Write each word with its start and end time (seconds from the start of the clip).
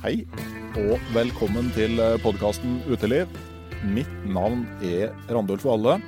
Hei, 0.00 0.22
og 0.80 0.94
velkommen 1.12 1.66
til 1.74 1.98
podkasten 2.22 2.78
Uteliv. 2.88 3.28
Mitt 3.92 4.08
navn 4.24 4.62
er 4.80 5.10
Randulf 5.28 5.66
Valle. 5.68 5.98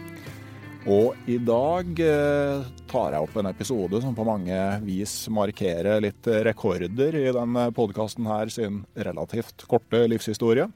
Og 0.88 1.28
i 1.28 1.36
dag 1.36 2.00
eh, 2.00 2.70
tar 2.88 3.12
jeg 3.12 3.26
opp 3.26 3.36
en 3.36 3.50
episode 3.50 4.00
som 4.00 4.16
på 4.16 4.24
mange 4.24 4.56
vis 4.86 5.12
markerer 5.28 6.00
litt 6.06 6.25
rekorder 6.48 7.20
i 7.20 7.26
denne 7.36 7.66
podkasten 7.76 8.32
her 8.32 8.48
sin 8.56 8.81
relativt 8.97 9.66
korte 9.69 10.06
livshistorie. 10.08 10.70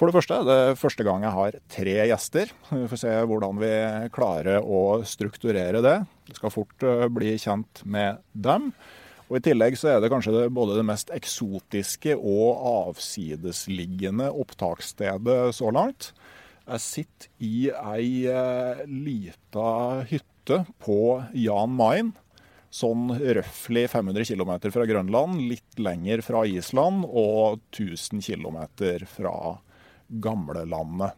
For 0.00 0.08
det 0.08 0.16
første, 0.16 0.40
det 0.48 0.56
er 0.62 0.80
første 0.80 1.04
gang 1.04 1.28
jeg 1.28 1.36
har 1.36 1.62
tre 1.76 2.00
gjester. 2.08 2.56
Vi 2.72 2.88
får 2.88 3.04
se 3.04 3.16
hvordan 3.28 3.60
vi 3.60 3.74
klarer 4.16 4.64
å 4.64 5.02
strukturere 5.04 5.84
det. 5.84 5.98
Det 6.24 6.40
skal 6.40 6.56
fort 6.56 6.88
eh, 6.88 7.04
bli 7.12 7.36
kjent 7.36 7.84
med 7.84 8.24
dem. 8.32 8.72
Og 9.26 9.40
I 9.40 9.42
tillegg 9.42 9.74
så 9.78 9.90
er 9.90 10.02
det 10.02 10.10
kanskje 10.12 10.34
det, 10.36 10.44
både 10.54 10.76
det 10.78 10.86
mest 10.86 11.10
eksotiske 11.14 12.14
og 12.14 12.60
avsidesliggende 12.70 14.28
opptaksstedet 14.30 15.40
så 15.56 15.72
langt. 15.74 16.12
Jeg 16.66 16.82
sitter 16.82 17.32
i 17.46 17.56
ei 17.70 18.26
eh, 18.30 18.84
lita 18.86 19.66
hytte 20.06 20.62
på 20.82 21.00
Jan 21.34 21.74
Mayen. 21.74 22.14
Sånn 22.70 23.08
røftlig 23.16 23.86
500 23.90 24.26
km 24.28 24.52
fra 24.74 24.86
Grønland, 24.86 25.42
litt 25.50 25.78
lenger 25.80 26.22
fra 26.26 26.42
Island 26.46 27.06
og 27.06 27.62
1000 27.72 28.22
km 28.22 28.58
fra 29.10 29.36
gamlelandet. 30.22 31.14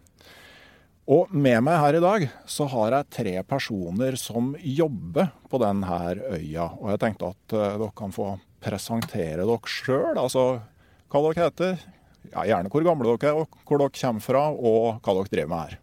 Og 1.09 1.31
med 1.33 1.63
meg 1.65 1.79
her 1.81 1.97
i 1.97 2.03
dag 2.05 2.25
så 2.45 2.67
har 2.69 2.93
jeg 2.93 3.13
tre 3.17 3.33
personer 3.49 4.17
som 4.21 4.51
jobber 4.61 5.31
på 5.49 5.61
denne 5.63 6.01
øya. 6.37 6.67
Og 6.77 6.91
jeg 6.93 7.01
tenkte 7.01 7.31
at 7.33 7.55
uh, 7.57 7.63
dere 7.81 7.95
kan 7.97 8.13
få 8.13 8.35
presentere 8.61 9.47
dere 9.49 9.73
sjøl. 9.73 10.19
Altså 10.21 10.61
hva 11.09 11.23
dere 11.25 11.47
heter. 11.47 11.79
Ja, 12.29 12.45
gjerne 12.45 12.69
hvor 12.69 12.85
gamle 12.85 13.15
dere 13.15 13.31
er, 13.31 13.41
og 13.41 13.63
hvor 13.65 13.81
dere 13.81 13.95
kommer 13.97 14.25
fra, 14.25 14.43
og 14.53 14.99
hva 15.01 15.15
dere 15.17 15.33
driver 15.33 15.53
med 15.55 15.63
her. 15.63 15.79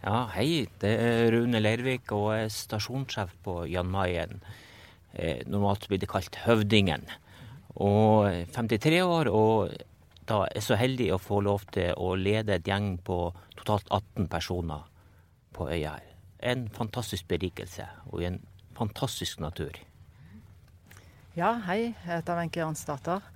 Ja, 0.00 0.18
hei. 0.34 0.48
Det 0.82 0.96
er 0.98 1.30
Rune 1.36 1.62
Leirvik 1.62 2.10
og 2.16 2.32
er 2.34 2.50
stasjonssjef 2.50 3.36
på 3.46 3.60
Jan 3.70 3.92
Mayen. 3.92 4.40
Eh, 5.14 5.44
normalt 5.46 5.86
blir 5.86 6.02
det 6.02 6.10
kalt 6.10 6.40
Høvdingen. 6.42 7.06
Og 7.78 8.26
53 8.56 8.98
år, 9.06 9.30
og 9.30 9.78
da 10.30 10.44
er 10.46 10.62
så 10.62 10.76
heldig 10.78 11.08
å 11.14 11.18
få 11.18 11.40
lov 11.42 11.64
til 11.74 11.90
å 11.98 12.14
lede 12.14 12.54
et 12.60 12.68
gjeng 12.68 12.94
på 13.02 13.18
totalt 13.58 13.88
18 13.90 14.28
personer 14.30 14.86
på 15.56 15.66
øya 15.66 15.96
her. 15.96 16.06
En 16.40 16.68
fantastisk 16.72 17.26
berikelse 17.28 17.84
og 18.08 18.22
i 18.22 18.28
en 18.30 18.38
fantastisk 18.78 19.42
natur. 19.42 19.74
Ja, 21.36 21.56
hei. 21.66 21.90
Jeg 21.90 22.06
heter 22.06 22.38
Wenche 22.38 22.62
Jansdatter 22.62 23.26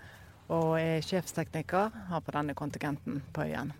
og 0.54 0.76
er 0.78 1.02
sjefstekniker 1.04 1.90
her 2.10 2.22
på 2.22 2.34
denne 2.36 2.54
kontingenten 2.56 3.22
på 3.34 3.48
øyen. 3.48 3.72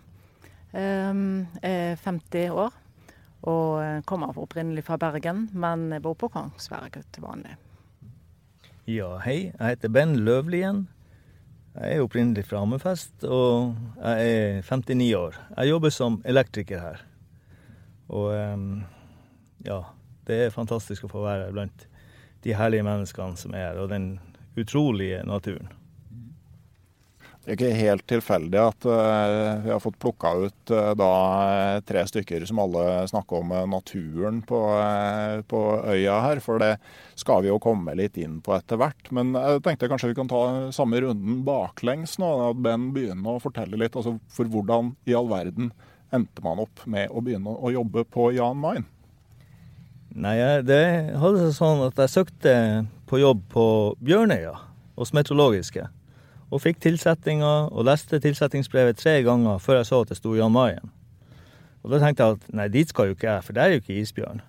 Jeg 0.75 1.63
er 1.63 1.95
50 2.03 2.51
år 2.51 2.73
og 3.45 4.03
kommer 4.09 4.35
opprinnelig 4.41 4.83
fra 4.87 4.97
Bergen, 4.99 5.47
men 5.53 5.93
bor 6.03 6.17
på 6.19 6.27
Kongsberg 6.33 6.99
til 7.13 7.23
vanlig. 7.23 7.55
Ja, 8.89 9.15
hei. 9.23 9.53
Jeg 9.53 9.75
heter 9.75 9.93
Ben 9.93 10.17
Løvlien. 10.25 10.87
Jeg 11.75 11.97
er 11.97 12.05
opprinnelig 12.05 12.45
fra 12.47 12.61
Hammerfest, 12.63 13.25
og 13.27 13.75
jeg 13.99 14.29
er 14.31 14.61
59 14.63 15.09
år. 15.19 15.39
Jeg 15.57 15.71
jobber 15.73 15.91
som 15.91 16.21
elektriker 16.23 16.79
her. 16.79 17.01
Og 18.07 18.31
ja, 19.65 19.81
det 20.27 20.37
er 20.45 20.55
fantastisk 20.55 21.03
å 21.03 21.11
få 21.11 21.25
være 21.25 21.51
blant 21.51 21.87
de 22.45 22.55
herlige 22.55 22.85
menneskene 22.85 23.35
som 23.39 23.57
er 23.57 23.71
her, 23.71 23.81
og 23.81 23.91
den 23.91 24.13
utrolige 24.55 25.19
naturen. 25.27 25.67
Det 27.45 27.51
er 27.53 27.59
ikke 27.59 27.77
helt 27.77 28.05
tilfeldig 28.09 28.57
at 28.57 28.85
uh, 28.89 29.61
vi 29.61 29.69
har 29.69 29.81
fått 29.83 29.99
plukka 30.01 30.31
ut 30.47 30.71
uh, 30.73 30.95
da, 30.97 31.09
tre 31.85 32.01
stykker 32.09 32.41
som 32.49 32.57
alle 32.63 32.85
snakker 33.11 33.43
om 33.43 33.51
naturen 33.69 34.39
på, 34.49 34.61
på, 35.45 35.59
øya 35.93 36.15
her. 36.23 36.39
For 36.41 36.57
det 36.63 36.71
skal 37.13 37.43
vi 37.45 37.51
jo 37.51 37.59
komme 37.61 37.93
litt 37.99 38.17
inn 38.17 38.39
på 38.41 38.55
etter 38.55 38.79
hvert. 38.81 39.11
Men 39.13 39.37
jeg 39.37 39.61
tenkte 39.67 39.91
kanskje 39.91 40.09
vi 40.09 40.17
kan 40.17 40.31
ta 40.31 40.41
samme 40.73 41.03
runden 41.05 41.43
baklengs 41.45 42.17
nå. 42.17 42.31
At 42.47 42.63
Ben 42.65 42.87
begynner 42.95 43.37
å 43.37 43.43
fortelle 43.43 43.77
litt. 43.77 43.93
Altså, 43.93 44.15
for 44.25 44.49
hvordan 44.49 44.95
i 45.05 45.13
all 45.13 45.29
verden 45.29 45.69
endte 46.15 46.41
man 46.41 46.63
opp 46.63 46.81
med 46.89 47.13
å 47.13 47.21
begynne 47.21 47.53
å 47.53 47.69
jobbe 47.75 48.07
på 48.09 48.31
Jan 48.33 48.57
Mayen? 48.57 48.87
Nei, 50.15 50.39
det 50.65 51.13
hadde 51.21 51.43
seg 51.43 51.53
sånn 51.59 51.85
at 51.91 52.01
jeg 52.01 52.13
søkte 52.13 52.55
på 53.05 53.21
jobb 53.21 53.45
på 53.53 53.67
Bjørnøya 54.01 54.55
hos 54.97 55.13
Meteorologiske 55.13 55.85
og 56.53 56.61
fikk 56.61 56.81
tilsettinga 56.83 57.53
og 57.71 57.87
leste 57.87 58.19
tilsettingsbrevet 58.21 58.99
tre 58.99 59.17
ganger 59.25 59.61
før 59.63 59.81
jeg 59.81 59.89
så 59.89 60.01
at 60.03 60.11
det 60.11 60.19
sto 60.19 60.35
Jan 60.37 60.53
Mayen. 60.53 60.91
Og 61.85 61.93
da 61.93 62.01
tenkte 62.01 62.25
jeg 62.25 62.37
at 62.37 62.45
nei, 62.57 62.67
dit 62.73 62.89
skal 62.89 63.09
jo 63.09 63.15
ikke 63.17 63.29
jeg, 63.29 63.45
for 63.45 63.55
det 63.55 63.63
er 63.63 63.73
jo 63.73 63.81
ikke 63.81 63.99
isbjørn. 64.01 64.41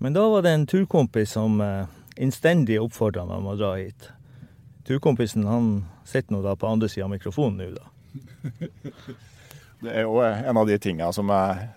Men 0.00 0.16
da 0.16 0.26
var 0.32 0.44
det 0.44 0.52
en 0.56 0.68
turkompis 0.68 1.34
som 1.36 1.60
eh, 1.64 1.88
innstendig 2.20 2.80
oppfordra 2.80 3.26
meg 3.28 3.40
om 3.40 3.50
å 3.52 3.56
dra 3.56 3.74
hit. 3.78 4.10
Turkompisen 4.88 5.48
han 5.48 5.72
sitter 6.08 6.34
nå 6.34 6.40
da 6.44 6.56
på 6.56 6.68
andre 6.68 6.88
sida 6.90 7.06
av 7.06 7.12
mikrofonen 7.14 7.60
nå, 7.60 7.72
da. 7.76 7.84
Det 9.80 9.92
er 9.96 10.04
jo 10.04 10.18
en 10.20 10.58
av 10.60 10.66
de 10.68 10.76
tinga 10.76 11.06
som 11.16 11.30
jeg 11.32 11.68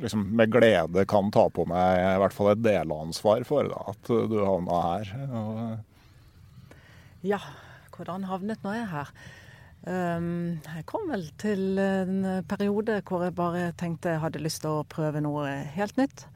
liksom 0.00 0.22
med 0.36 0.48
glede 0.52 1.04
kan 1.08 1.28
ta 1.34 1.42
på 1.52 1.66
meg 1.68 1.98
i 1.98 2.20
hvert 2.22 2.32
fall 2.32 2.54
et 2.54 2.62
delansvar 2.64 3.44
for, 3.44 3.68
da, 3.68 3.92
at 3.92 4.12
du 4.30 4.38
havna 4.40 4.78
her. 4.86 5.10
Og... 5.28 6.78
Ja, 7.26 7.40
hvordan 8.00 8.26
havnet 8.30 8.64
nå 8.64 8.74
jeg 8.74 8.88
her? 8.90 9.12
Um, 9.80 10.60
jeg 10.64 10.84
kom 10.88 11.06
vel 11.08 11.26
til 11.40 11.80
en 11.80 12.44
periode 12.48 12.98
hvor 13.08 13.24
jeg 13.24 13.36
bare 13.36 13.70
tenkte 13.80 14.14
jeg 14.14 14.20
hadde 14.24 14.42
lyst 14.44 14.60
til 14.64 14.80
å 14.80 14.88
prøve 14.88 15.22
noe 15.24 15.52
helt 15.76 16.00
nytt. 16.00 16.26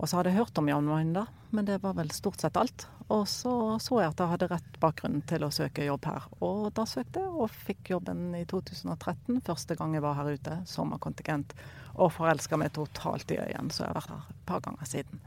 Og 0.00 0.08
så 0.08 0.16
hadde 0.16 0.32
jeg 0.32 0.40
hørt 0.40 0.58
om 0.60 0.68
Jan 0.68 0.88
Mayen 0.88 1.12
da, 1.12 1.26
men 1.52 1.66
det 1.68 1.82
var 1.82 1.92
vel 1.98 2.08
stort 2.16 2.40
sett 2.40 2.56
alt. 2.56 2.86
Og 3.10 3.26
så 3.28 3.52
så 3.82 3.98
jeg 4.00 4.12
at 4.12 4.20
jeg 4.22 4.32
hadde 4.32 4.48
rett 4.52 4.78
bakgrunn 4.80 5.18
til 5.28 5.44
å 5.44 5.50
søke 5.52 5.84
jobb 5.84 6.06
her. 6.08 6.28
Og 6.46 6.70
da 6.76 6.86
søkte 6.88 7.24
jeg, 7.24 7.32
og 7.34 7.52
fikk 7.66 7.92
jobben 7.92 8.30
i 8.38 8.44
2013. 8.48 9.42
Første 9.44 9.76
gang 9.76 9.96
jeg 9.96 10.04
var 10.04 10.16
her 10.16 10.30
ute, 10.30 10.56
sommerkontingent. 10.70 11.52
Og 11.98 12.14
forelska 12.14 12.56
meg 12.60 12.72
totalt 12.76 13.34
i 13.34 13.40
øyen, 13.42 13.72
så 13.74 13.84
jeg 13.84 13.90
har 13.90 13.98
vært 13.98 14.14
her 14.14 14.28
et 14.30 14.44
par 14.48 14.64
ganger 14.64 14.88
siden. 14.88 15.24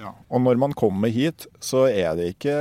Ja, 0.00 0.12
og 0.28 0.42
når 0.42 0.58
man 0.60 0.74
kommer 0.76 1.12
hit, 1.12 1.46
så 1.60 1.86
er 1.88 2.16
det 2.18 2.32
ikke 2.34 2.56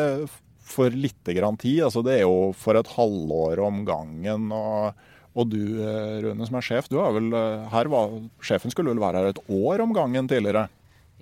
for 0.65 0.94
lite 0.94 1.35
grann 1.38 1.59
tid. 1.62 1.83
Altså 1.88 2.01
det 2.06 2.19
er 2.19 2.23
jo 2.25 2.50
for 2.57 2.77
et 2.79 2.94
halvår 2.95 3.62
om 3.65 3.83
gangen. 3.88 4.50
og, 4.56 5.06
og 5.35 5.51
du 5.51 5.62
eh, 5.83 6.23
Rune 6.23 6.47
som 6.47 6.57
er 6.57 6.65
sjef, 6.65 6.89
du 6.89 6.97
har 7.01 7.13
vel, 7.15 7.29
eh, 7.35 7.67
her 7.73 7.91
var, 7.91 8.13
sjefen 8.44 8.71
skulle 8.73 8.94
vel 8.94 9.03
være 9.03 9.21
her 9.21 9.33
et 9.33 9.44
år 9.51 9.83
om 9.83 9.94
gangen 9.95 10.29
tidligere? 10.31 10.67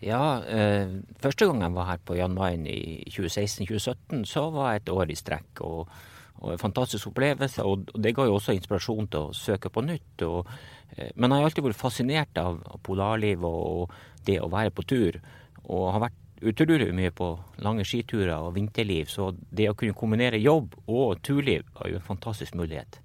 Ja, 0.03 0.43
eh, 0.43 0.99
første 1.23 1.47
gang 1.47 1.61
jeg 1.63 1.75
var 1.77 1.87
her 1.87 2.01
på 2.03 2.17
Jan 2.17 2.35
Mayen 2.35 2.65
i 2.67 3.03
2016-2017, 3.07 4.25
så 4.27 4.49
var 4.51 4.73
jeg 4.73 4.83
et 4.83 4.91
år 4.93 5.11
i 5.11 5.17
strekk. 5.17 5.63
Og, 5.63 5.93
og, 6.41 6.47
en 6.51 6.61
fantastisk 6.61 7.13
opplevelse. 7.13 7.63
Og 7.63 7.93
det 7.95 8.15
ga 8.15 8.27
jo 8.27 8.37
også 8.37 8.55
inspirasjon 8.57 9.07
til 9.11 9.29
å 9.29 9.37
søke 9.37 9.71
på 9.71 9.85
nytt. 9.85 10.25
Og, 10.27 10.49
eh, 10.97 11.13
men 11.15 11.31
jeg 11.31 11.39
har 11.39 11.49
alltid 11.49 11.67
vært 11.69 11.79
fascinert 11.79 12.41
av 12.41 12.59
polarlivet 12.83 13.47
og, 13.47 13.93
det 14.27 14.37
å 14.39 14.51
være 14.51 14.71
på 14.75 14.85
tur. 14.87 15.19
Og 15.63 15.89
har 15.95 16.05
vært 16.05 16.19
utrolig 16.49 16.91
mye 16.95 17.13
på 17.15 17.29
lange 17.63 17.85
skiturer 17.87 18.35
og 18.35 18.55
vinterliv. 18.57 19.07
Så 19.11 19.31
det 19.49 19.69
å 19.71 19.77
kunne 19.77 19.95
kombinere 19.97 20.41
jobb 20.41 20.75
og 20.87 21.21
turliv 21.25 21.65
var 21.77 21.91
jo 21.91 21.99
en 21.99 22.09
fantastisk 22.09 22.57
mulighet. 22.59 22.99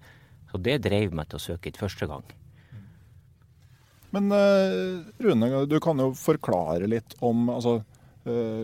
Så 0.50 0.61
det 0.64 0.81
drev 0.87 1.14
meg 1.14 1.29
til 1.29 1.40
å 1.40 1.44
søke 1.50 1.69
hit 1.69 1.81
første 1.81 2.08
gang. 2.08 2.25
Men 4.14 4.32
uh, 4.32 5.05
Rune, 5.20 5.49
du 5.69 5.76
kan 5.85 6.00
jo 6.00 6.12
forklare 6.17 6.88
litt 6.88 7.17
om 7.25 7.50
altså, 7.52 7.79
uh, 8.29 8.62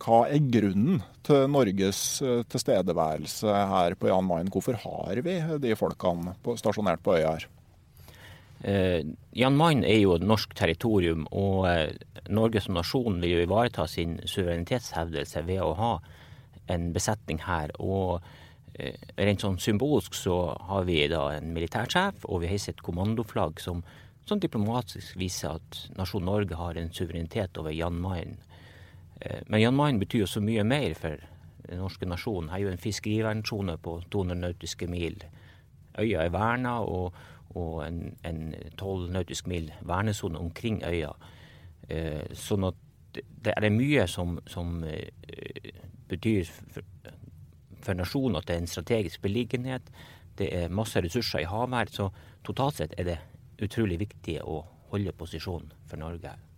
hva 0.00 0.20
er 0.30 0.50
grunnen 0.52 1.00
til 1.26 1.48
Norges 1.50 2.02
uh, 2.22 2.42
tilstedeværelse 2.50 3.56
her 3.72 3.98
på 3.98 4.12
Jan 4.12 4.28
Mayen? 4.28 4.52
Hvorfor 4.54 4.78
har 4.84 5.22
vi 5.26 5.40
de 5.64 5.74
folkene 5.78 6.36
på, 6.44 6.54
stasjonert 6.60 7.02
på 7.02 7.18
øya 7.18 7.34
her? 7.38 7.48
Jan 8.60 9.54
Mayen 9.56 9.86
er 9.88 10.02
jo 10.02 10.18
norsk 10.20 10.50
territorium, 10.52 11.22
og 11.32 11.64
Norge 12.30 12.62
som 12.64 12.76
nasjon 12.78 13.20
vil 13.22 13.36
jo 13.36 13.44
ivareta 13.44 13.86
sin 13.90 14.18
suverenitetshevdelse 14.24 15.42
ved 15.48 15.62
å 15.64 15.74
ha 15.78 15.94
en 16.70 16.90
besetning 16.94 17.42
her. 17.46 17.72
Og 17.82 18.20
eh, 18.74 18.98
rent 19.18 19.42
sånn 19.44 19.58
symbolsk 19.62 20.14
så 20.16 20.36
har 20.70 20.86
vi 20.88 21.02
da 21.10 21.26
en 21.36 21.50
militærsjef, 21.56 22.24
og 22.28 22.44
vi 22.44 22.52
heiser 22.52 22.76
et 22.76 22.84
kommandoflagg 22.86 23.60
som, 23.62 23.82
som 24.28 24.42
diplomatisk 24.42 25.18
viser 25.20 25.58
at 25.58 25.82
nasjonen 25.98 26.30
Norge 26.30 26.60
har 26.60 26.78
en 26.78 26.92
suverenitet 26.94 27.58
over 27.60 27.74
Jan 27.74 27.98
Mayen. 28.00 28.38
Eh, 29.20 29.42
men 29.48 29.64
Jan 29.64 29.76
Mayen 29.76 30.00
betyr 30.02 30.24
jo 30.24 30.30
så 30.30 30.44
mye 30.44 30.64
mer 30.66 30.94
for 30.98 31.18
den 31.66 31.82
norske 31.82 32.08
nasjonen. 32.08 32.50
Her 32.50 32.60
er 32.62 32.68
jo 32.68 32.72
en 32.74 32.82
fiskerivernsone 32.82 33.76
på 33.82 34.00
200 34.10 34.40
nautiske 34.40 34.88
mil. 34.90 35.20
Øya 35.98 36.24
er 36.24 36.32
verna, 36.34 36.80
og, 36.86 37.14
og 37.58 37.82
en 37.86 38.54
tolv 38.78 39.10
nautiske 39.10 39.50
mil 39.50 39.70
vernesone 39.86 40.38
omkring 40.38 40.82
øya. 40.86 41.12
Eh, 41.90 42.34
sånn 42.38 42.68
at 42.68 43.20
det 43.42 43.54
er 43.56 43.72
mye 43.74 44.06
som, 44.06 44.36
som 44.46 44.84
eh, 44.86 45.10
betyr 46.10 46.46
for, 46.46 46.86
for 47.82 47.98
nasjonen 47.98 48.38
at 48.38 48.46
det 48.46 48.56
er 48.56 48.62
en 48.64 48.70
strategisk 48.70 49.24
beliggenhet. 49.26 49.90
Det 50.38 50.52
er 50.54 50.74
masse 50.74 51.02
ressurser 51.02 51.42
i 51.42 51.50
havet. 51.50 51.94
Så 51.94 52.10
totalt 52.46 52.78
sett 52.78 52.94
er 52.98 53.10
det 53.10 53.18
utrolig 53.60 53.98
viktig 54.00 54.38
å 54.46 54.62
holde 54.92 55.16
posisjonen 55.16 55.74
for 55.90 56.00
Norge 56.00 56.30
her. 56.30 56.49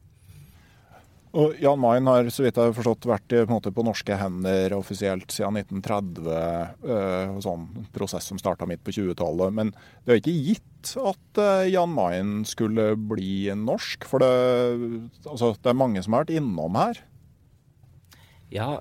Og 1.33 1.55
Jan 1.57 1.81
Mayen 1.81 2.09
har 2.11 2.27
så 2.29 2.45
vidt 2.45 2.59
jeg 2.61 2.69
har 2.69 2.75
forstått 2.77 3.07
vært 3.09 3.33
på, 3.33 3.45
måte, 3.49 3.73
på 3.73 3.85
norske 3.87 4.17
hender 4.21 4.75
offisielt 4.77 5.33
siden 5.33 5.57
1930. 5.63 6.27
Øh, 6.85 7.39
sånn 7.45 7.65
prosess 7.95 8.29
som 8.29 8.41
starta 8.41 8.69
midt 8.69 8.83
på 8.85 8.93
20-tallet. 8.93 9.55
Men 9.57 9.71
det 10.05 10.13
er 10.13 10.21
ikke 10.21 10.35
gitt 10.51 10.93
at 11.01 11.41
øh, 11.41 11.71
Jan 11.73 11.95
Mayen 11.97 12.35
skulle 12.49 12.91
bli 13.01 13.49
norsk. 13.57 14.05
For 14.11 14.21
det, 14.21 14.29
altså, 15.25 15.55
det 15.57 15.73
er 15.73 15.81
mange 15.81 16.05
som 16.05 16.19
har 16.19 16.27
vært 16.27 16.37
innom 16.37 16.77
her. 16.77 17.01
Ja, 18.53 18.77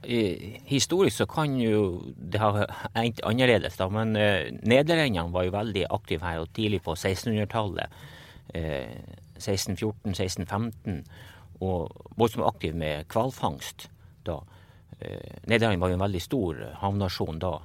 historisk 0.67 1.21
så 1.21 1.29
kan 1.31 1.55
jo 1.55 2.01
det 2.19 2.41
ha 2.43 2.65
endt 2.99 3.23
annerledes, 3.23 3.79
da. 3.79 3.87
Men 3.87 4.17
eh, 4.19 4.51
nederlenderne 4.59 5.31
var 5.31 5.47
jo 5.47 5.55
veldig 5.55 5.87
aktive 5.87 6.27
her, 6.27 6.43
og 6.43 6.51
tidlig 6.57 6.83
på 6.83 6.99
1600-tallet. 6.99 8.01
Eh, 8.51 8.91
1614, 9.39 10.11
1615 10.11 11.05
og 11.61 12.13
voldsomt 12.17 12.47
aktiv 12.47 12.75
med 12.77 13.07
hvalfangst 13.11 13.87
da. 14.25 14.39
Eh, 14.99 15.41
Nederland 15.47 15.81
var 15.81 15.91
jo 15.91 15.97
en 15.99 16.05
veldig 16.05 16.21
stor 16.21 16.61
havnasjon 16.81 17.41
da. 17.41 17.55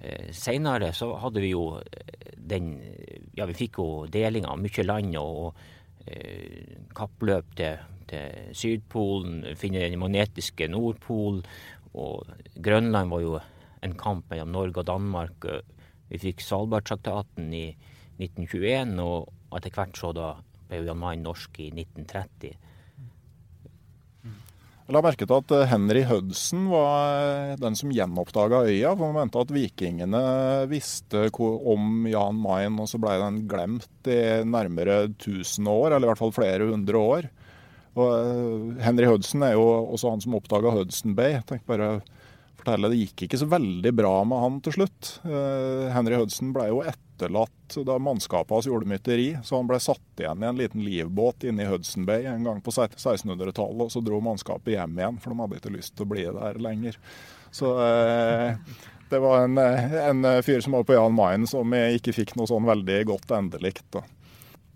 Eh, 0.00 0.32
Seinere 0.32 0.92
så 0.92 1.14
hadde 1.22 1.40
vi 1.40 1.54
jo 1.54 1.78
eh, 1.80 2.32
den 2.36 2.76
Ja, 3.36 3.46
vi 3.48 3.56
fikk 3.56 3.80
jo 3.80 3.88
deling 4.08 4.46
av 4.48 4.60
mye 4.60 4.84
land 4.84 5.16
og 5.20 5.56
eh, 6.06 6.76
kappløp 6.96 7.56
til, 7.58 7.82
til, 8.08 8.52
Sydpolen, 8.56 9.42
finne 9.60 9.82
den 9.84 10.00
magnetiske 10.00 10.68
Nordpol. 10.72 11.42
Og 11.96 12.30
Grønland 12.56 13.12
var 13.12 13.24
jo 13.24 13.34
en 13.84 13.96
kamp 14.00 14.30
mellom 14.30 14.54
Norge 14.54 14.80
og 14.80 14.88
Danmark. 14.88 15.48
Vi 16.08 16.20
fikk 16.22 16.40
Svalbardtraktaten 16.44 17.52
i 17.52 17.66
1921, 18.20 18.96
og 19.04 19.58
etter 19.58 19.74
hvert 19.76 20.00
så 20.00 20.12
da 20.16 20.30
ble 20.68 20.80
Jan 20.86 21.00
Mayen 21.00 21.26
norsk 21.26 21.60
i 21.60 21.68
1930. 21.74 22.54
Jeg 24.86 24.94
la 24.94 25.00
merke 25.02 25.26
til 25.26 25.34
at 25.34 25.50
eh, 25.50 25.64
Henry 25.66 26.04
Hudson 26.06 26.68
var 26.70 27.16
eh, 27.18 27.54
den 27.58 27.74
som 27.74 27.90
gjenoppdaga 27.90 28.60
øya. 28.68 28.92
for 28.92 29.10
Man 29.10 29.16
mente 29.24 29.40
at 29.42 29.50
vikingene 29.50 30.20
visste 30.70 31.24
om 31.34 32.06
Jan 32.06 32.38
Mayen, 32.38 32.78
og 32.78 32.86
så 32.86 33.00
ble 33.02 33.16
den 33.18 33.40
glemt 33.50 34.06
i 34.06 34.46
nærmere 34.46 35.08
1000 35.08 35.66
år, 35.66 35.96
eller 35.96 36.06
i 36.06 36.10
hvert 36.12 36.22
fall 36.22 36.36
flere 36.36 36.70
hundre 36.70 37.02
år. 37.02 37.26
Og 37.98 38.12
eh, 38.14 38.84
Henry 38.86 39.10
Hudson 39.10 39.42
er 39.42 39.56
jo 39.56 39.66
også 39.66 40.12
han 40.14 40.22
som 40.22 40.38
oppdaga 40.38 40.76
Hudson 40.76 41.18
Bay. 41.18 41.40
Tenkte 41.50 41.66
bare 41.66 41.90
fortelle, 42.60 42.90
Det 42.92 43.00
gikk 43.00 43.26
ikke 43.26 43.40
så 43.40 43.48
veldig 43.50 43.92
bra 43.96 44.14
med 44.28 44.42
han 44.42 44.60
til 44.64 44.76
slutt. 44.78 45.10
Henry 45.94 46.18
Hudson 46.18 46.52
ble 46.56 46.68
jo 46.70 46.82
etterlatt 46.86 47.76
da 47.86 47.98
mannskapet 48.02 48.54
hans 48.54 48.68
gjorde 48.68 48.88
mytteri. 48.90 49.28
Så 49.44 49.60
han 49.60 49.68
ble 49.70 49.78
satt 49.82 50.22
igjen 50.22 50.42
i 50.42 50.48
en 50.50 50.58
liten 50.58 50.84
livbåt 50.84 51.46
inne 51.48 51.64
i 51.64 51.70
Hudson 51.70 52.06
Bay 52.08 52.26
en 52.30 52.44
gang 52.46 52.60
på 52.64 52.74
1600-tallet. 52.74 53.86
Og 53.86 53.92
så 53.92 54.02
dro 54.04 54.20
mannskapet 54.24 54.76
hjem 54.76 54.98
igjen, 54.98 55.22
for 55.22 55.32
de 55.32 55.42
hadde 55.42 55.60
ikke 55.62 55.76
lyst 55.76 55.96
til 55.96 56.06
å 56.06 56.12
bli 56.12 56.26
der 56.40 56.60
lenger. 56.62 56.98
Så 57.54 57.72
eh, 57.80 58.58
det 59.10 59.22
var 59.22 59.44
en, 59.44 59.58
en, 59.58 60.26
fyr 60.42 60.60
som 60.64 60.76
var 60.76 60.84
på 60.84 60.96
Jan 60.96 61.14
Mayen 61.14 61.46
som 61.48 61.72
ikke 61.76 62.14
fikk 62.16 62.34
noe 62.36 62.50
sånn 62.50 62.66
veldig 62.68 63.00
godt 63.12 63.32
endelikt. 63.36 63.86
da. 63.94 64.02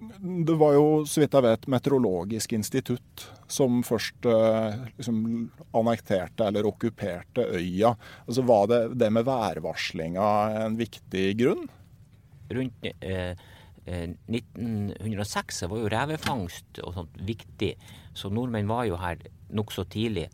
Det 0.01 0.55
var 0.57 0.75
jo, 0.75 0.85
så 1.05 1.21
vidt 1.21 1.35
jeg 1.37 1.45
vet, 1.45 1.67
Meteorologisk 1.69 2.55
institutt 2.57 3.27
som 3.51 3.83
først 3.85 4.25
eh, 4.31 4.79
liksom, 4.97 5.19
annekterte 5.77 6.47
eller 6.49 6.69
okkuperte 6.71 7.45
øya. 7.59 7.93
Altså, 8.25 8.45
Var 8.49 8.71
det, 8.71 8.81
det 9.03 9.11
med 9.13 9.29
værvarslinga 9.29 10.31
en 10.65 10.81
viktig 10.81 11.27
grunn? 11.43 11.69
rundt 12.51 12.87
eh, 13.01 13.37
1906 13.87 15.63
eh, 15.63 15.71
var 15.71 15.83
jo 15.83 15.91
revefangst 15.93 16.83
og 16.85 16.95
sånt 16.97 17.19
viktig, 17.27 17.75
så 18.17 18.31
nordmenn 18.33 18.71
var 18.71 18.87
jo 18.89 19.01
her 19.01 19.23
nokså 19.55 19.87
tidlig. 19.91 20.29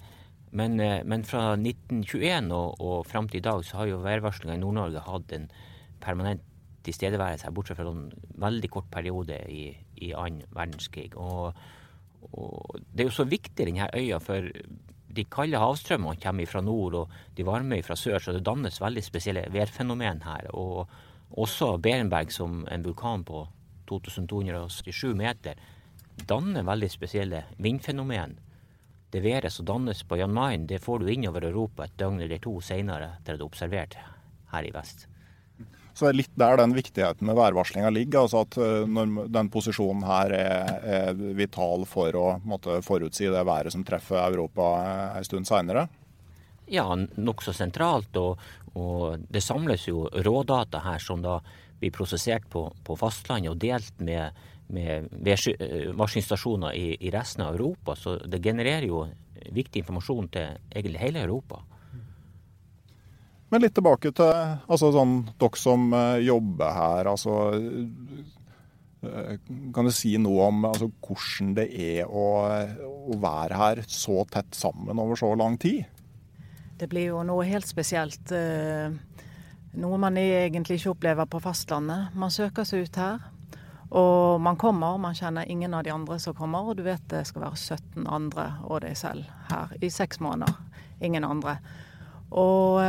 Men, 0.56 0.80
eh, 0.80 1.02
men, 1.04 1.24
fra 1.28 1.54
1921 1.54 2.52
og, 2.54 2.80
og 2.80 3.06
fram 3.08 3.28
til 3.28 3.42
i 3.42 3.46
dag 3.48 3.64
så 3.66 3.82
har 3.82 3.92
jo 3.92 4.02
værvarslinga 4.04 4.56
i 4.56 4.62
Nord-Norge 4.62 5.04
hatt 5.06 5.36
en 5.36 5.48
permanent 6.02 6.44
tilstedeværelse 6.86 7.48
her, 7.48 7.54
bortsett 7.54 7.78
fra 7.80 7.90
en 7.90 8.10
veldig 8.42 8.70
kort 8.72 8.90
periode 8.92 9.38
i, 9.52 9.68
i 10.02 10.12
annen 10.16 10.46
verdenskrig. 10.56 11.10
Og, 11.16 11.56
og, 12.32 12.80
det 12.92 13.04
er 13.04 13.10
jo 13.10 13.18
så 13.18 13.26
viktig, 13.28 13.66
denne 13.66 13.90
øya, 13.94 14.20
for 14.22 14.48
de 15.16 15.24
kalde 15.32 15.60
havstrømmene 15.60 16.20
kommer 16.22 16.48
fra 16.50 16.62
nord, 16.64 16.94
og 16.94 17.18
de 17.36 17.46
varme 17.46 17.82
fra 17.84 17.96
sør, 17.96 18.18
så 18.20 18.34
det 18.36 18.44
dannes 18.46 18.80
veldig 18.82 19.04
spesielle 19.04 19.46
værfenomen 19.52 20.22
her. 20.26 20.50
og 20.54 20.88
også 21.30 21.76
Berenberg, 21.82 22.32
som 22.32 22.66
en 22.70 22.84
vulkan 22.84 23.24
på 23.26 23.46
2287 23.88 25.14
meter, 25.16 25.58
danner 26.28 26.66
veldig 26.66 26.90
spesielle 26.90 27.44
vindfenomen. 27.58 28.38
Det 29.12 29.22
været 29.22 29.52
som 29.52 29.66
dannes 29.66 30.04
på 30.04 30.16
Jan 30.16 30.34
Mayen, 30.34 30.66
det 30.66 30.82
får 30.82 30.98
du 30.98 31.06
innover 31.06 31.44
Europa 31.48 31.84
et 31.84 31.98
døgn 31.98 32.20
eller 32.20 32.38
to 32.38 32.60
senere 32.60 33.16
etter 33.18 33.34
at 33.34 33.40
du 33.40 33.44
er 33.44 33.50
observert 33.50 33.98
her 34.52 34.66
i 34.66 34.72
vest. 34.74 35.08
Så 35.96 36.04
det 36.04 36.10
er 36.10 36.18
litt 36.18 36.34
der 36.36 36.58
den 36.60 36.74
viktigheten 36.76 37.24
med 37.24 37.38
værvarslinga 37.38 37.88
ligger. 37.88 38.26
altså 38.26 38.42
at 38.44 38.56
eh, 38.60 38.84
når 38.84 39.30
Den 39.32 39.48
posisjonen 39.48 40.04
her 40.04 40.32
er, 40.36 40.72
er 40.84 41.22
vital 41.38 41.86
for 41.88 42.18
å 42.20 42.26
måtte, 42.44 42.82
forutsi 42.84 43.30
det 43.32 43.46
været 43.48 43.72
som 43.72 43.84
treffer 43.84 44.20
Europa 44.20 44.66
en 45.16 45.24
stund 45.24 45.48
seinere? 45.48 45.86
Ja, 46.68 46.84
nokså 47.16 47.54
sentralt. 47.56 48.16
Og, 48.20 48.42
og, 48.74 49.24
det 49.32 49.40
samles 49.40 49.86
jo 49.88 50.04
rådata 50.12 50.82
her 50.84 51.00
som 51.00 51.22
da 51.24 51.38
blir 51.80 51.94
prosessert 51.96 52.44
på, 52.52 52.66
på 52.84 52.96
fastlandet 53.00 53.54
og 53.54 53.60
delt 53.62 54.04
med, 54.04 54.36
med 54.68 55.08
varslingsstasjoner 55.96 56.76
i, 56.76 56.90
i, 57.00 57.12
resten 57.14 57.46
av 57.46 57.56
Europa. 57.56 57.96
Så 57.96 58.18
det 58.20 58.42
genererer 58.44 58.84
jo 58.88 59.06
viktig 59.48 59.80
informasjon 59.80 60.28
til 60.36 60.60
egentlig 60.74 61.00
hele 61.06 61.24
Europa. 61.24 61.62
Men 63.48 63.62
litt 63.62 63.76
tilbake 63.78 64.10
til 64.16 64.30
altså 64.66 64.90
sånn, 64.94 65.20
dere 65.38 65.60
som 65.60 65.92
eh, 65.94 66.24
jobber 66.26 66.72
her. 66.74 67.10
altså 67.12 67.34
eh, 69.06 69.36
Kan 69.74 69.86
du 69.86 69.92
si 69.94 70.16
noe 70.18 70.48
om 70.50 70.64
altså, 70.66 70.88
hvordan 71.06 71.52
det 71.58 71.68
er 71.70 72.10
å, 72.10 72.24
å 72.82 73.18
være 73.22 73.60
her 73.60 73.84
så 73.86 74.24
tett 74.32 74.56
sammen 74.58 74.98
over 74.98 75.18
så 75.20 75.30
lang 75.38 75.58
tid? 75.62 75.84
Det 76.76 76.88
blir 76.90 77.12
jo 77.12 77.22
noe 77.24 77.46
helt 77.46 77.68
spesielt. 77.70 78.34
Eh, 78.34 78.90
noe 79.78 80.00
man 80.00 80.18
egentlig 80.18 80.80
ikke 80.80 80.96
opplever 80.96 81.30
på 81.30 81.40
fastlandet. 81.44 82.18
Man 82.18 82.34
søker 82.34 82.66
seg 82.66 82.88
ut 82.88 82.98
her. 83.00 83.22
Og 83.94 84.40
man 84.42 84.58
kommer, 84.58 84.98
man 84.98 85.14
kjenner 85.14 85.46
ingen 85.46 85.74
av 85.78 85.84
de 85.86 85.92
andre 85.94 86.18
som 86.18 86.34
kommer, 86.34 86.66
og 86.66 86.74
du 86.76 86.82
vet 86.82 87.04
det 87.06 87.22
skal 87.28 87.44
være 87.44 87.60
17 87.78 88.08
andre 88.10 88.48
og 88.66 88.80
deg 88.82 88.96
selv 88.98 89.28
her 89.46 89.76
i 89.78 89.90
seks 89.94 90.18
måneder. 90.18 90.58
Ingen 91.06 91.24
andre. 91.24 91.60
Og 92.34 92.82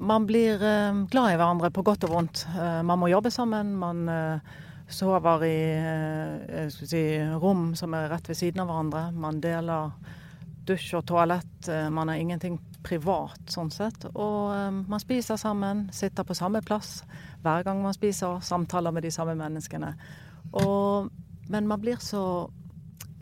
man 0.00 0.26
blir 0.26 0.62
um, 0.62 1.04
glad 1.06 1.34
i 1.34 1.36
hverandre 1.38 1.70
på 1.70 1.84
godt 1.84 2.06
og 2.08 2.14
vondt. 2.14 2.46
Uh, 2.56 2.80
man 2.86 3.00
må 3.00 3.10
jobbe 3.12 3.30
sammen. 3.30 3.74
Man 3.78 4.08
uh, 4.08 4.56
sover 4.90 5.44
i 5.46 5.58
si, 6.72 7.02
rom 7.42 7.74
som 7.78 7.94
er 7.94 8.08
rett 8.10 8.30
ved 8.30 8.38
siden 8.38 8.64
av 8.64 8.70
hverandre. 8.70 9.04
Man 9.14 9.38
deler 9.44 9.92
dusj 10.66 10.96
og 10.98 11.06
toalett. 11.08 11.68
man 11.90 12.08
har 12.08 12.18
ingenting 12.18 12.58
privat 12.82 13.40
sånn 13.50 13.70
sett. 13.70 14.04
Og 14.14 14.50
man 14.90 15.02
spiser 15.02 15.38
sammen, 15.38 15.88
sitter 15.94 16.26
på 16.26 16.34
samme 16.34 16.60
plass 16.62 17.04
hver 17.42 17.64
gang 17.66 17.80
man 17.82 17.94
spiser, 17.94 18.42
samtaler 18.42 18.92
med 18.94 19.06
de 19.06 19.12
samme 19.14 19.34
menneskene. 19.38 19.94
Og, 20.58 21.08
men 21.48 21.70
man 21.70 21.80
blir 21.82 22.02
så 22.02 22.50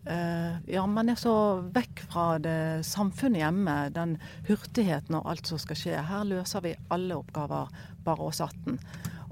Ja, 0.09 0.87
man 0.89 1.11
er 1.13 1.19
så 1.21 1.33
vekk 1.75 2.01
fra 2.09 2.23
det 2.41 2.87
samfunnet 2.89 3.43
hjemme, 3.43 3.75
den 3.93 4.15
hurtigheten 4.49 5.19
og 5.19 5.29
alt 5.29 5.51
som 5.51 5.61
skal 5.61 5.77
skje. 5.77 5.99
Her 6.09 6.25
løser 6.25 6.65
vi 6.65 6.73
alle 6.95 7.19
oppgaver, 7.19 7.69
bare 8.07 8.29
oss 8.31 8.41
18. 8.41 8.79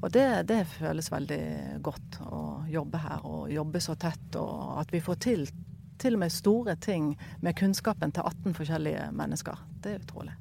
Og 0.03 0.13
det, 0.13 0.27
det 0.51 0.67
føles 0.69 1.09
veldig 1.09 1.41
godt 1.85 2.19
å 2.29 2.43
jobbe 2.69 3.01
her, 3.01 3.25
og 3.25 3.49
jobbe 3.53 3.81
så 3.81 3.97
tett, 3.97 4.37
og 4.37 4.77
at 4.83 4.93
vi 4.93 5.01
får 5.01 5.23
til 5.25 5.49
til 5.99 6.15
og 6.15 6.21
med 6.21 6.33
store 6.33 6.75
ting 6.77 7.15
med 7.41 7.57
kunnskapen 7.57 8.13
til 8.13 8.23
18 8.27 8.55
forskjellige 8.55 9.09
mennesker. 9.17 9.57
Det 9.85 9.95
er 9.95 10.03
utrolig. 10.05 10.35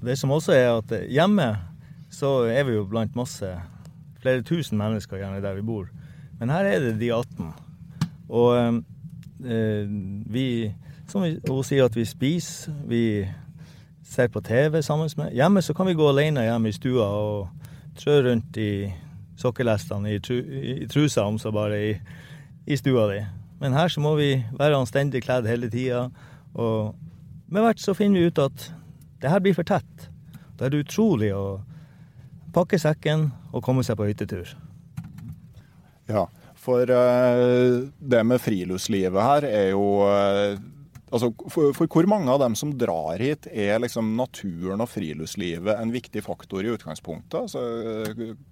Det 0.00 0.18
som 0.18 0.30
også 0.30 0.52
er 0.52 0.68
at 0.78 0.92
hjemme 1.08 1.56
så 2.10 2.44
er 2.48 2.64
vi 2.64 2.74
jo 2.74 2.86
blant 2.88 3.16
masse, 3.16 3.48
flere 4.20 4.42
tusen 4.42 4.78
mennesker 4.78 5.20
gjerne 5.20 5.42
der 5.42 5.58
vi 5.58 5.66
bor. 5.66 5.88
Men 6.40 6.52
her 6.54 6.68
er 6.68 6.80
det 6.84 6.94
de 7.00 7.12
18. 7.12 7.52
Og 8.28 8.82
eh, 9.44 9.92
vi, 10.32 10.46
som 11.08 11.26
hun 11.26 11.62
sier, 11.66 11.84
at 11.86 11.96
vi 11.96 12.06
spiser, 12.08 12.72
vi 12.88 13.04
ser 14.10 14.32
på 14.32 14.40
TV 14.42 14.80
sammen 14.82 15.10
med 15.16 15.36
Hjemme 15.36 15.62
så 15.62 15.74
kan 15.76 15.86
vi 15.86 15.94
gå 15.94 16.08
alene 16.08 16.42
hjemme 16.42 16.72
i 16.72 16.74
stua 16.74 17.06
og 17.06 17.68
trø 18.00 18.16
rundt 18.26 18.56
i 18.58 18.90
sokkelestene 19.38 20.16
i, 20.16 20.18
tru, 20.18 20.40
i 20.40 20.88
trusa, 20.90 21.22
om 21.28 21.38
så 21.38 21.52
bare 21.54 21.78
i 21.90 21.94
i 22.66 22.76
stua 22.76 23.06
di. 23.12 23.20
Men 23.60 23.72
her 23.72 23.88
så 23.88 24.00
må 24.00 24.14
vi 24.18 24.30
være 24.58 24.78
anstendig 24.78 25.24
kledd 25.24 25.48
hele 25.48 25.70
tida. 25.70 26.08
Og 26.54 26.94
med 27.50 27.64
hvert 27.64 27.82
så 27.82 27.94
finner 27.94 28.20
vi 28.20 28.30
ut 28.30 28.38
at 28.38 28.70
det 29.20 29.30
her 29.30 29.42
blir 29.42 29.56
for 29.56 29.66
tett. 29.66 30.08
Da 30.56 30.66
er 30.66 30.72
det 30.72 30.84
utrolig 30.86 31.32
å 31.34 31.60
pakke 32.54 32.78
sekken 32.80 33.30
og 33.52 33.64
komme 33.64 33.84
seg 33.86 33.98
på 33.98 34.08
hyttetur. 34.08 34.54
Ja, 36.10 36.26
for 36.60 36.90
uh, 36.90 37.86
det 37.98 38.20
med 38.26 38.42
friluftslivet 38.42 39.24
her 39.24 39.46
er 39.48 39.70
jo 39.72 39.84
uh, 40.04 40.58
altså, 41.10 41.30
for, 41.46 41.72
for, 41.76 41.90
hvor 41.90 42.08
mange 42.10 42.30
av 42.32 42.42
dem 42.42 42.56
som 42.58 42.74
drar 42.78 43.22
hit, 43.22 43.48
er 43.50 43.80
liksom 43.82 44.12
naturen 44.18 44.82
og 44.82 44.90
friluftslivet 44.90 45.78
en 45.78 45.94
viktig 45.94 46.24
faktor 46.26 46.66
i 46.66 46.74
utgangspunktet? 46.74 47.38
Altså, 47.46 47.64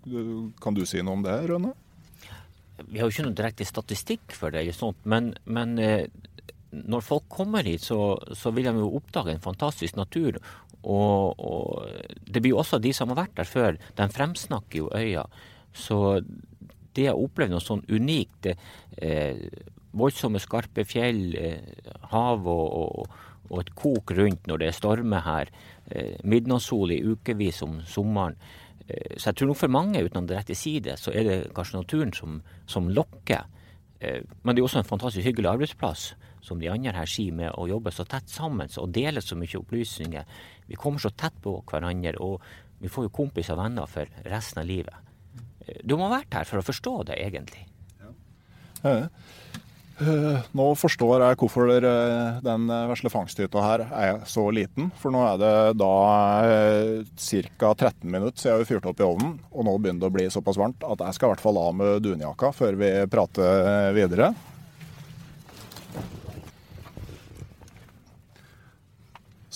uh, 0.09 0.49
kan 0.63 0.79
du 0.79 0.85
si 0.89 1.03
noe 1.03 1.19
om 1.19 1.27
det, 1.27 1.37
Rønne? 1.51 1.75
Vi 2.87 3.01
har 3.01 3.09
jo 3.09 3.15
ikke 3.15 3.27
noen 3.27 3.39
direkte 3.39 3.67
statistikk 3.67 4.35
for 4.37 4.55
det, 4.55 4.63
men, 5.03 5.33
men 5.51 5.75
eh, 5.83 6.07
når 6.71 7.05
folk 7.05 7.27
kommer 7.33 7.67
hit, 7.67 7.83
så, 7.89 8.19
så, 8.37 8.53
vil 8.55 8.69
de 8.69 8.77
jo 8.79 8.93
oppdage 9.01 9.35
en 9.35 9.43
fantastisk 9.43 9.99
natur. 9.99 10.39
Og, 10.85 11.35
og, 11.43 11.89
det 12.23 12.43
blir 12.43 12.55
jo 12.55 12.61
også 12.63 12.79
de 12.79 12.93
som 12.95 13.11
har 13.11 13.25
vært 13.25 13.35
der 13.41 13.51
før, 13.51 13.81
de 13.99 14.09
fremsnakker 14.15 14.85
jo 14.85 14.93
øya. 14.95 15.27
Så 15.75 16.21
det 16.97 17.09
å 17.13 17.25
oppleve 17.25 17.55
noe 17.55 17.65
sånn 17.65 17.85
unikt, 17.91 18.51
eh, 18.99 19.43
voldsomme, 19.99 20.41
skarpe 20.43 20.85
fjell, 20.89 21.35
eh, 21.37 21.91
hav 22.13 22.47
og, 22.47 22.67
og, 22.79 23.19
og, 23.49 23.59
et 23.63 23.75
kok 23.79 24.15
rundt 24.17 24.49
når 24.49 24.63
det 24.63 24.71
er 24.71 24.79
stormer 24.79 25.25
her, 25.27 25.53
eh, 25.91 26.17
midnattssol 26.25 26.95
i 26.95 27.03
ukevis 27.03 27.63
om 27.67 27.81
sommeren, 27.87 28.39
så 28.89 29.29
jeg 29.29 29.37
tror 29.37 29.51
nok 29.51 29.59
for 29.61 29.69
mange, 29.69 30.01
uten 30.01 30.25
å 30.25 30.33
rette 30.33 30.55
si 30.57 30.79
det, 30.81 30.95
så 30.97 31.13
er 31.13 31.27
det 31.27 31.35
kanskje 31.53 31.77
naturen 31.77 32.13
som, 32.17 32.39
som 32.65 32.87
lokker. 32.89 33.43
Men 34.01 34.57
det 34.57 34.63
er 34.63 34.65
også 34.65 34.81
en 34.81 34.89
fantastisk 34.89 35.27
hyggelig 35.27 35.51
arbeidsplass, 35.51 36.07
som 36.41 36.57
de 36.57 36.71
andre 36.73 36.95
her 36.97 37.11
sier, 37.11 37.35
med 37.37 37.53
å 37.53 37.67
jobbe 37.69 37.93
så 37.93 38.07
tett 38.09 38.33
sammen 38.33 38.73
og 38.81 38.95
dele 38.97 39.21
så 39.21 39.37
mye 39.37 39.61
opplysninger. 39.61 40.41
Vi 40.71 40.81
kommer 40.81 41.05
så 41.05 41.13
tett 41.13 41.37
på 41.45 41.59
hverandre, 41.69 42.15
og 42.17 42.41
vi 42.81 42.89
får 42.89 43.11
jo 43.11 43.17
kompiser 43.21 43.59
og 43.59 43.67
venner 43.67 43.93
for 43.93 44.09
resten 44.25 44.63
av 44.63 44.73
livet. 44.73 45.08
Eh, 45.69 45.83
du 45.85 45.97
må 45.97 46.09
ha 46.09 46.19
vært 46.19 46.41
her 46.41 46.49
for 46.49 46.63
å 46.63 46.67
forstå 46.67 46.97
det, 47.13 47.21
egentlig. 47.29 47.69
Ja. 48.03 49.05
Eh, 49.99 50.45
nå 50.55 50.65
forstår 50.79 51.25
jeg 51.25 51.39
hvorfor 51.41 51.73
eh, 51.75 52.37
den 52.45 52.69
vesle 52.87 53.11
fangsthytta 53.11 53.63
her 53.65 53.83
er 53.89 54.21
så 54.31 54.45
liten. 54.55 54.93
For 55.01 55.11
nå 55.11 55.25
er 55.27 55.41
det 55.43 55.55
da 55.81 55.95
eh, 56.47 57.49
ca. 57.59 57.73
13 57.75 58.07
minutter 58.07 58.39
siden 58.39 58.63
vi 58.63 58.69
fyrte 58.69 58.93
opp 58.93 59.03
i 59.03 59.09
ovnen, 59.09 59.35
og 59.51 59.67
nå 59.67 59.75
begynner 59.79 60.05
det 60.05 60.11
å 60.13 60.15
bli 60.15 60.29
såpass 60.31 60.61
varmt 60.61 60.87
at 60.87 61.03
jeg 61.03 61.19
skal 61.19 61.33
i 61.33 61.35
hvert 61.35 61.43
fall 61.43 61.59
av 61.65 61.75
med 61.81 62.07
dunjakka 62.07 62.53
før 62.55 62.79
vi 62.79 62.93
prater 63.11 63.91
videre. 63.97 64.31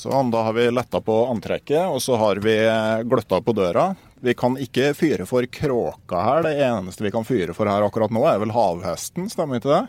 Sånn, 0.02 0.33
da 0.35 0.49
har 0.49 0.57
vi 0.57 0.66
letta 0.73 0.99
på 0.99 1.21
antrekket, 1.31 1.87
og 1.87 2.02
så 2.02 2.19
har 2.19 2.42
vi 2.42 2.57
gløtta 3.07 3.38
på 3.38 3.54
døra. 3.54 3.92
Vi 4.23 4.35
kan 4.38 4.55
ikke 4.61 4.93
fyre 4.95 5.26
for 5.26 5.47
kråka 5.50 6.21
her. 6.23 6.45
Det 6.47 6.55
eneste 6.62 7.02
vi 7.02 7.11
kan 7.11 7.26
fyre 7.26 7.57
for 7.57 7.67
her 7.67 7.83
akkurat 7.83 8.12
nå, 8.14 8.23
er 8.31 8.38
vel 8.38 8.55
havhesten, 8.55 9.26
stemmer 9.33 9.59
ikke 9.59 9.73
det? 9.73 9.83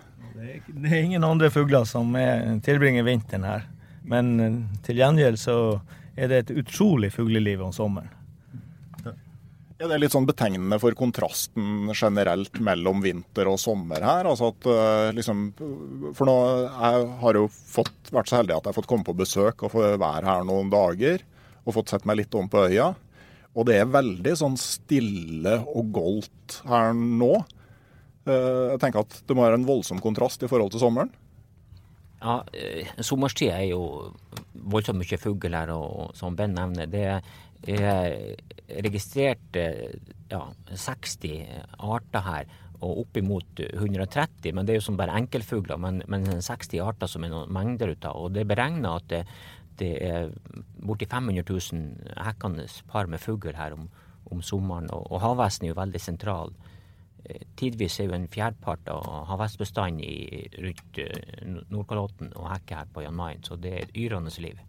Det 0.68 0.90
er 0.90 1.04
ingen 1.04 1.24
andre 1.28 1.52
fugler 1.54 1.86
som 1.86 2.16
er, 2.18 2.42
tilbringer 2.66 3.06
vinteren 3.06 3.46
her. 3.46 3.68
Men 4.10 4.34
eh, 4.42 4.56
til 4.84 4.98
gjengjeld 5.00 5.38
så 5.40 5.58
er 6.18 6.32
det 6.32 6.42
et 6.42 6.54
utrolig 6.64 7.12
fugleliv 7.14 7.62
om 7.64 7.76
sommeren. 7.76 8.10
Ja, 9.78 9.88
det 9.90 9.98
er 9.98 10.02
litt 10.02 10.14
sånn 10.16 10.28
betegnende 10.30 10.78
for 10.80 10.96
kontrasten 10.96 11.90
generelt 11.92 12.58
mellom 12.64 13.02
vinter 13.04 13.50
og 13.52 13.58
sommer 13.60 14.02
her. 14.06 14.30
Altså 14.30 14.50
at, 14.54 14.66
eh, 14.70 15.14
liksom, 15.18 15.46
for 16.16 16.30
nå 16.30 16.36
jeg 16.72 17.08
har 17.22 17.40
jo 17.42 17.46
fått, 17.52 18.12
vært 18.14 18.34
så 18.34 18.42
heldig 18.42 18.58
at 18.58 18.64
jeg 18.64 18.72
har 18.72 18.78
fått 18.82 18.90
komme 18.90 19.06
på 19.06 19.18
besøk 19.22 19.66
og 19.66 19.74
få 19.74 19.94
være 19.94 20.26
her 20.26 20.46
noen 20.48 20.74
dager. 20.74 21.26
Og 21.64 21.78
fått 21.78 21.94
sett 21.94 22.10
meg 22.10 22.24
litt 22.24 22.34
om 22.40 22.50
på 22.52 22.66
øya. 22.70 22.94
Og 23.54 23.68
det 23.70 23.78
er 23.78 23.92
veldig 23.92 24.34
sånn 24.38 24.56
stille 24.60 25.60
og 25.70 25.92
goldt 25.94 26.62
her 26.70 26.96
nå. 26.98 27.34
Eh, 28.26 28.64
jeg 28.74 28.80
tenker 28.82 29.04
at 29.04 29.20
det 29.28 29.38
må 29.38 29.46
være 29.46 29.60
en 29.60 29.68
voldsom 29.68 30.02
kontrast 30.04 30.46
i 30.46 30.50
forhold 30.50 30.74
til 30.74 30.82
sommeren. 30.82 31.14
Ja, 32.24 32.40
eh, 32.56 32.90
sommerstid 33.04 33.52
er 33.52 33.68
jo 33.68 33.84
voldsomt 34.54 35.02
mye 35.02 35.20
fugl 35.20 35.54
her, 35.54 35.74
og 35.76 36.16
som 36.18 36.38
Ben 36.40 36.56
nevner. 36.56 36.90
Det 36.90 37.06
er 37.12 37.22
registrert 38.84 39.58
ja, 39.60 40.42
60 40.72 41.44
arter 41.78 42.26
her, 42.26 42.54
og 42.84 43.04
oppimot 43.06 43.60
130. 43.70 44.52
Men 44.52 44.66
det 44.66 44.74
er 44.74 44.82
jo 44.82 44.88
som 44.88 44.98
bare 45.00 45.16
enkeltfugler. 45.20 45.80
Men, 45.80 46.02
men 46.12 46.26
60 46.42 46.82
arter 46.84 47.12
som 47.12 47.24
er 47.24 47.32
noen 47.32 47.54
mengder 47.54 47.94
ut 47.94 48.08
av. 48.08 48.26
Og 48.26 48.34
det 48.36 48.44
er 48.44 48.50
beregna 48.50 48.98
at 49.00 49.14
det, 49.80 49.94
er 50.06 50.30
borti 50.84 51.08
500 51.10 51.44
000 51.50 52.20
hekkende 52.26 52.68
par 52.90 53.10
med 53.12 53.22
fugl 53.24 53.56
her 53.58 53.76
om, 53.78 53.90
om 54.32 54.42
sommeren. 54.42 54.92
Og, 54.92 55.08
og 55.12 55.24
havhesten 55.24 55.68
er 55.68 55.74
jo 55.74 55.80
veldig 55.82 56.02
sentral. 56.02 56.54
Eh, 57.26 57.42
tidvis 57.56 58.00
er 58.00 58.10
jo 58.10 58.18
en 58.18 58.28
fjerdepart 58.28 58.90
av 58.92 59.26
havhestbestanden 59.32 60.04
rundt 60.66 61.00
eh, 61.00 61.48
Nordkalotten 61.72 62.34
og 62.36 62.52
hekker 62.52 62.84
her 62.84 62.94
på 62.94 63.06
Jan 63.06 63.18
Mayen, 63.18 63.44
så 63.48 63.56
det 63.56 63.74
er 63.74 63.86
et 63.86 63.98
yrende 63.98 64.34
liv. 64.44 64.60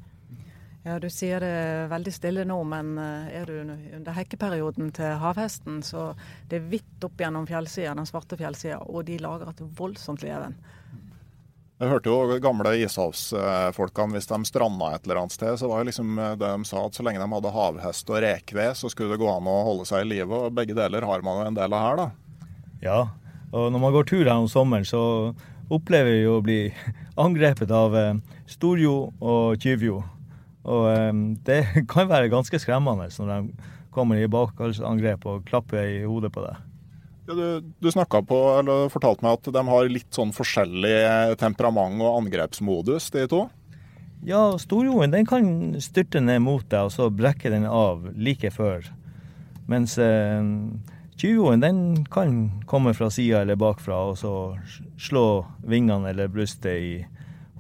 Ja, 0.85 0.99
Du 1.01 1.09
sier 1.09 1.41
det 1.41 1.89
veldig 1.89 2.13
stille 2.13 2.45
nå, 2.45 2.59
men 2.69 2.99
eh, 3.01 3.41
er 3.41 3.49
du 3.49 3.75
under 3.97 4.13
hekkeperioden 4.15 4.93
til 4.95 5.17
havhesten, 5.19 5.81
så 5.83 6.13
det 6.51 6.61
er 6.61 6.71
hvitt 6.71 7.07
opp 7.09 7.19
gjennom 7.19 7.49
fjellsida, 7.49 7.97
den 7.97 8.07
svarte 8.07 8.39
fjellsida, 8.39 8.83
og 8.87 9.07
de 9.09 9.19
lager 9.19 9.51
et 9.51 9.65
voldsomt 9.79 10.23
leven. 10.23 10.55
Jeg 11.85 11.91
hørte 11.91 12.09
jo 12.09 12.37
gamle 12.41 12.71
ishavsfolkene, 12.81 14.17
hvis 14.17 14.31
de 14.31 14.39
stranda 14.49 14.95
et 14.95 15.05
eller 15.05 15.19
annet 15.21 15.35
sted, 15.37 15.59
så 15.61 15.69
var 15.69 15.83
det 15.83 15.91
liksom 15.91 16.15
det 16.17 16.39
de 16.41 16.65
sa 16.65 16.87
at 16.87 16.97
så 16.97 17.05
lenge 17.05 17.21
de 17.21 17.27
hadde 17.29 17.53
havhest 17.53 18.09
og 18.09 18.23
rekved, 18.25 18.79
så 18.79 18.89
skulle 18.89 19.13
det 19.13 19.21
gå 19.21 19.29
an 19.29 19.51
å 19.53 19.57
holde 19.67 19.85
seg 19.91 20.07
i 20.07 20.09
live. 20.15 20.33
Og 20.33 20.55
begge 20.57 20.77
deler 20.79 21.05
har 21.05 21.27
man 21.27 21.43
jo 21.43 21.51
en 21.51 21.59
del 21.59 21.77
av 21.77 21.85
her, 21.85 22.01
da. 22.01 22.49
Ja, 22.81 23.01
og 23.53 23.69
når 23.71 23.85
man 23.85 23.93
går 23.95 24.09
tur 24.09 24.25
her 24.25 24.39
om 24.41 24.49
sommeren, 24.51 24.89
så 24.89 25.03
opplever 25.73 26.17
vi 26.17 26.25
å 26.27 26.41
bli 26.45 26.59
angrepet 27.25 27.71
av 27.75 27.95
eh, 28.01 28.17
storjo 28.51 29.13
og 29.21 29.61
tyvjo. 29.63 30.01
Og 30.65 30.89
eh, 30.91 31.11
det 31.47 31.61
kan 31.93 32.09
være 32.11 32.33
ganske 32.33 32.65
skremmende 32.65 33.11
når 33.13 33.35
de 33.35 33.73
kommer 33.95 34.19
i 34.19 34.31
bakholdsangrep 34.31 35.29
og 35.31 35.45
klapper 35.47 35.85
i 36.01 36.01
hodet 36.09 36.33
på 36.35 36.49
deg. 36.49 36.63
Ja, 37.25 37.35
du 37.35 37.61
du 37.81 37.91
på, 38.29 38.39
eller 38.59 38.89
fortalte 38.93 39.25
meg 39.25 39.39
at 39.39 39.53
de 39.53 39.63
har 39.69 39.89
litt 39.89 40.11
sånn 40.13 40.33
forskjellig 40.37 41.37
temperament 41.41 42.03
og 42.05 42.19
angrepsmodus, 42.23 43.11
de 43.15 43.27
to? 43.29 43.47
Ja, 44.25 44.57
storjoen 44.61 45.13
den 45.13 45.27
kan 45.29 45.47
styrte 45.81 46.21
ned 46.21 46.43
mot 46.45 46.65
deg, 46.69 46.87
og 46.89 46.93
så 46.93 47.11
brekke 47.13 47.51
den 47.53 47.65
av 47.69 48.07
like 48.17 48.51
før. 48.53 48.87
Mens 49.69 49.97
eh, 50.01 50.45
tyvjoen 51.21 51.65
den 51.65 51.79
kan 52.13 52.63
komme 52.69 52.95
fra 52.97 53.11
sida 53.13 53.43
eller 53.45 53.57
bakfra 53.61 54.03
og 54.11 54.19
så 54.21 54.33
slå 55.01 55.45
vingene 55.65 56.13
eller 56.13 56.29
brystet 56.33 56.81
i 56.81 56.95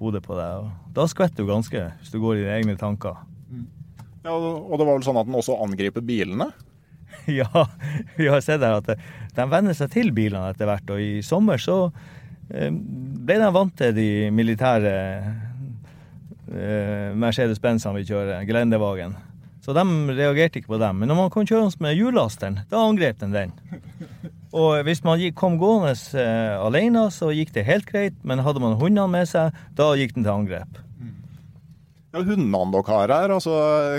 hodet 0.01 0.25
på 0.25 0.37
deg. 0.37 0.65
Og 0.65 0.97
da 0.97 1.07
skvetter 1.09 1.45
du 1.45 1.53
ganske 1.53 1.87
hvis 2.01 2.13
du 2.13 2.21
går 2.21 2.37
i 2.37 2.45
dine 2.45 2.59
egne 2.59 2.77
tanker. 2.81 3.23
Ja, 4.25 4.33
Og 4.33 4.77
det 4.81 4.87
var 4.87 4.97
vel 4.97 5.05
sånn 5.05 5.21
at 5.21 5.29
den 5.29 5.37
også 5.37 5.59
angriper 5.61 6.05
bilene? 6.05 6.49
ja, 7.41 7.69
vi 8.17 8.29
har 8.29 8.41
sett 8.45 8.63
her 8.63 8.81
at 8.81 8.91
de 9.35 9.49
venner 9.51 9.77
seg 9.77 9.93
til 9.95 10.13
bilene 10.15 10.51
etter 10.53 10.69
hvert. 10.69 10.91
Og 10.95 11.01
i 11.03 11.23
sommer 11.25 11.61
så 11.63 11.79
eh, 12.51 12.71
ble 12.71 13.39
de 13.41 13.51
vant 13.55 13.77
til 13.79 13.95
de 13.97 14.09
militære 14.35 14.95
eh, 16.53 17.13
Mercedes-Benzene 17.17 17.97
vi 17.99 18.09
kjører, 18.09 18.45
Gelendevagen. 18.49 19.17
Så 19.65 19.73
de 19.73 19.85
reagerte 20.13 20.61
ikke 20.61 20.75
på 20.75 20.81
dem. 20.83 21.01
Men 21.01 21.09
når 21.09 21.23
man 21.23 21.31
kom 21.33 21.47
kjørende 21.49 21.81
med 21.81 21.97
hjullasteren, 21.97 22.61
da 22.69 22.85
angrep 22.85 23.21
den 23.23 23.33
den. 23.33 23.55
Og 24.55 24.85
hvis 24.87 25.01
man 25.07 25.23
kom 25.35 25.57
gående 25.59 25.95
eh, 26.21 26.55
alene, 26.61 27.09
så 27.11 27.33
gikk 27.35 27.55
det 27.57 27.65
helt 27.67 27.89
greit. 27.89 28.19
Men 28.23 28.45
hadde 28.45 28.63
man 28.63 28.77
hundene 28.79 29.09
med 29.11 29.31
seg, 29.31 29.57
da 29.75 29.95
gikk 29.99 30.15
den 30.19 30.27
til 30.27 30.35
angrep. 30.37 30.83
Ja, 32.15 32.21
Hundene 32.23 32.71
dere 32.71 32.95
har 32.95 33.11
her, 33.11 33.33
altså, 33.35 33.53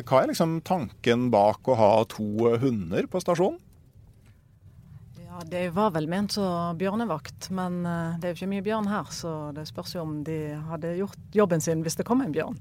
hva 0.08 0.20
er 0.22 0.30
liksom 0.30 0.62
tanken 0.64 1.26
bak 1.34 1.68
å 1.68 1.76
ha 1.76 1.90
to 2.08 2.54
hunder 2.62 3.10
på 3.12 3.20
stasjonen? 3.20 3.60
Ja, 5.20 5.42
Det 5.44 5.66
var 5.76 5.92
vel 5.92 6.08
ment 6.08 6.32
som 6.38 6.80
bjørnevakt, 6.80 7.50
men 7.52 7.82
eh, 7.84 8.16
det 8.22 8.30
er 8.30 8.32
jo 8.32 8.38
ikke 8.40 8.52
mye 8.54 8.64
bjørn 8.70 8.88
her. 8.88 9.12
Så 9.12 9.34
det 9.58 9.68
spørs 9.68 9.98
jo 9.98 10.06
om 10.06 10.16
de 10.24 10.56
hadde 10.70 10.94
gjort 10.96 11.36
jobben 11.36 11.60
sin 11.60 11.84
hvis 11.84 12.00
det 12.00 12.08
kom 12.08 12.24
en 12.24 12.32
bjørn. 12.32 12.56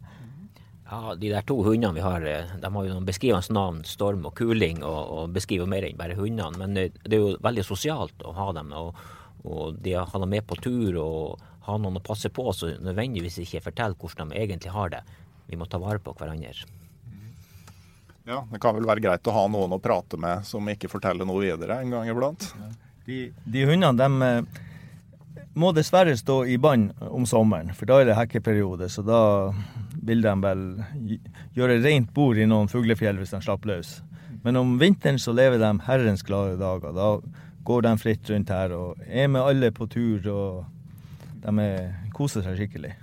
Ja, 0.91 1.15
De 1.15 1.31
der 1.31 1.47
to 1.47 1.61
hundene 1.63 1.95
vi 1.95 2.03
har, 2.03 2.27
eh, 2.27 2.51
de 2.59 2.75
har 2.75 2.91
jo 2.91 2.97
noen 2.97 3.07
beskrivende 3.07 3.55
navn, 3.55 3.85
Storm 3.87 4.27
og 4.27 4.35
Kuling, 4.35 4.83
og, 4.83 5.03
og 5.07 5.39
beskriver 5.39 5.71
mer 5.71 5.87
enn 5.87 6.03
bare 6.03 6.19
hundene. 6.19 6.59
Men 6.59 6.75
det, 6.75 6.89
det, 7.05 7.15
er 7.15 7.29
jo 7.29 7.35
veldig 7.47 7.71
sosialt 7.71 8.27
å 8.27 8.35
ha 8.35 8.51
dem. 8.59 8.75
og, 8.75 8.99
og 9.47 9.79
de 9.87 9.95
har 9.95 10.19
dem 10.19 10.35
med 10.35 10.51
på 10.51 10.59
tur 10.59 10.99
og 10.99 11.51
har 11.69 11.79
noen 11.79 12.03
å 12.03 12.09
passe 12.11 12.27
på, 12.27 12.51
så 12.51 12.75
nødvendigvis 12.75 13.39
ikke 13.45 13.69
forteller 13.71 14.03
hvordan 14.03 14.35
de 14.35 14.43
egentlig 14.43 14.75
har 14.75 14.91
det 14.99 15.07
vi 15.47 15.59
må 15.61 15.67
ta 15.71 15.79
vare 15.83 16.01
på 16.03 16.15
hverandre. 16.19 16.67
Ja, 18.25 18.45
Det 18.51 18.61
kan 18.61 18.75
vel 18.77 18.87
være 18.89 19.03
greit 19.05 19.29
å 19.29 19.35
ha 19.37 19.45
noen 19.53 19.75
å 19.77 19.81
prate 19.83 20.17
med 20.17 20.47
som 20.49 20.69
ikke 20.73 20.89
forteller 20.89 21.29
noe 21.29 21.43
videre 21.45 21.83
en 21.83 21.93
gang 21.93 22.09
iblant. 22.09 22.47
De, 23.05 23.27
de 23.45 23.65
hundene 23.69 23.99
de 24.01 24.29
eh, 24.31 24.63
må 25.61 25.75
dessverre 25.77 26.17
stå 26.17 26.39
i 26.49 26.57
bånd 26.59 26.95
om 27.05 27.27
sommeren, 27.29 27.75
for 27.77 27.87
da 27.87 28.01
er 28.01 28.09
det 28.09 28.17
hekkeperiode. 28.17 28.89
Så 28.89 29.05
da 29.05 29.53
vil 30.05 30.25
de 30.25 30.33
vel 30.41 30.65
gjøre 31.55 31.79
rent 31.85 32.11
bord 32.17 32.41
i 32.41 32.49
noen 32.49 32.71
fuglefjell 32.73 33.21
hvis 33.21 33.37
de 33.37 33.43
slapper 33.45 33.75
løs. 33.75 33.99
Men 34.45 34.57
om 34.61 34.75
vinteren 34.81 35.21
så 35.21 35.37
lever 35.37 35.61
de 35.61 35.71
herrens 35.87 36.25
glade 36.25 36.57
dager. 36.61 36.97
Da 36.97 37.13
går 37.65 37.87
de 37.87 37.95
fritt 38.01 38.33
rundt 38.33 38.51
her 38.53 38.73
og 38.77 39.05
er 39.05 39.29
med 39.29 39.45
alle 39.45 39.71
på 39.73 39.87
tur, 39.93 40.27
og 40.33 41.45
de 41.45 41.69
koser 42.17 42.45
seg 42.45 42.57
skikkelig. 42.59 42.97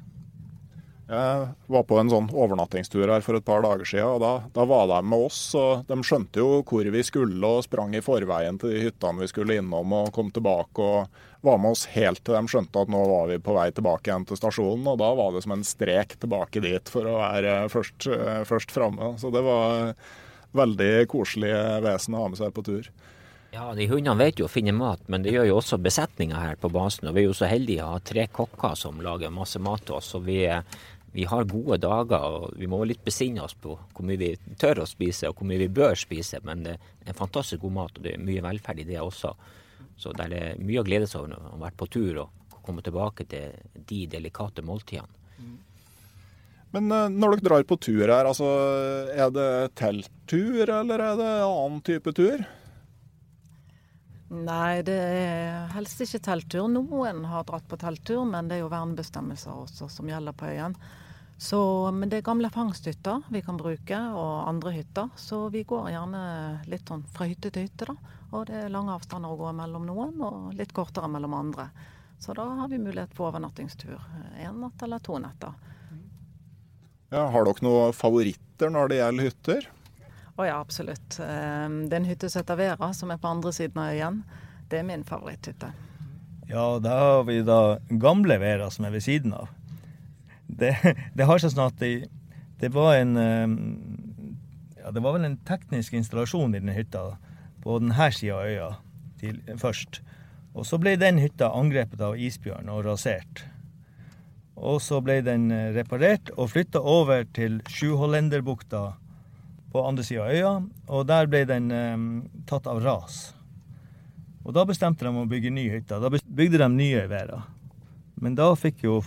Jeg 1.12 1.48
var 1.68 1.84
på 1.84 1.98
en 2.00 2.08
sånn 2.08 2.30
overnattingstur 2.32 3.10
her 3.12 3.24
for 3.26 3.36
et 3.36 3.44
par 3.44 3.66
dager 3.66 3.84
siden, 3.84 4.14
og 4.14 4.22
da, 4.24 4.30
da, 4.56 4.64
var 4.70 4.86
de 4.88 5.02
med 5.04 5.26
oss. 5.28 5.42
og 5.60 5.84
De 5.90 5.98
skjønte 6.08 6.40
jo 6.40 6.62
hvor 6.64 6.88
vi 6.94 7.02
skulle 7.04 7.50
og 7.50 7.66
sprang 7.66 7.98
i 7.98 8.04
forveien 8.06 8.56
til 8.62 8.72
de 8.72 8.86
hyttene 8.86 9.20
vi 9.20 9.28
skulle 9.28 9.58
innom 9.60 9.92
og 9.98 10.14
kom 10.16 10.32
tilbake. 10.32 10.80
og 10.80 11.44
Var 11.44 11.60
med 11.60 11.76
oss 11.76 11.84
helt 11.98 12.24
til 12.24 12.38
de 12.38 12.54
skjønte 12.54 12.86
at 12.86 12.94
nå 12.96 13.04
var 13.12 13.28
vi 13.28 13.42
på 13.44 13.58
vei 13.58 13.68
tilbake 13.76 14.08
igjen 14.08 14.28
til 14.30 14.40
stasjonen. 14.40 14.88
og 14.94 15.02
Da 15.04 15.12
var 15.20 15.36
det 15.36 15.44
som 15.44 15.58
en 15.58 15.68
strek 15.68 16.16
tilbake 16.22 16.64
dit 16.64 16.94
for 16.96 17.12
å 17.12 17.20
være 17.20 17.58
først, 17.74 18.08
først 18.48 18.72
framme. 18.72 19.18
Så 19.20 19.34
det 19.36 19.44
var 19.44 19.92
veldig 20.56 20.94
koselige 21.12 21.82
vesen 21.84 22.16
å 22.16 22.24
ha 22.24 22.32
med 22.32 22.40
seg 22.40 22.56
på 22.56 22.64
tur. 22.72 22.88
Ja, 23.52 23.74
de 23.76 23.84
Hundene 23.92 24.16
vet 24.16 24.40
jo 24.40 24.46
å 24.48 24.52
finne 24.52 24.72
mat, 24.72 25.02
men 25.12 25.26
det 25.26 25.34
gjør 25.36 25.50
jo 25.50 25.58
også 25.60 25.76
besetninga 25.84 26.40
her 26.40 26.56
på 26.56 26.70
basen. 26.72 27.10
og 27.10 27.18
Vi 27.18 27.26
er 27.26 27.28
jo 27.28 27.36
så 27.36 27.50
heldige 27.52 27.84
å 27.84 27.98
ha 27.98 28.00
tre 28.00 28.30
kokker 28.32 28.78
som 28.80 29.02
lager 29.04 29.34
masse 29.34 29.60
mat 29.60 29.84
til 29.84 29.98
oss. 29.98 30.14
og 30.16 30.24
vi 30.24 30.46
vi 31.12 31.26
har 31.28 31.48
gode 31.50 31.78
dager, 31.84 32.24
og 32.24 32.60
vi 32.60 32.70
må 32.72 32.82
litt 32.88 33.04
besinne 33.04 33.44
oss 33.44 33.56
på 33.60 33.76
hvor 33.76 34.08
mye 34.08 34.20
vi 34.20 34.30
tør 34.60 34.84
å 34.84 34.90
spise 34.90 35.28
og 35.28 35.40
hvor 35.40 35.50
mye 35.50 35.60
vi 35.66 35.72
bør 35.82 35.98
spise. 36.00 36.40
Men 36.48 36.64
det 36.64 36.78
er 37.04 37.18
fantastisk 37.18 37.66
god 37.66 37.76
mat, 37.80 37.98
og 37.98 38.06
det 38.06 38.16
er 38.16 38.24
mye 38.24 38.44
velferd 38.46 38.80
i 38.84 38.88
det 38.88 39.02
også. 39.02 39.34
Så 40.00 40.14
det 40.18 40.30
er 40.30 40.62
mye 40.62 40.82
å 40.82 40.88
glede 40.88 41.10
seg 41.10 41.26
over 41.26 41.36
å 41.36 41.56
ha 41.56 41.66
vært 41.66 41.80
på 41.82 41.90
tur 41.92 42.24
og 42.24 42.62
komme 42.62 42.84
tilbake 42.86 43.26
til 43.30 43.58
de 43.90 44.06
delikate 44.10 44.64
måltidene. 44.66 45.20
Men 46.72 46.88
eh, 46.96 47.10
når 47.12 47.36
dere 47.36 47.48
drar 47.50 47.68
på 47.68 47.78
tur 47.84 48.06
her, 48.06 48.24
altså, 48.24 48.48
er 49.12 49.32
det 49.36 49.76
telttur, 49.80 50.64
eller 50.64 51.04
er 51.04 51.20
det 51.20 51.30
annen 51.44 51.82
type 51.84 52.14
tur? 52.16 52.46
Nei, 54.32 54.80
det 54.88 54.96
er 54.96 55.66
helst 55.74 56.00
ikke 56.06 56.22
telttur. 56.24 56.70
Noen 56.72 57.26
har 57.28 57.44
dratt 57.50 57.68
på 57.68 57.80
telttur, 57.80 58.24
men 58.24 58.48
det 58.48 58.58
er 58.58 58.64
jo 58.64 58.72
vernebestemmelser 58.72 59.52
også 59.66 59.90
som 59.92 60.08
gjelder 60.08 60.38
på 60.38 60.48
øyen. 60.54 60.78
Så, 61.42 61.92
men 61.92 62.10
det 62.10 62.20
er 62.20 62.22
gamle 62.22 62.52
fangsthytter 62.54 63.24
vi 63.34 63.40
kan 63.42 63.58
bruke, 63.58 63.98
og 64.14 64.44
andre 64.46 64.76
hytter. 64.76 65.08
Så 65.18 65.48
vi 65.50 65.64
går 65.66 65.88
gjerne 65.90 66.20
litt 66.70 66.86
sånn 66.86 67.02
fra 67.16 67.26
hytte 67.26 67.50
til 67.50 67.64
hytte, 67.66 67.88
da. 67.90 68.18
Og 68.30 68.44
det 68.46 68.60
er 68.60 68.68
lange 68.70 68.94
avstander 68.94 69.34
å 69.34 69.40
gå 69.40 69.54
mellom 69.58 69.88
noen, 69.90 70.20
og 70.22 70.52
litt 70.54 70.70
kortere 70.78 71.08
mellom 71.10 71.34
andre. 71.34 71.66
Så 72.22 72.36
da 72.38 72.46
har 72.60 72.70
vi 72.70 72.78
mulighet 72.78 73.16
for 73.18 73.32
overnattingstur. 73.32 73.96
Én 74.38 74.60
natt 74.62 74.86
eller 74.86 75.02
to 75.02 75.18
netter. 75.24 75.56
Ja, 77.10 77.24
har 77.34 77.50
dere 77.50 77.66
noen 77.66 77.96
favoritter 77.98 78.70
når 78.70 78.92
det 78.92 79.00
gjelder 79.00 79.30
hytter? 79.32 79.66
Å 80.38 80.46
ja, 80.46 80.60
absolutt. 80.60 81.18
Ehm, 81.26 81.88
det 81.90 81.98
er 81.98 82.04
en 82.04 82.12
hytte 82.12 82.30
som 82.30 82.44
heter 82.44 82.60
Vera, 82.60 82.92
som 82.94 83.10
er 83.10 83.18
på 83.18 83.32
andre 83.32 83.56
siden 83.58 83.82
av 83.82 83.96
øyen. 83.96 84.22
Det 84.70 84.78
er 84.78 84.86
min 84.86 85.08
favoritthytte. 85.10 85.72
Ja, 86.54 86.68
da 86.86 87.00
har 87.00 87.26
vi 87.26 87.40
da 87.50 87.80
gamle 87.90 88.38
Vera 88.46 88.70
som 88.70 88.86
er 88.86 88.94
ved 88.94 89.08
siden 89.10 89.34
av 89.34 89.50
det, 90.60 90.74
det, 91.18 91.28
har 91.28 91.42
seg 91.42 91.54
sånn 91.54 91.70
at 91.70 91.80
det, 91.82 92.10
det, 92.62 92.72
var 92.76 92.98
en 93.00 93.18
ehm, 93.18 93.58
ja, 94.78 94.92
Det 94.92 95.04
var 95.04 95.18
vel 95.18 95.28
en 95.28 95.40
teknisk 95.48 95.96
installasjon 95.98 96.56
i 96.56 96.62
den 96.64 96.74
hytta 96.76 97.16
på 97.62 97.78
denne 97.82 98.10
sida 98.16 98.40
av 98.40 98.50
øya 98.50 98.70
til, 99.22 99.42
først. 99.62 100.02
Og 100.58 100.66
så 100.68 100.80
ble 100.82 100.98
den 101.00 101.22
hytta 101.22 101.52
angrepet 101.56 102.02
av 102.04 102.18
isbjørn 102.20 102.72
og 102.74 102.84
rasert. 102.88 103.46
Og 104.62 104.82
så 104.84 105.00
ble 105.02 105.22
den 105.26 105.50
eh, 105.54 105.70
reparert 105.78 106.34
og 106.36 106.52
flytta 106.54 106.82
over 106.82 107.24
til 107.34 107.62
Sjuhollenderbukta 107.72 108.84
på 109.72 109.86
andre 109.88 110.04
sida 110.04 110.26
av 110.26 110.34
øya, 110.36 110.56
og 110.92 111.06
der 111.08 111.30
ble 111.32 111.46
den 111.48 111.72
um, 111.72 112.10
tatt 112.50 112.68
av 112.68 112.82
ras. 112.84 113.22
Og 114.44 114.52
da 114.58 114.66
bestemte 114.68 115.06
de 115.06 115.14
å 115.16 115.30
bygge 115.30 115.54
ny 115.54 115.68
hytte. 115.72 116.00
Da 116.02 116.10
bygde 116.12 116.60
de 116.60 116.68
nye 116.74 117.06
Vera. 117.08 117.44
Men 118.22 118.38
da 118.38 118.52
fikk 118.58 118.84
jo 118.86 119.00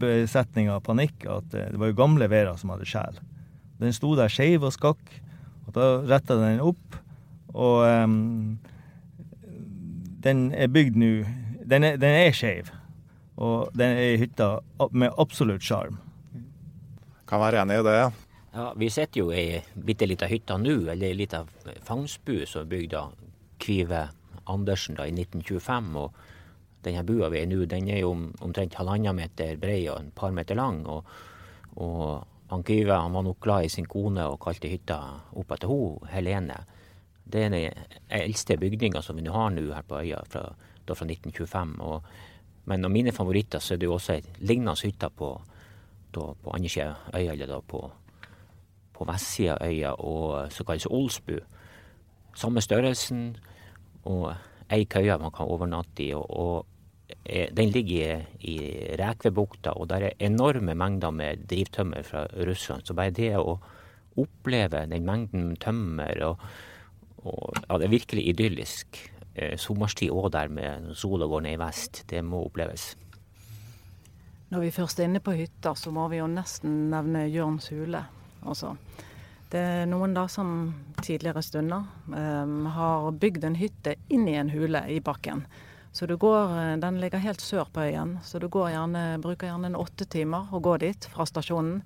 besetninga 0.00 0.76
panikk, 0.84 1.24
at 1.24 1.54
eh, 1.56 1.70
det 1.72 1.80
var 1.80 1.92
jo 1.92 1.98
gamle 1.98 2.28
Vera 2.28 2.56
som 2.60 2.74
hadde 2.74 2.88
sjel. 2.88 3.20
Den 3.80 3.94
sto 3.96 4.12
der 4.18 4.32
skeiv 4.32 4.66
og 4.68 4.74
skakk, 4.76 5.14
og 5.66 5.72
da 5.76 5.86
retta 6.04 6.36
den 6.36 6.60
opp. 6.60 6.98
Og 7.56 7.80
um, 7.88 8.58
den 10.22 10.50
er 10.54 10.68
bygd 10.70 10.98
nå 11.00 11.08
Den 11.70 11.84
er, 11.86 11.96
den 11.98 12.14
er 12.14 12.34
skeiv, 12.34 12.70
og 13.38 13.72
den 13.78 13.96
er 13.96 14.14
i 14.14 14.20
hytta 14.20 14.58
med 14.90 15.14
absolutt 15.18 15.62
sjarm. 15.62 15.98
Kan 17.30 17.40
være 17.40 17.62
enig 17.62 17.80
i 17.80 17.84
det. 17.86 17.98
Ja, 18.52 18.72
Vi 18.76 18.88
sitter 18.90 19.20
jo 19.20 19.30
i 19.30 19.38
ei 19.38 19.60
bitte 19.74 20.08
lita 20.10 20.26
hytte 20.26 20.56
nå, 20.58 20.80
eller 20.90 21.12
ei 21.12 21.14
lita 21.14 21.44
fangstbu 21.86 22.42
som 22.42 22.64
er 22.64 22.72
bygd 22.72 22.96
av 22.98 23.12
Kvive 23.62 24.08
Andersen 24.50 24.98
da 24.98 25.06
i 25.06 25.14
1925. 25.14 25.94
og 25.96 26.10
denne 26.84 27.04
bua 27.04 27.28
vi 27.32 27.42
er 27.42 27.48
nå, 27.50 27.64
den 27.68 27.88
er 27.92 28.02
jo 28.02 28.12
omtrent 28.40 28.76
halvannen 28.78 29.16
meter 29.16 29.56
brei 29.60 29.82
og 29.90 29.98
en 30.00 30.10
par 30.16 30.32
meter 30.34 30.56
lang. 30.58 30.82
Og, 30.88 31.04
og 31.76 32.04
han 32.50 32.64
Kyve 32.66 32.96
han 32.98 33.12
var 33.12 33.22
nok 33.22 33.40
glad 33.40 33.64
i 33.64 33.72
sin 33.72 33.86
kone 33.86 34.24
og 34.26 34.40
kalte 34.42 34.70
hytta 34.70 34.98
opp 35.38 35.52
etter 35.54 35.70
henne, 35.70 36.10
Helene. 36.14 36.58
Det 37.30 37.44
er 37.44 37.52
den 37.52 37.84
eldste 38.10 38.56
bygninga 38.58 39.02
som 39.06 39.16
vi 39.16 39.22
nå 39.22 39.32
har 39.32 39.52
nå 39.54 39.68
her 39.70 39.86
på 39.86 40.00
øya, 40.00 40.24
fra, 40.26 40.48
fra 40.86 41.06
1925. 41.06 41.76
Og, 41.86 42.08
men 42.66 42.84
av 42.84 42.90
mine 42.90 43.12
favoritter 43.14 43.62
så 43.62 43.74
er 43.74 43.78
det 43.80 43.86
jo 43.86 43.94
også 43.94 44.16
ei 44.16 44.24
lignende 44.40 44.74
hytte 44.82 45.12
på, 45.14 45.30
da, 46.10 46.26
på 46.42 46.56
andre 46.56 46.88
øya, 47.14 47.32
eller 47.36 47.46
da 47.46 47.60
på, 47.60 47.84
på 48.96 49.06
vestsida 49.06 49.54
av 49.60 49.70
øya, 49.70 49.94
og 49.94 50.50
som 50.52 50.66
kalles 50.66 50.90
Olsbu. 50.90 51.36
Samme 52.34 52.62
størrelsen, 52.62 53.36
og 54.10 54.32
ei 54.70 54.86
køye 54.90 55.18
man 55.18 55.32
kan 55.34 55.50
overnatte 55.50 56.04
i. 56.04 56.12
og, 56.14 56.30
og 56.30 56.66
den 57.56 57.72
ligger 57.74 58.22
i, 58.40 58.56
Rekvebukta, 58.98 59.74
og 59.74 59.88
der 59.90 60.08
er 60.08 60.18
enorme 60.20 60.74
mengder 60.74 61.10
med 61.10 61.46
drivtømmer 61.50 62.02
fra 62.06 62.26
Russland. 62.46 62.86
Så 62.86 62.94
bare 62.94 63.14
det 63.14 63.32
å 63.38 63.58
oppleve 64.20 64.84
den 64.90 65.06
mengden 65.06 65.54
tømmer 65.60 66.22
og, 66.26 66.44
og 67.24 67.56
ja, 67.68 67.78
Det 67.78 67.86
er 67.86 67.96
virkelig 67.96 68.26
idyllisk. 68.28 69.00
Eh, 69.34 69.56
sommerstid 69.56 70.10
òg 70.10 70.30
der 70.32 70.48
med 70.48 70.94
sola 70.96 71.26
går 71.26 71.44
ned 71.44 71.58
i 71.58 71.60
vest. 71.60 72.04
Det 72.10 72.22
må 72.24 72.44
oppleves. 72.46 72.94
Når 74.50 74.64
vi 74.64 74.70
først 74.74 74.98
er 74.98 75.06
inne 75.06 75.20
på 75.22 75.36
hytta, 75.38 75.74
så 75.78 75.92
må 75.94 76.08
vi 76.10 76.18
jo 76.18 76.26
nesten 76.26 76.88
nevne 76.90 77.28
Jørns 77.30 77.70
hule. 77.70 78.02
Også. 78.42 78.72
Det 79.50 79.58
er 79.58 79.88
noen 79.90 80.12
da 80.14 80.28
som 80.30 80.70
tidligere 81.02 81.42
stunder 81.42 81.88
um, 82.06 82.68
har 82.70 83.10
bygd 83.18 83.48
en 83.48 83.58
hytte 83.58 83.96
inn 84.08 84.28
i 84.30 84.36
en 84.38 84.52
hule 84.52 84.84
i 84.86 85.00
bakken. 85.02 85.42
Så 85.92 86.06
du 86.06 86.16
går, 86.16 86.58
eh, 86.58 86.76
Den 86.76 87.00
ligger 87.00 87.18
helt 87.18 87.40
sør 87.40 87.64
på 87.64 87.80
øyen, 87.80 88.18
så 88.22 88.38
du 88.38 88.48
gjerne, 88.48 89.18
bruker 89.18 89.48
gjerne 89.48 89.74
åtte 89.74 90.04
timer 90.04 90.46
å 90.52 90.60
gå 90.60 90.78
dit 90.78 91.04
fra 91.04 91.26
stasjonen. 91.26 91.82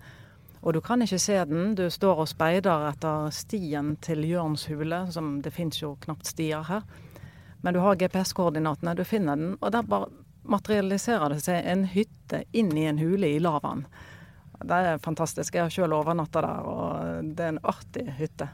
Og 0.62 0.72
du 0.72 0.80
kan 0.80 1.00
ikke 1.02 1.18
se 1.18 1.44
den. 1.44 1.74
Du 1.74 1.90
står 1.90 2.20
og 2.20 2.28
speider 2.28 2.88
etter 2.88 3.30
stien 3.30 3.96
til 3.96 4.24
Jørns 4.24 4.66
hule, 4.66 5.10
som 5.12 5.40
det 5.42 5.52
fins 5.52 5.80
jo 5.80 5.96
knapt 6.00 6.26
stier 6.26 6.62
her. 6.62 6.82
Men 7.62 7.74
du 7.74 7.80
har 7.80 7.96
GPS-koordinatene, 7.96 8.94
du 8.94 9.04
finner 9.04 9.36
den, 9.36 9.56
og 9.60 9.72
der 9.72 9.82
bare 9.82 10.08
materialiserer 10.44 11.32
det 11.32 11.40
seg 11.40 11.64
en 11.64 11.84
hytte 11.84 12.44
inn 12.52 12.76
i 12.76 12.84
en 12.84 12.98
hule 12.98 13.26
i 13.26 13.38
lavaen. 13.40 13.86
Det 14.64 14.76
er 14.88 15.00
fantastisk. 15.02 15.54
Jeg 15.54 15.66
har 15.66 15.72
sjøl 15.72 15.94
overnatta 15.96 16.42
der, 16.44 16.68
og 16.68 17.32
det 17.36 17.44
er 17.44 17.54
en 17.54 17.64
artig 17.68 18.04
hytte. 18.18 18.48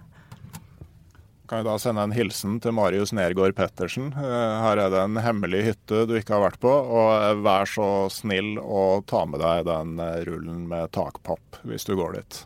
Kan 1.50 1.64
jeg 1.64 1.66
da 1.66 1.72
sende 1.82 2.02
en 2.06 2.14
hilsen 2.14 2.60
til 2.62 2.74
Marius 2.78 3.10
Nergård 3.10 3.56
Pettersen. 3.58 4.12
Eh, 4.14 4.52
her 4.62 4.78
er 4.78 4.92
det 4.92 5.00
en 5.02 5.18
hemmelig 5.18 5.64
hytte 5.66 6.04
du 6.06 6.14
ikke 6.14 6.36
har 6.36 6.44
vært 6.44 6.60
på. 6.62 6.70
og 6.70 7.42
Vær 7.42 7.66
så 7.66 7.88
snill 8.14 8.52
å 8.62 9.02
ta 9.10 9.24
med 9.26 9.42
deg 9.42 9.64
den 9.66 9.98
eh, 9.98 10.20
rullen 10.28 10.68
med 10.70 10.92
takpapp 10.94 11.58
hvis 11.66 11.88
du 11.88 11.96
går 11.98 12.20
dit. 12.20 12.38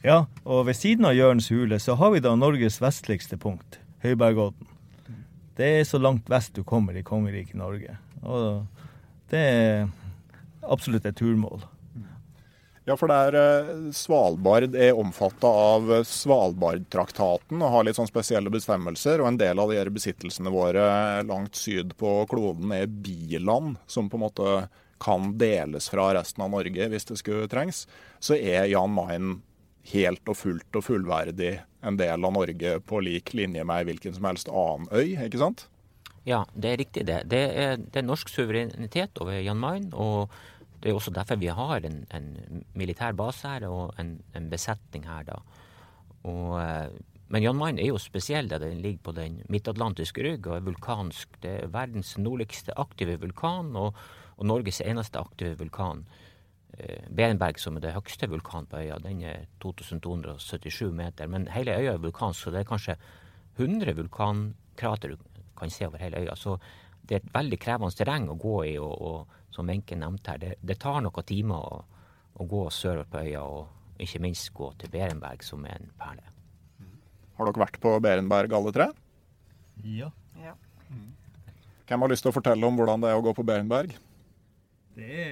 Ja, 0.00 0.22
og 0.48 0.64
ved 0.68 0.78
siden 0.80 1.04
av 1.08 1.16
Jørns 1.16 1.50
hule 1.52 1.76
så 1.80 1.98
har 2.00 2.14
vi 2.14 2.24
da 2.24 2.32
Norges 2.40 2.80
vestligste 2.80 3.36
punkt, 3.40 3.80
Høybergodden. 4.04 4.68
Det 5.58 5.68
er 5.80 5.88
så 5.88 6.00
langt 6.00 6.28
vest 6.32 6.56
du 6.56 6.62
kommer 6.64 6.96
i 6.96 7.04
kongeriket 7.04 7.58
Norge. 7.58 7.98
Og 8.22 8.64
det 9.28 9.44
er 9.44 9.88
absolutt 10.64 11.04
et 11.04 11.20
turmål. 11.20 11.64
Ja, 12.88 12.94
for 12.96 13.10
der 13.12 13.34
er 13.36 13.66
Svalbard 13.92 14.72
er 14.72 14.96
omfatta 14.96 15.48
av 15.76 15.90
Svalbardtraktaten 16.08 17.60
og 17.60 17.74
har 17.74 17.84
litt 17.84 17.98
sånn 17.98 18.08
spesielle 18.08 18.48
bestemmelser. 18.48 19.20
Og 19.20 19.28
en 19.28 19.36
del 19.36 19.60
av 19.60 19.68
de 19.68 19.76
her 19.76 19.90
besittelsene 19.92 20.48
våre 20.54 20.86
langt 21.28 21.58
syd 21.60 21.92
på 22.00 22.22
kloden 22.30 22.72
er 22.72 22.88
biland, 22.88 23.76
som 23.84 24.08
på 24.08 24.16
en 24.16 24.24
måte 24.24 24.56
kan 25.04 25.34
deles 25.36 25.90
fra 25.92 26.08
resten 26.16 26.46
av 26.46 26.54
Norge 26.56 26.88
hvis 26.88 27.10
det 27.12 27.20
skulle 27.20 27.50
trengs. 27.52 27.84
Så 28.24 28.40
er 28.40 28.70
Jan 28.72 28.96
Mayen 28.96 29.42
helt 29.92 30.24
og 30.24 30.40
fullt 30.40 30.80
og 30.80 30.88
fullverdig 30.88 31.58
en 31.84 32.00
del 32.00 32.24
av 32.24 32.38
Norge 32.40 32.78
på 32.88 33.04
lik 33.04 33.36
linje 33.36 33.68
med 33.68 33.84
hvilken 33.84 34.16
som 34.16 34.32
helst 34.32 34.48
annen 34.48 34.88
øy, 34.96 35.12
ikke 35.28 35.44
sant? 35.44 35.68
Ja, 36.24 36.46
det 36.56 36.72
er 36.72 36.80
riktig 36.80 37.04
det. 37.08 37.26
Det 37.28 37.46
er, 37.52 37.76
det 37.76 38.00
er 38.00 38.08
norsk 38.08 38.32
suverenitet 38.32 39.20
over 39.20 39.36
Jan 39.36 39.60
Mayen. 39.60 39.92
og 39.92 40.32
det 40.82 40.90
er 40.90 40.96
også 40.98 41.12
derfor 41.14 41.40
vi 41.40 41.50
har 41.50 41.84
en, 41.84 42.04
en 42.14 42.64
militær 42.78 43.16
base 43.18 43.48
her 43.48 43.66
og 43.68 43.94
en, 43.98 44.18
en 44.36 44.50
besetning 44.50 45.06
her. 45.08 45.24
da. 45.26 45.38
Og, 46.28 46.54
eh, 46.62 46.88
men 47.28 47.44
Jan 47.44 47.58
Mayen 47.58 47.80
er 47.82 47.90
jo 47.90 47.98
spesiell 48.00 48.48
da 48.48 48.60
den 48.62 48.80
ligger 48.84 49.08
på 49.08 49.16
den 49.16 49.42
midtatlantiske 49.52 50.24
rygg 50.24 50.46
og 50.46 50.56
er 50.56 50.64
vulkansk. 50.68 51.40
Det 51.42 51.56
er 51.64 51.74
verdens 51.74 52.14
nordligste 52.18 52.76
aktive 52.78 53.18
vulkan 53.20 53.74
og, 53.76 53.98
og 54.38 54.48
Norges 54.48 54.80
eneste 54.84 55.20
aktive 55.20 55.58
vulkan. 55.58 56.06
Benberg, 57.10 57.58
som 57.58 57.76
er 57.76 57.82
det 57.82 57.94
høyeste 57.96 58.28
vulkanen 58.30 58.68
på 58.70 58.78
øya, 58.78 58.98
den 59.02 59.22
er 59.26 59.46
2277 59.62 60.92
meter. 60.94 61.26
Men 61.26 61.48
hele 61.50 61.74
øya 61.74 61.96
er 61.96 62.02
vulkansk, 62.02 62.44
så 62.44 62.52
det 62.54 62.60
er 62.60 62.68
kanskje 62.68 62.94
100 63.58 63.96
vulkankrater 63.98 65.14
du 65.14 65.16
kan 65.58 65.70
se 65.70 65.88
over 65.88 65.98
hele 65.98 66.22
øya. 66.22 66.36
Så 66.36 66.58
det 67.02 67.16
er 67.16 67.24
et 67.24 67.34
veldig 67.34 67.58
krevende 67.58 67.96
terreng 67.98 68.28
å 68.30 68.38
gå 68.38 68.56
i. 68.68 68.76
og, 68.78 68.94
og 69.02 69.37
som 69.58 69.66
Wenche 69.66 69.98
nevnte 69.98 70.30
her, 70.30 70.38
det, 70.38 70.54
det, 70.62 70.78
tar 70.78 71.00
noen 71.02 71.26
timer 71.26 71.58
å, 71.58 71.82
å 72.38 72.46
gå 72.46 72.62
sørover 72.70 73.10
på 73.10 73.22
øya, 73.26 73.42
og 73.42 74.02
ikke 74.04 74.22
minst 74.22 74.52
gå 74.54 74.70
til 74.78 74.92
Berenberg, 74.92 75.42
som 75.42 75.64
er 75.66 75.80
en 75.80 75.90
perle. 75.98 76.34
Har 77.38 77.48
dere 77.48 77.62
vært 77.64 77.78
på 77.82 77.94
Berenberg 78.02 78.54
alle 78.54 78.74
tre? 78.74 78.88
Ja. 79.82 80.10
ja. 80.38 80.54
Hvem 81.88 82.04
har 82.04 82.10
lyst 82.10 82.26
til 82.26 82.30
å 82.30 82.36
fortelle 82.36 82.66
om 82.66 82.78
hvordan 82.78 83.02
det 83.02 83.10
er 83.10 83.18
å 83.18 83.24
gå 83.26 83.34
på 83.34 83.46
Berenberg? 83.46 83.94
Det, 84.98 85.26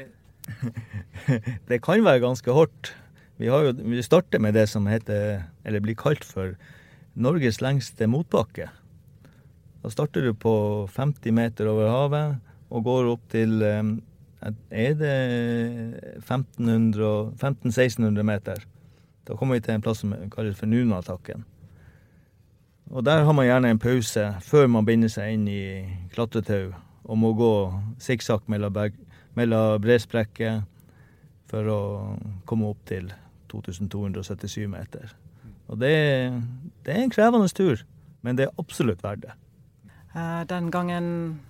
det 1.70 1.82
kan 1.82 2.02
være 2.06 2.22
ganske 2.22 2.54
hardt. 2.58 2.92
Vi, 3.38 3.46
jo, 3.50 3.74
vi 3.76 4.02
starter 4.06 4.42
med 4.42 4.54
det 4.58 4.66
som 4.72 4.86
heter, 4.90 5.44
eller 5.66 5.84
blir 5.84 5.98
kalt 5.98 6.26
for 6.26 6.54
Norges 7.14 7.62
lengste 7.62 8.10
motbakke. 8.10 8.70
Da 9.82 9.94
starter 9.94 10.26
du 10.26 10.34
på 10.34 10.56
50 10.94 11.34
meter 11.34 11.70
over 11.70 11.90
havet 11.92 12.38
og 12.74 12.86
går 12.86 13.10
opp 13.12 13.26
til 13.30 13.60
eh, 13.62 13.82
Er 14.40 14.94
det 14.94 15.16
1500-1600 16.22 18.22
meter? 18.22 18.55
Da 19.27 19.37
kommer 19.37 19.57
vi 19.57 19.61
til 19.64 19.75
en 19.75 19.83
plass 19.83 20.05
som 20.05 20.14
kalles 20.31 20.59
for 20.59 20.66
Nunatakken. 20.70 21.44
Og 22.90 23.05
der 23.05 23.25
har 23.25 23.35
man 23.35 23.49
gjerne 23.49 23.70
en 23.70 23.83
pause 23.83 24.29
før 24.46 24.68
man 24.70 24.87
binder 24.87 25.11
seg 25.11 25.35
inn 25.35 25.49
i 25.51 25.62
klatretau 26.12 26.70
og 27.07 27.18
må 27.18 27.33
gå 27.38 27.53
sikksakk 28.03 28.46
mellom, 28.51 28.77
mellom 29.35 29.83
bresprekker 29.83 30.61
for 31.51 31.70
å 31.70 31.81
komme 32.46 32.70
opp 32.70 32.85
til 32.87 33.11
2277 33.51 34.68
meter. 34.70 35.11
Og 35.66 35.83
det, 35.83 35.96
det 36.87 36.94
er 36.94 37.03
en 37.03 37.11
krevende 37.11 37.51
tur, 37.51 37.83
men 38.22 38.38
det 38.38 38.46
er 38.46 38.62
absolutt 38.62 39.03
verdt 39.03 39.27
det. 39.27 39.35
Eh, 40.16 40.42
den 40.48 40.70
gangen 40.70 41.07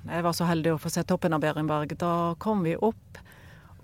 jeg 0.08 0.24
var 0.26 0.34
så 0.34 0.46
heldig 0.48 0.74
å 0.74 0.82
få 0.82 0.90
se 0.90 1.04
toppen 1.06 1.36
av 1.36 1.42
Beringberg, 1.44 1.92
da 2.00 2.34
kom 2.42 2.64
vi 2.66 2.74
opp. 2.74 3.20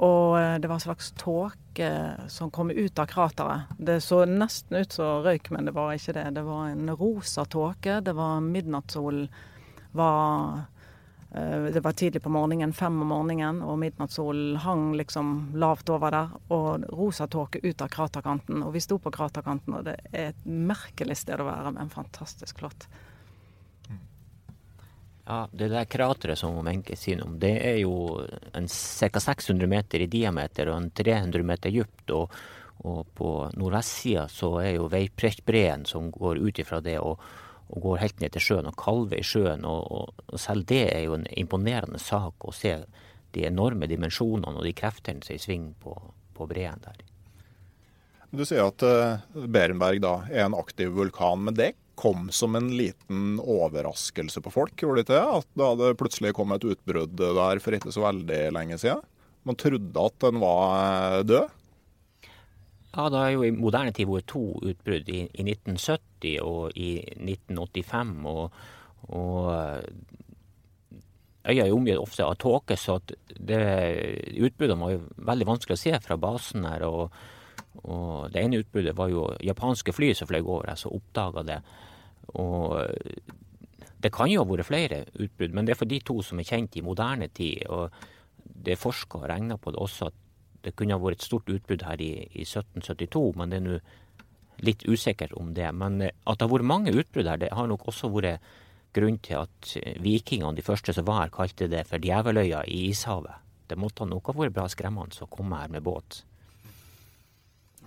Og 0.02 0.34
eh, 0.40 0.56
det 0.58 0.66
var 0.66 0.80
en 0.80 0.86
slags 0.88 1.12
tåke 1.20 1.90
som 2.32 2.50
kom 2.50 2.72
ut 2.72 2.98
av 2.98 3.06
krateret. 3.06 3.70
Det 3.78 4.00
så 4.02 4.24
nesten 4.26 4.80
ut 4.82 4.96
som 4.96 5.22
røyk, 5.22 5.52
men 5.54 5.68
det 5.68 5.76
var 5.76 5.94
ikke 5.94 6.16
det. 6.16 6.26
Det 6.34 6.42
var 6.48 6.72
en 6.72 6.90
rosa 6.98 7.44
tåke. 7.46 8.00
Det 8.02 8.14
var 8.18 8.42
midnattssol. 8.42 9.22
Var, 9.94 10.58
eh, 11.30 11.68
det 11.76 11.84
var 11.84 11.94
tidlig 11.94 12.24
på 12.24 12.34
morgenen, 12.34 12.74
fem 12.74 12.98
om 13.04 13.14
morgenen, 13.14 13.62
og 13.62 13.78
midnattssolen 13.84 14.58
hang 14.66 14.88
liksom 14.98 15.52
lavt 15.62 15.94
over 15.94 16.16
der. 16.16 16.34
Og 16.58 16.88
rosa 16.90 17.30
tåke 17.30 17.62
ut 17.62 17.86
av 17.86 17.94
kraterkanten. 17.94 18.66
Og 18.66 18.74
vi 18.74 18.82
sto 18.82 18.98
på 18.98 19.14
kraterkanten, 19.14 19.78
og 19.78 19.86
det 19.86 20.00
er 20.10 20.32
et 20.32 20.44
merkelig 20.50 21.20
sted 21.22 21.38
å 21.38 21.46
være, 21.52 21.76
men 21.78 21.94
fantastisk 21.94 22.64
flott. 22.64 22.90
Ja, 25.32 25.48
Det 25.52 25.68
der 25.68 25.84
krateret 25.84 26.38
som 26.38 26.58
Wenche 26.66 26.96
sier 26.96 27.22
om, 27.24 27.38
det 27.40 27.54
er 27.64 27.78
jo 27.80 28.20
ca. 28.52 29.20
600 29.20 29.68
meter 29.70 30.02
i 30.04 30.08
diameter 30.12 30.68
og 30.68 30.76
en 30.76 30.90
300 30.92 31.46
meter 31.48 31.72
dypt. 31.72 32.12
Og, 32.12 32.34
og 32.84 33.06
på 33.16 33.30
nordvestsida 33.56 34.26
så 34.28 34.50
er 34.60 34.74
jo 34.74 34.90
Veiprekkbreen 34.92 35.86
som 35.88 36.10
går 36.12 36.42
ut 36.42 36.60
ifra 36.60 36.82
det 36.84 36.98
og, 37.00 37.22
og, 37.70 37.78
går 37.86 38.02
helt 38.02 38.20
ned 38.20 38.34
til 38.34 38.44
sjøen 38.44 38.68
og 38.68 38.76
kalver 38.76 39.22
i 39.22 39.24
sjøen. 39.24 39.64
Og, 39.64 40.12
og, 40.28 40.36
selv 40.36 40.68
det 40.68 40.82
er 40.90 41.06
jo 41.06 41.16
en 41.16 41.24
imponerende 41.32 42.02
sak 42.02 42.44
å 42.44 42.52
se 42.52 42.74
de 43.32 43.46
enorme 43.48 43.88
dimensjonene 43.88 44.58
og 44.58 44.68
de 44.68 44.76
kreftene 44.76 45.24
som 45.24 45.32
er 45.32 45.40
i 45.40 45.46
sving 45.46 45.70
på, 45.80 45.96
på 46.36 46.50
breen 46.50 46.84
der. 46.84 47.00
Du 48.32 48.44
sier 48.48 48.66
at 48.68 48.84
uh, 48.84 49.48
Berenberg 49.48 50.04
da 50.04 50.18
er 50.28 50.44
en 50.44 50.60
aktiv 50.60 50.92
vulkan, 50.92 51.48
men 51.48 51.56
det 51.56 51.72
kom 51.94 52.30
som 52.32 52.56
en 52.56 52.70
liten 52.76 53.38
overraskelse 53.40 54.42
på 54.44 54.52
folk, 54.52 54.74
gjorde 54.80 55.02
det 55.02 55.06
ikke 55.06 55.18
det? 55.18 55.64
At 55.66 55.80
det 55.80 55.96
plutselig 56.00 56.34
kom 56.36 56.54
et 56.54 56.64
utbrudd 56.64 57.16
der 57.20 57.60
for 57.62 57.76
ikke 57.76 57.92
så 57.94 58.06
veldig 58.06 58.44
lenge 58.56 58.78
siden? 58.80 59.02
Man 59.42 59.58
trodde 59.58 60.06
at 60.06 60.18
den 60.22 60.38
var 60.42 60.62
eh, 60.78 61.24
død? 61.26 61.58
Ja, 62.92 63.08
det 63.08 63.18
har 63.18 63.30
jo 63.32 63.44
i 63.46 63.54
moderne 63.56 63.92
tid 63.96 64.10
vært 64.10 64.28
to 64.30 64.44
utbrudd, 64.60 65.08
i, 65.08 65.24
i 65.32 65.44
1970 65.48 66.34
og 66.44 66.76
i 66.76 66.90
1985. 67.16 68.12
Og, 68.28 68.58
og 69.16 69.48
eh, 69.56 70.98
øya 71.48 71.66
er 71.66 71.74
omgitt 71.74 72.00
ofte 72.00 72.26
av 72.26 72.36
tåke, 72.40 72.76
så 72.78 73.00
det, 73.02 73.62
utbruddene 74.36 74.84
var 74.84 74.94
jo 74.94 75.06
veldig 75.32 75.48
vanskelig 75.48 75.78
å 75.78 75.82
se 75.82 76.02
fra 76.04 76.20
basen 76.20 76.68
her. 76.68 76.84
og 76.86 77.16
og 77.82 78.30
det 78.32 78.42
ene 78.44 78.60
utbruddet 78.62 78.96
var 78.96 79.10
jo 79.10 79.26
japanske 79.42 79.94
fly 79.94 80.12
som 80.14 80.30
fløy 80.30 80.42
over, 80.42 80.74
som 80.78 80.94
oppdaga 80.94 81.42
det. 81.48 81.60
Og 82.38 82.78
det 84.02 84.12
kan 84.14 84.30
jo 84.30 84.42
ha 84.42 84.48
vært 84.48 84.68
flere 84.68 85.04
utbrudd, 85.14 85.54
men 85.54 85.66
det 85.66 85.74
er 85.74 85.80
for 85.80 85.90
de 85.90 85.98
to 86.02 86.20
som 86.22 86.38
er 86.38 86.48
kjent 86.48 86.78
i 86.78 86.84
moderne 86.86 87.28
tid. 87.34 87.66
og 87.68 87.90
det 88.42 88.74
er 88.74 88.80
forska 88.80 89.18
og 89.18 89.28
regna 89.30 89.56
på 89.58 89.72
det 89.74 89.80
også 89.82 90.10
at 90.10 90.18
det 90.62 90.74
kunne 90.78 90.94
ha 90.94 91.02
vært 91.02 91.18
et 91.18 91.26
stort 91.26 91.50
utbrudd 91.50 91.82
her 91.82 92.00
i, 92.02 92.12
i 92.38 92.44
1772, 92.46 93.22
men 93.38 93.50
det 93.50 93.58
er 93.58 93.64
nå 93.66 93.78
litt 94.62 94.84
usikkert 94.86 95.34
om 95.38 95.50
det. 95.56 95.68
Men 95.74 96.00
eh, 96.02 96.14
at 96.22 96.38
det 96.38 96.46
har 96.46 96.52
vært 96.52 96.70
mange 96.70 96.94
utbrudd 96.94 97.26
her, 97.26 97.40
det 97.40 97.50
har 97.50 97.66
nok 97.66 97.88
også 97.90 98.12
vært 98.14 98.44
grunn 98.94 99.18
til 99.24 99.40
at 99.40 99.72
eh, 99.80 99.96
vikingene, 100.02 100.54
de 100.54 100.62
første 100.66 100.94
som 100.94 101.08
var 101.08 101.24
her, 101.24 101.34
kalte 101.34 101.70
det 101.72 101.82
for 101.90 102.02
Djeveløya 102.02 102.62
i 102.70 102.84
ishavet. 102.92 103.40
Det 103.66 103.78
måtte 103.80 104.06
nok 104.06 104.30
ha 104.30 104.36
vært 104.38 104.54
bra 104.54 104.68
skremmende 104.70 105.24
å 105.24 105.30
komme 105.32 105.58
her 105.58 105.72
med 105.72 105.82
båt. 105.86 106.22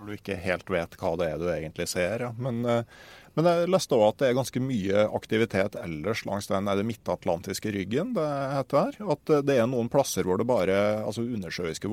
Når 0.06 0.14
du 0.14 0.20
ikke 0.20 0.38
helt 0.38 0.68
vet 0.70 0.92
hva 1.00 1.16
det 1.18 1.26
er 1.32 1.40
du 1.42 1.48
egentlig 1.50 1.88
ser, 1.90 2.22
ja. 2.22 2.28
Men, 2.38 2.60
eh, 2.70 2.84
men 3.34 3.48
jeg 3.50 3.70
leste 3.74 3.96
òg 3.98 4.04
at 4.12 4.20
det 4.20 4.28
er 4.28 4.36
ganske 4.38 4.60
mye 4.62 5.02
aktivitet 5.18 5.74
ellers 5.80 6.22
langs 6.28 6.46
den 6.46 6.70
er 6.70 6.78
det 6.78 6.86
midtatlantiske 6.86 7.72
ryggen. 7.74 8.14
det 8.14 8.28
heter. 8.54 9.00
At 9.02 9.32
det 9.44 9.56
er 9.58 9.66
noen 9.66 9.90
plasser 9.90 10.22
hvor 10.24 10.38
det 10.38 10.46
bare 10.46 10.78
altså 11.02 11.26
undersjøiske 11.26 11.90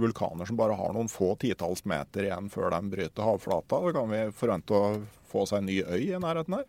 vulkaner 0.00 0.48
som 0.48 0.56
bare 0.56 0.78
har 0.80 0.96
noen 0.96 1.12
få 1.12 1.34
titalls 1.36 1.84
meter 1.84 2.30
igjen 2.30 2.48
før 2.48 2.72
de 2.72 2.80
bryter 2.96 3.28
havflata. 3.28 3.84
Da 3.84 3.94
kan 4.00 4.10
vi 4.10 4.24
forvente 4.40 4.80
å 4.80 5.02
få 5.30 5.44
seg 5.46 5.60
en 5.60 5.68
ny 5.68 5.82
øy 5.84 6.08
i 6.08 6.18
nærheten 6.24 6.58
her? 6.58 6.66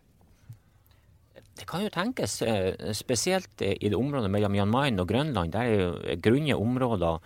Det 1.56 1.66
kan 1.68 1.82
jo 1.82 1.90
tenkes, 1.92 2.42
eh, 2.44 2.92
spesielt 2.92 3.64
i 3.64 3.88
det 3.88 3.96
området 3.96 4.30
mellom 4.30 4.54
Jan 4.60 4.70
Mayen 4.70 5.00
og 5.00 5.08
Grønland. 5.08 5.56
Der 5.56 5.62
er 5.64 5.80
jo 5.80 6.20
grunne 6.20 6.60
områder 6.60 7.18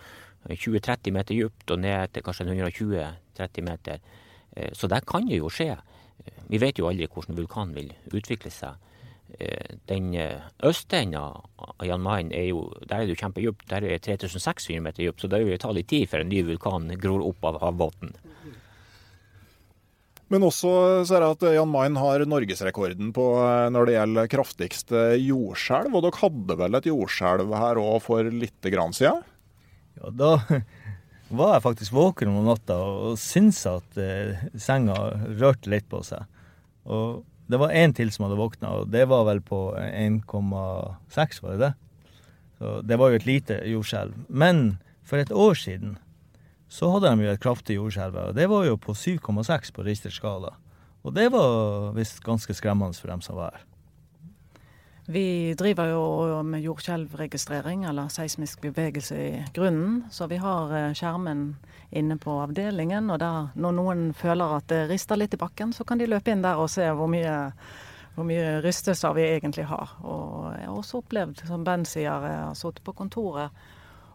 20-30 0.55 1.13
meter 1.15 1.35
dypt 1.35 1.73
og 1.73 1.79
ned 1.83 2.13
til 2.13 2.25
kanskje 2.25 2.47
120-30 2.47 3.67
meter. 3.67 4.03
Eh, 4.55 4.71
så 4.73 4.89
der 4.91 5.05
kan 5.07 5.27
det 5.27 5.41
jo 5.41 5.51
skje. 5.51 5.75
Vi 6.47 6.59
vet 6.61 6.79
jo 6.79 6.87
aldri 6.89 7.07
hvordan 7.11 7.37
vulkanen 7.37 7.75
vil 7.75 7.91
utvikle 8.15 8.51
seg. 8.53 8.77
Eh, 9.39 9.75
den 9.91 10.13
eh, 10.15 10.39
østenden 10.63 11.19
av 11.19 11.83
Jan 11.83 12.03
Mayen 12.03 12.31
er 12.31 12.47
jo 12.47 12.69
der 12.87 13.03
er 13.03 13.09
det 13.09 13.19
kjempedypt. 13.19 13.67
Der 13.67 13.83
er 13.83 13.97
det 13.97 14.05
3600 14.07 14.79
meter 14.85 15.03
dypt, 15.03 15.21
så 15.21 15.31
det 15.31 15.43
vil 15.43 15.59
ta 15.59 15.73
litt 15.75 15.89
tid 15.91 16.07
før 16.11 16.23
en 16.23 16.31
ny 16.31 16.45
vulkan 16.47 16.87
gror 17.01 17.25
opp 17.27 17.43
av 17.49 17.59
havbunnen. 17.65 18.15
Men 20.27 20.43
også 20.43 20.71
ser 21.07 21.23
jeg 21.23 21.35
at 21.37 21.43
Jan 21.55 21.69
Mayen 21.71 21.99
har 21.99 22.23
norgesrekorden 22.27 23.13
på 23.15 23.27
eh, 23.43 23.67
når 23.71 23.87
det 23.87 23.97
gjelder 23.97 24.31
kraftigste 24.31 25.03
jordskjelv. 25.23 25.95
Og 25.95 26.07
dere 26.07 26.21
hadde 26.23 26.59
vel 26.63 26.79
et 26.79 26.89
jordskjelv 26.91 27.55
her 27.55 27.83
òg 27.83 27.99
for 28.03 28.31
litt 28.31 28.71
grann 28.73 28.95
siden? 28.95 29.23
Ja, 29.97 30.11
da 30.13 30.31
var 31.39 31.55
jeg 31.55 31.65
faktisk 31.65 31.95
våken 31.95 32.31
om 32.31 32.45
natta 32.47 32.77
og 32.77 33.17
syntes 33.19 33.63
at 33.69 33.99
eh, 33.99 34.45
senga 34.59 34.95
rørte 35.39 35.71
litt 35.71 35.87
på 35.91 36.03
seg. 36.05 36.23
Og 36.87 37.23
det 37.47 37.59
var 37.59 37.75
én 37.75 37.93
til 37.95 38.11
som 38.11 38.27
hadde 38.27 38.39
våkna, 38.39 38.73
og 38.81 38.91
det 38.91 39.05
var 39.09 39.25
vel 39.27 39.41
på 39.43 39.71
1,6, 39.79 41.41
var 41.43 41.55
det 41.55 41.61
det? 41.63 41.73
Så 42.57 42.73
det 42.83 42.97
var 42.99 43.11
jo 43.11 43.19
et 43.19 43.27
lite 43.27 43.59
jordskjelv. 43.69 44.15
Men 44.27 44.79
for 45.07 45.21
et 45.21 45.31
år 45.31 45.55
siden 45.59 45.95
så 46.67 46.89
hadde 46.91 47.13
de 47.13 47.27
jo 47.27 47.33
et 47.35 47.43
kraftig 47.43 47.77
jordskjelv, 47.77 48.17
og 48.29 48.35
det 48.35 48.49
var 48.51 48.67
jo 48.67 48.79
på 48.81 48.95
7,6 48.97 49.71
på 49.75 49.85
Richters 49.87 50.19
skala. 50.19 50.55
Og 51.07 51.13
det 51.15 51.29
var 51.31 51.93
visst 51.95 52.19
ganske 52.25 52.55
skremmende 52.57 52.97
for 52.99 53.13
dem 53.13 53.23
som 53.23 53.39
var 53.39 53.55
her. 53.55 53.66
Vi 55.09 55.53
driver 55.53 55.85
jo 55.87 56.43
med 56.43 56.61
jordskjelvregistrering, 56.61 57.85
eller 57.87 58.09
seismisk 58.11 58.61
bevegelse 58.61 59.15
i 59.15 59.43
grunnen. 59.55 60.01
Så 60.11 60.25
vi 60.27 60.35
har 60.35 60.73
eh, 60.75 60.89
skjermen 60.91 61.55
inne 61.95 62.17
på 62.19 62.33
avdelingen, 62.43 63.07
og 63.15 63.21
der, 63.21 63.47
når 63.55 63.77
noen 63.77 64.01
føler 64.11 64.57
at 64.57 64.67
det 64.67 64.81
rister 64.89 65.15
litt 65.15 65.37
i 65.37 65.39
bakken, 65.39 65.71
så 65.71 65.85
kan 65.87 66.01
de 66.01 66.09
løpe 66.11 66.33
inn 66.33 66.43
der 66.43 66.59
og 66.59 66.67
se 66.73 66.89
hvor 66.91 67.07
mye, 67.07 67.35
hvor 68.17 68.27
mye 68.27 68.57
rystelser 68.65 69.15
vi 69.15 69.29
egentlig 69.29 69.69
har. 69.69 69.93
Og 70.03 70.49
jeg 70.57 70.67
har 70.67 70.75
også 70.75 70.99
opplevd, 70.99 71.45
som 71.53 71.63
Ben 71.63 71.87
sier, 71.87 72.27
jeg 72.27 72.43
har 72.43 72.59
sittet 72.59 72.83
på 72.83 72.97
kontoret, 72.99 73.55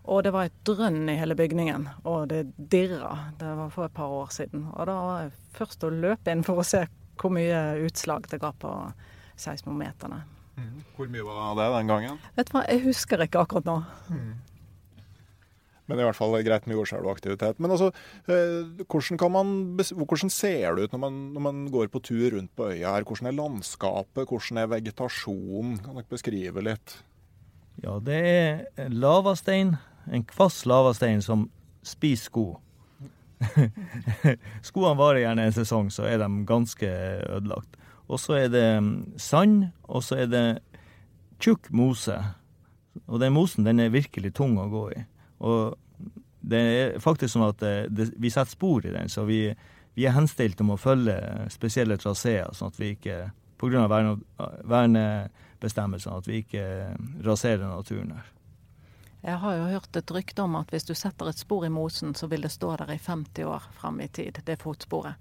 og 0.04 0.20
det 0.26 0.34
var 0.36 0.50
et 0.50 0.60
drønn 0.68 1.08
i 1.08 1.16
hele 1.16 1.38
bygningen, 1.40 1.88
og 2.04 2.28
det 2.34 2.42
dirra. 2.58 3.14
Det 3.40 3.56
var 3.62 3.72
for 3.72 3.88
et 3.88 3.96
par 3.96 4.12
år 4.12 4.28
siden. 4.36 4.68
Og 4.74 4.92
da 4.92 5.00
var 5.08 5.24
jeg 5.24 5.32
først 5.56 5.88
å 5.88 5.94
løpe 6.04 6.36
inn 6.36 6.44
for 6.44 6.60
å 6.60 6.68
se 6.74 6.84
hvor 7.16 7.32
mye 7.32 7.64
utslag 7.88 8.28
det 8.28 8.42
ga 8.44 8.52
på 8.52 8.76
seismometerne. 9.40 10.20
Mm. 10.62 10.86
Hvor 10.96 11.10
mye 11.10 11.26
var 11.26 11.58
det 11.58 11.68
den 11.76 11.92
gangen? 11.92 12.24
Vet 12.38 12.48
du 12.48 12.56
hva, 12.56 12.64
Jeg 12.70 12.84
husker 12.86 13.26
ikke 13.26 13.42
akkurat 13.42 13.68
nå. 13.68 13.76
Mm. 14.12 14.32
Men 15.90 15.98
i 16.00 16.04
hvert 16.06 16.16
fall 16.16 16.34
greit 16.46 16.66
med 16.70 16.78
jordskjelvaktivitet. 16.78 17.58
Men 17.60 17.74
altså, 17.74 17.90
eh, 18.30 18.84
hvordan, 18.86 19.32
man, 19.34 19.54
hvordan, 19.76 20.30
ser 20.32 20.76
det 20.76 20.86
ut 20.86 20.94
når 20.94 21.02
man, 21.02 21.18
når 21.34 21.44
man, 21.48 21.62
går 21.74 21.90
på 21.92 22.00
tur 22.06 22.36
rundt 22.36 22.52
på 22.56 22.70
øya 22.70 22.94
her? 22.94 23.06
Hvordan 23.08 23.28
er 23.28 23.36
landskapet? 23.36 24.28
Hvordan 24.30 24.62
er 24.62 24.70
vegetasjonen? 24.72 25.80
Kan 25.82 25.98
dere 25.98 26.08
beskrive 26.08 26.64
litt? 26.64 26.96
Ja, 27.82 27.98
det 27.98 28.20
er 28.22 28.88
lavastein. 28.88 29.76
En 30.12 30.24
kvass 30.28 30.62
lavastein 30.66 31.22
som 31.22 31.48
spiser 31.82 32.30
sko. 32.30 32.46
Skoene 34.68 34.96
varer 34.98 35.24
gjerne 35.24 35.48
en 35.48 35.54
sesong, 35.56 35.90
så 35.90 36.06
er 36.06 36.22
de 36.22 36.30
ganske 36.46 36.88
ødelagt. 37.26 37.78
Og 38.10 38.20
så 38.20 38.36
er 38.42 38.52
det 38.52 38.66
mm, 38.82 38.94
sand, 39.20 39.68
og 39.88 40.04
så 40.04 40.22
er 40.24 40.30
det 40.32 40.46
tjukk 41.42 41.70
mose. 41.74 42.16
Og 43.06 43.20
den 43.22 43.34
mosen 43.34 43.66
den 43.66 43.80
er 43.82 43.94
virkelig 43.94 44.34
tung 44.36 44.58
å 44.60 44.68
gå 44.72 44.84
i. 44.96 45.04
Og 45.42 45.76
det 46.42 46.62
er 46.62 46.98
faktisk 47.02 47.36
sånn 47.36 47.48
at 47.48 47.60
det, 47.62 47.76
det, 47.94 48.10
vi 48.18 48.30
setter 48.32 48.52
spor 48.52 48.86
i 48.86 48.92
den, 48.94 49.10
så 49.10 49.24
vi, 49.28 49.44
vi 49.94 50.06
er 50.06 50.16
henstilt 50.16 50.60
om 50.64 50.74
å 50.74 50.80
følge 50.80 51.16
spesielle 51.54 51.98
traseer, 52.00 52.50
sånn 52.56 52.72
at 52.72 52.80
vi 52.80 52.92
ikke 52.96 53.18
pga. 53.62 53.86
Verne, 53.90 54.16
vernebestemmelsene 54.66 56.18
at 56.18 56.30
vi 56.30 56.42
ikke 56.42 56.64
raserer 57.22 57.64
naturen 57.68 58.16
her. 58.16 58.30
Jeg 59.22 59.38
har 59.38 59.54
jo 59.54 59.66
hørt 59.70 59.96
et 59.96 60.10
rykte 60.10 60.42
om 60.42 60.56
at 60.58 60.72
hvis 60.74 60.88
du 60.88 60.96
setter 60.98 61.28
et 61.30 61.38
spor 61.38 61.62
i 61.62 61.70
mosen, 61.70 62.10
så 62.18 62.26
vil 62.26 62.42
det 62.42 62.50
stå 62.50 62.72
der 62.80 62.90
i 62.90 62.98
50 62.98 63.46
år 63.46 63.68
fram 63.78 64.00
i 64.02 64.08
tid, 64.10 64.40
det 64.42 64.58
fotsporet. 64.58 65.14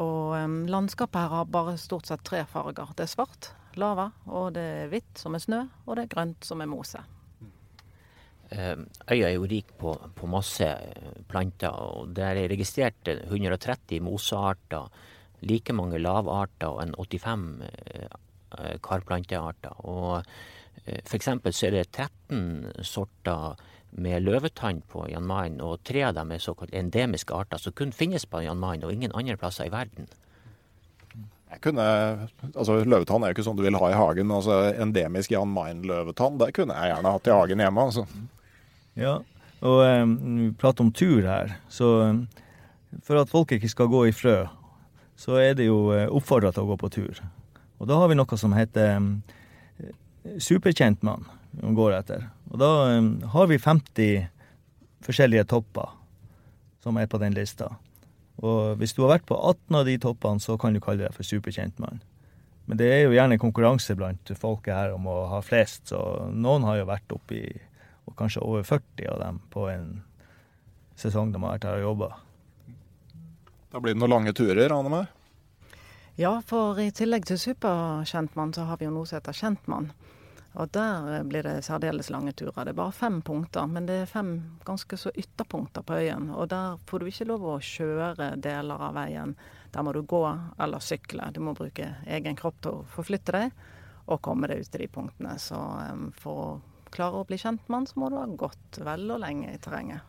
Og 0.00 0.32
um, 0.38 0.62
landskapet 0.70 1.20
her 1.20 1.34
har 1.36 1.50
bare 1.52 1.76
stort 1.80 2.08
sett 2.08 2.24
tre 2.24 2.44
farger. 2.48 2.94
Det 2.96 3.04
er 3.04 3.12
svart, 3.12 3.50
lava, 3.80 4.10
og 4.28 4.54
det 4.56 4.62
er 4.84 4.92
hvitt 4.92 5.20
som 5.20 5.36
er 5.36 5.42
snø, 5.44 5.64
og 5.86 5.96
det 5.98 6.06
er 6.06 6.14
grønt 6.14 6.48
som 6.48 6.64
er 6.64 6.70
mose. 6.70 7.02
Øya 8.52 9.28
er 9.30 9.32
jo 9.32 9.46
rik 9.48 9.70
på, 9.80 9.94
på, 10.16 10.28
masse 10.28 10.66
eh, 10.66 11.20
planter, 11.28 11.72
og 11.72 12.12
det 12.16 12.24
er 12.26 12.50
registrert 12.52 13.08
130 13.08 14.02
mosearter, 14.04 14.90
like 15.48 15.72
mange 15.72 16.00
lavarter 16.00 16.68
og 16.68 16.82
en 16.82 16.92
85 16.98 17.46
eh, 17.64 18.76
karplantearter. 18.84 19.86
Og 19.88 20.20
for 20.82 21.16
f.eks. 21.16 21.30
så 21.54 21.68
er 21.68 21.76
det 21.76 21.86
13 21.94 22.84
sorter 22.84 23.56
med 23.92 24.24
løvetann 24.24 24.80
på 24.88 25.04
Jan 25.10 25.26
Mayen, 25.28 25.60
og 25.60 25.82
tre 25.84 26.06
av 26.08 26.16
dem 26.16 26.32
er 26.32 26.40
såkalt 26.40 26.72
endemiske 26.74 27.34
arter 27.36 27.60
som 27.60 27.74
kun 27.76 27.92
finnes 27.92 28.24
på 28.26 28.40
Jan 28.44 28.60
Mayen 28.60 28.84
og 28.88 28.92
ingen 28.94 29.12
andre 29.16 29.36
plasser 29.40 29.68
i 29.68 29.72
verden. 29.72 30.08
Jeg 31.52 31.60
kunne, 31.66 31.84
altså 32.54 32.78
Løvetann 32.80 33.24
er 33.24 33.32
jo 33.32 33.36
ikke 33.36 33.44
sånn 33.44 33.58
du 33.58 33.66
vil 33.66 33.76
ha 33.76 33.90
i 33.92 33.96
hagen. 33.98 34.30
altså 34.32 34.70
Endemisk 34.80 35.34
Jan 35.34 35.50
Mayen-løvetann 35.52 36.38
det 36.40 36.54
kunne 36.56 36.78
jeg 36.78 36.94
gjerne 36.94 37.12
hatt 37.12 37.28
i 37.28 37.34
hagen 37.36 37.60
hjemme. 37.60 37.84
altså. 37.84 38.06
Ja, 38.96 39.18
og 39.60 39.82
um, 39.84 40.16
vi 40.38 40.48
prater 40.56 40.86
om 40.86 40.92
tur 40.96 41.28
her. 41.28 41.58
Så 41.68 41.90
um, 42.08 42.24
for 43.04 43.20
at 43.20 43.28
folk 43.28 43.52
ikke 43.52 43.68
skal 43.68 43.92
gå 43.92 44.06
i 44.08 44.16
frø, 44.16 44.46
så 45.20 45.36
er 45.42 45.52
det 45.60 45.68
jo 45.68 45.92
uh, 45.92 46.08
oppfordra 46.08 46.54
til 46.56 46.64
å 46.64 46.72
gå 46.72 46.80
på 46.80 46.92
tur. 46.96 47.20
Og 47.78 47.90
da 47.90 48.00
har 48.00 48.08
vi 48.08 48.16
noe 48.16 48.40
som 48.40 48.56
heter 48.56 48.96
um, 48.96 49.12
superkjentmann 50.40 51.28
man 51.60 51.76
går 51.76 51.98
etter. 51.98 52.28
Og 52.52 52.60
da 52.60 52.70
um, 52.98 53.14
har 53.34 53.48
vi 53.50 53.58
50 53.60 54.28
forskjellige 55.04 55.48
topper 55.50 55.90
som 56.82 56.98
er 56.98 57.10
på 57.10 57.20
den 57.22 57.34
lista. 57.36 57.68
Og 58.42 58.78
hvis 58.80 58.94
du 58.96 59.04
har 59.04 59.16
vært 59.16 59.28
på 59.28 59.36
18 59.36 59.78
av 59.78 59.86
de 59.86 59.98
toppene, 60.02 60.42
så 60.42 60.56
kan 60.58 60.74
du 60.74 60.80
kalle 60.82 61.04
deg 61.04 61.14
for 61.14 61.26
superkjentmann. 61.26 62.00
Men 62.66 62.78
det 62.78 62.88
er 62.90 63.00
jo 63.04 63.14
gjerne 63.14 63.40
konkurranse 63.42 63.94
blant 63.98 64.32
folket 64.38 64.74
her 64.74 64.94
om 64.94 65.06
å 65.10 65.18
ha 65.30 65.42
flest, 65.44 65.90
så 65.92 66.00
noen 66.30 66.66
har 66.66 66.80
jo 66.80 66.88
vært 66.90 67.14
oppi 67.14 67.42
og 68.08 68.14
kanskje 68.18 68.42
over 68.42 68.66
40 68.66 69.08
av 69.12 69.18
dem 69.22 69.40
på 69.52 69.66
en 69.70 69.88
sesong 70.98 71.32
de 71.32 71.40
har 71.42 71.56
vært 71.56 71.66
her 71.68 71.80
og 71.80 71.88
jobba. 71.88 72.10
Da 73.72 73.80
blir 73.80 73.94
det 73.94 74.02
noen 74.02 74.14
lange 74.14 74.34
turer, 74.36 74.72
aner 74.74 74.92
meg? 74.92 75.10
Ja, 76.20 76.36
for 76.44 76.76
i 76.82 76.90
tillegg 76.92 77.24
til 77.28 77.40
superkjentmann, 77.40 78.52
så 78.52 78.66
har 78.68 78.78
vi 78.80 78.86
jo 78.86 78.92
noe 78.94 79.08
som 79.08 79.16
heter 79.16 79.36
kjentmann. 79.36 79.90
Og 80.60 80.68
der 80.74 81.08
eh, 81.14 81.24
blir 81.24 81.46
det 81.46 81.64
særdeles 81.64 82.10
lange 82.12 82.34
turer. 82.36 82.64
Det 82.64 82.74
er 82.74 82.80
bare 82.82 82.92
fem 82.92 83.20
punkter, 83.24 83.66
men 83.70 83.86
det 83.88 84.02
er 84.02 84.10
fem 84.10 84.32
ganske 84.66 84.98
så 85.00 85.12
ytterpunkter 85.14 85.84
på 85.86 86.00
øyen. 86.02 86.28
Og 86.30 86.50
der 86.52 86.76
får 86.88 87.00
du 87.00 87.08
ikke 87.08 87.28
lov 87.30 87.46
å 87.48 87.60
kjøre 87.64 88.34
deler 88.42 88.88
av 88.88 88.96
veien. 88.98 89.36
Der 89.72 89.86
må 89.86 89.94
du 89.96 90.02
gå 90.04 90.24
eller 90.60 90.84
sykle. 90.84 91.30
Du 91.32 91.40
må 91.40 91.56
bruke 91.56 91.94
egen 92.04 92.36
kropp 92.36 92.60
til 92.60 92.76
å 92.76 92.86
forflytte 92.92 93.36
deg 93.38 93.62
og 94.10 94.20
komme 94.20 94.50
deg 94.50 94.60
ut 94.60 94.70
til 94.72 94.84
de 94.84 94.92
punktene. 94.92 95.36
Så 95.40 95.56
um, 95.56 96.10
for 96.18 96.42
å 96.42 96.48
klare 96.92 97.22
å 97.22 97.28
bli 97.28 97.38
kjent 97.40 97.62
med 97.68 97.78
den, 97.78 97.88
så 97.88 98.00
må 98.02 98.10
du 98.12 98.18
ha 98.20 98.26
gått 98.26 98.80
vel 98.84 99.06
og 99.14 99.22
lenge 99.22 99.54
i 99.54 99.60
terrenget. 99.62 100.04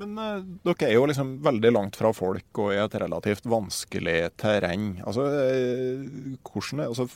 Men 0.00 0.14
uh, 0.16 0.44
dere 0.64 0.86
er 0.86 0.94
jo 0.94 1.08
liksom 1.10 1.34
veldig 1.44 1.74
langt 1.74 1.98
fra 1.98 2.12
folk 2.16 2.62
og 2.62 2.70
i 2.72 2.78
et 2.80 2.94
relativt 3.02 3.48
vanskelig 3.50 4.20
terreng. 4.40 4.92
Altså, 5.02 5.26
uh, 5.26 6.38
hvordan 6.46 6.84
er, 6.84 6.92
altså, 6.92 7.08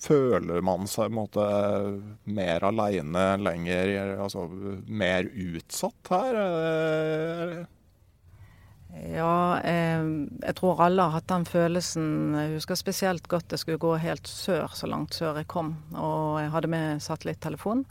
føler 0.00 0.62
man 0.64 0.88
seg 0.90 1.12
måte, 1.14 1.44
mer 2.24 2.64
aleine 2.66 3.26
lenger, 3.40 4.16
altså 4.20 4.46
mer 4.86 5.28
utsatt 5.28 6.12
her? 6.14 7.66
Ja, 8.90 9.60
eh, 9.62 10.02
jeg 10.42 10.54
tror 10.58 10.80
alle 10.82 11.06
har 11.06 11.20
hatt 11.20 11.28
den 11.30 11.46
følelsen. 11.46 12.34
Jeg 12.34 12.56
husker 12.56 12.78
spesielt 12.78 13.28
godt 13.30 13.52
jeg 13.54 13.62
skulle 13.62 13.82
gå 13.82 13.94
helt 14.02 14.26
sør, 14.26 14.66
så 14.74 14.90
langt 14.90 15.14
sør 15.14 15.38
jeg 15.38 15.50
kom. 15.50 15.76
Og 15.94 16.40
jeg 16.42 16.50
hadde 16.56 16.72
med 16.72 17.04
satellittelefon. 17.04 17.84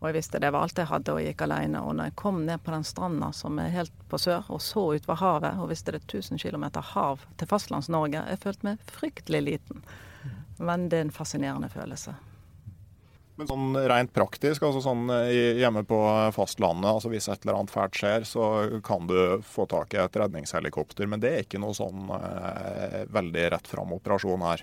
Og 0.00 0.08
jeg 0.10 0.18
visste 0.18 0.38
det 0.42 0.50
var 0.52 0.66
alt 0.66 0.78
jeg 0.78 0.90
hadde, 0.90 1.12
og 1.14 1.24
gikk 1.24 1.42
alene. 1.46 1.80
Og 1.80 1.96
når 1.96 2.10
jeg 2.10 2.18
kom 2.20 2.42
ned 2.46 2.62
på 2.62 2.74
den 2.74 2.86
stranda 2.86 3.30
som 3.32 3.58
er 3.58 3.72
helt 3.72 3.94
på 4.10 4.20
sør, 4.20 4.46
og 4.52 4.60
så 4.62 4.86
utover 4.94 5.20
havet, 5.20 5.60
og 5.60 5.70
visste 5.72 5.94
det 5.94 6.02
er 6.02 6.18
1000 6.20 6.42
km 6.42 6.66
hav 6.92 7.24
til 7.40 7.50
Fastlands-Norge, 7.50 8.26
jeg 8.28 8.42
følte 8.42 8.68
meg 8.68 8.90
fryktelig 8.90 9.42
liten. 9.48 9.80
Men 10.58 10.88
det 10.90 11.00
er 11.00 11.08
en 11.08 11.14
fascinerende 11.14 11.70
følelse. 11.72 12.14
Men 13.34 13.48
sånn 13.50 13.78
rent 13.90 14.12
praktisk, 14.14 14.62
altså 14.62 14.78
sånn 14.84 15.08
eh, 15.10 15.58
hjemme 15.58 15.82
på 15.88 15.96
fastlandet, 16.36 16.86
altså 16.92 17.10
hvis 17.10 17.26
et 17.32 17.42
eller 17.42 17.58
annet 17.58 17.72
fælt 17.74 17.98
skjer, 17.98 18.26
så 18.30 18.44
kan 18.86 19.08
du 19.10 19.42
få 19.42 19.66
tak 19.70 19.96
i 19.96 19.98
et 20.04 20.18
redningshelikopter. 20.20 21.10
Men 21.10 21.24
det 21.24 21.32
er 21.32 21.42
ikke 21.42 21.62
noe 21.62 21.74
sånn 21.74 22.12
eh, 22.14 23.00
veldig 23.10 23.48
rett 23.56 23.70
fram 23.70 23.96
operasjon 23.96 24.46
her. 24.46 24.62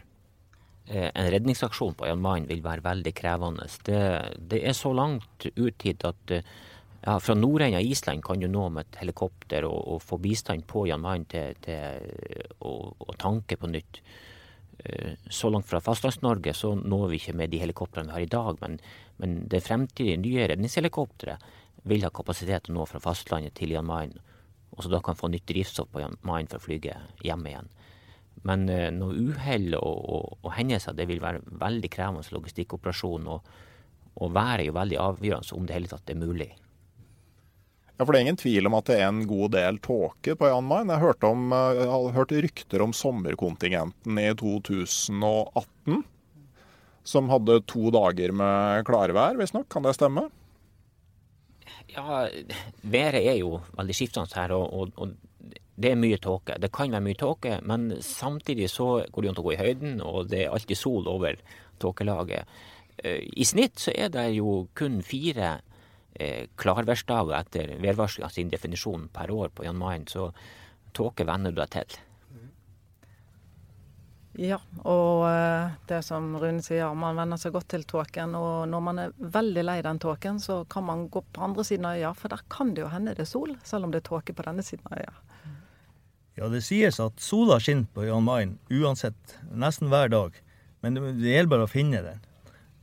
Eh, 0.88 1.10
en 1.14 1.30
redningsaksjon 1.32 1.98
på 2.00 2.08
Jan 2.08 2.24
Mayen 2.24 2.48
vil 2.48 2.64
være 2.64 2.84
veldig 2.88 3.14
krevende. 3.16 3.68
Det, 3.86 4.02
det 4.40 4.64
er 4.64 4.78
så 4.78 4.94
langt 4.96 5.46
ut 5.52 5.88
hit 5.88 6.08
at 6.08 6.34
eh, 6.36 6.48
ja, 7.04 7.20
fra 7.20 7.36
nordenden 7.36 7.80
av 7.82 7.86
Island 7.86 8.24
kan 8.24 8.40
du 8.40 8.48
nå 8.48 8.70
med 8.72 8.88
et 8.88 9.02
helikopter 9.04 9.68
og, 9.68 9.80
og 9.96 10.04
få 10.06 10.20
bistand 10.22 10.64
på 10.70 10.88
Jan 10.90 11.04
Mayen 11.04 11.28
til, 11.30 11.60
til 11.66 12.48
å, 12.60 12.76
å 12.96 13.16
tanke 13.20 13.60
på 13.60 13.70
nytt. 13.72 14.02
Eh, 14.84 15.14
så 15.30 15.50
langt 15.50 15.68
fra 15.70 15.82
Fastlands-Norge 15.82 16.54
så 16.58 16.74
når 16.76 17.08
vi 17.12 17.20
ikke 17.20 17.36
med 17.38 17.52
de 17.54 17.60
helikoptrene 17.62 18.10
vi 18.10 18.16
har 18.16 18.26
i 18.26 18.32
dag, 18.32 18.58
men, 18.62 18.80
men 19.22 19.36
det 19.52 19.62
fremtidige 19.66 20.18
nye 20.18 20.48
redningshelikopteret 20.50 21.44
vil 21.90 22.06
ha 22.06 22.10
kapasitet 22.14 22.66
til 22.66 22.74
å 22.74 22.80
nå 22.80 22.88
fra 22.90 23.02
fastlandet 23.02 23.54
til 23.58 23.76
Jan 23.76 23.86
Mayen, 23.86 24.18
og 24.72 24.84
så 24.84 24.90
da 24.94 25.02
kan 25.06 25.18
få 25.18 25.30
nytt 25.30 25.46
drivstoff 25.50 25.92
på 25.94 26.02
Jan 26.02 26.18
Mayen 26.26 26.50
for 26.50 26.62
å 26.62 26.66
flyge 26.66 26.98
hjem 27.26 27.46
igjen. 27.52 27.70
Men 28.48 28.66
eh, 28.74 28.90
noe 28.96 29.18
uhell 29.18 29.76
og, 29.78 30.02
og, 30.02 30.38
og, 30.42 30.52
hendelser, 30.56 30.98
det 30.98 31.06
vil 31.12 31.22
være 31.22 31.44
veldig 31.62 31.94
krevende 31.94 32.34
logistikkoperasjon, 32.34 33.30
og, 33.30 33.54
og 34.18 34.34
været 34.34 34.64
er 34.64 34.70
jo 34.72 34.78
veldig 34.80 35.02
avgjørende 35.04 35.58
om 35.58 35.70
det 35.70 35.78
hele 35.78 35.92
tatt 35.92 36.10
er 36.10 36.22
mulig. 36.22 36.50
Ja, 38.02 38.06
for 38.06 38.16
Det 38.16 38.18
er 38.18 38.26
ingen 38.26 38.38
tvil 38.42 38.66
om 38.66 38.74
at 38.74 38.88
det 38.90 38.96
er 38.98 39.12
en 39.12 39.26
god 39.30 39.52
del 39.54 39.76
tåke 39.78 40.34
på 40.34 40.48
Jan 40.50 40.66
Mayen. 40.66 40.90
Jeg 40.90 41.04
hørte, 41.04 41.30
om, 41.30 41.52
eh, 41.54 41.76
jeg 41.78 41.90
har 41.92 42.16
hørt 42.16 42.32
rykter 42.34 42.82
om 42.82 42.96
sommerkontingenten 42.98 44.18
i 44.18 44.34
2018. 44.34 46.00
Som 47.06 47.30
hadde 47.30 47.60
to 47.70 47.92
dager 47.94 48.34
med 48.34 48.88
klarvær, 48.90 49.38
visstnok. 49.38 49.70
Kan 49.70 49.86
det 49.86 49.94
stemme? 49.94 50.32
Ja, 51.94 52.26
været 52.82 53.22
er 53.22 53.38
jo 53.38 53.62
veldig 53.78 53.94
skiftende 53.94 54.34
her. 54.34 54.50
og, 54.50 54.74
og, 54.74 54.90
og 54.98 55.14
det 55.78 55.92
er 55.92 56.02
mye 56.02 56.18
tåke. 56.18 56.58
Det 56.58 56.74
kan 56.74 56.90
være 56.90 57.06
mye 57.06 57.22
tåke, 57.22 57.62
men 57.62 58.02
samtidig 58.02 58.72
så 58.74 59.06
går 59.12 59.22
det 59.22 59.30
jo 59.30 59.36
an 59.36 59.44
å 59.44 59.46
gå 59.46 59.54
i 59.54 59.62
høyden, 59.62 60.02
og 60.02 60.34
det 60.34 60.48
er 60.48 60.50
alltid 60.50 60.76
sol 60.76 61.06
over 61.06 61.38
tåkelaget. 61.78 62.50
Eh, 62.98 63.30
I 63.30 63.46
snitt 63.46 63.78
så 63.78 63.94
er 63.94 64.10
det 64.10 64.32
jo 64.34 64.64
kun 64.74 65.04
fire 65.06 65.60
klarværsdager 66.60 67.38
etter 67.38 67.76
værvarslinga 67.82 68.30
sin 68.30 68.50
definisjon 68.52 69.08
per 69.16 69.32
år 69.32 69.54
på 69.56 69.64
Jan 69.66 69.80
Mayen, 69.80 70.08
så 70.12 70.30
tåke 70.94 71.26
venner 71.26 71.54
du 71.54 71.62
deg 71.62 71.72
til. 71.74 72.00
Ja, 74.40 74.62
og 74.88 75.26
eh, 75.28 75.74
det 75.90 76.00
som 76.08 76.30
Rune 76.40 76.64
sier, 76.64 76.94
man 76.96 77.18
venner 77.20 77.40
seg 77.40 77.52
godt 77.52 77.68
til 77.74 77.84
tåken. 77.88 78.36
Og 78.40 78.70
når 78.72 78.84
man 78.86 79.02
er 79.04 79.16
veldig 79.20 79.64
lei 79.66 79.82
den 79.84 80.00
tåken, 80.00 80.40
så 80.40 80.62
kan 80.72 80.86
man 80.88 81.10
gå 81.12 81.24
på 81.36 81.44
andre 81.44 81.66
siden 81.68 81.90
av 81.90 82.00
øya, 82.00 82.14
for 82.16 82.32
der 82.32 82.46
kan 82.52 82.72
det 82.76 82.86
jo 82.86 82.92
hende 82.94 83.16
det 83.18 83.26
er 83.26 83.32
sol, 83.32 83.58
selv 83.68 83.88
om 83.88 83.92
det 83.92 84.02
er 84.02 84.08
tåke 84.08 84.36
på 84.36 84.46
denne 84.48 84.64
siden 84.64 84.88
av 84.88 85.02
øya. 85.04 85.18
Ja, 86.40 86.48
det 86.48 86.64
sies 86.64 87.02
at 87.04 87.20
sola 87.20 87.60
skinner 87.60 87.90
på 87.92 88.08
Jan 88.08 88.24
Mayen 88.24 88.56
uansett, 88.72 89.36
nesten 89.52 89.92
hver 89.92 90.08
dag. 90.14 90.40
Men 90.82 90.96
det, 90.96 91.04
det 91.20 91.36
gjelder 91.36 91.52
bare 91.52 91.68
å 91.68 91.72
finne 91.72 92.02
den. 92.06 92.24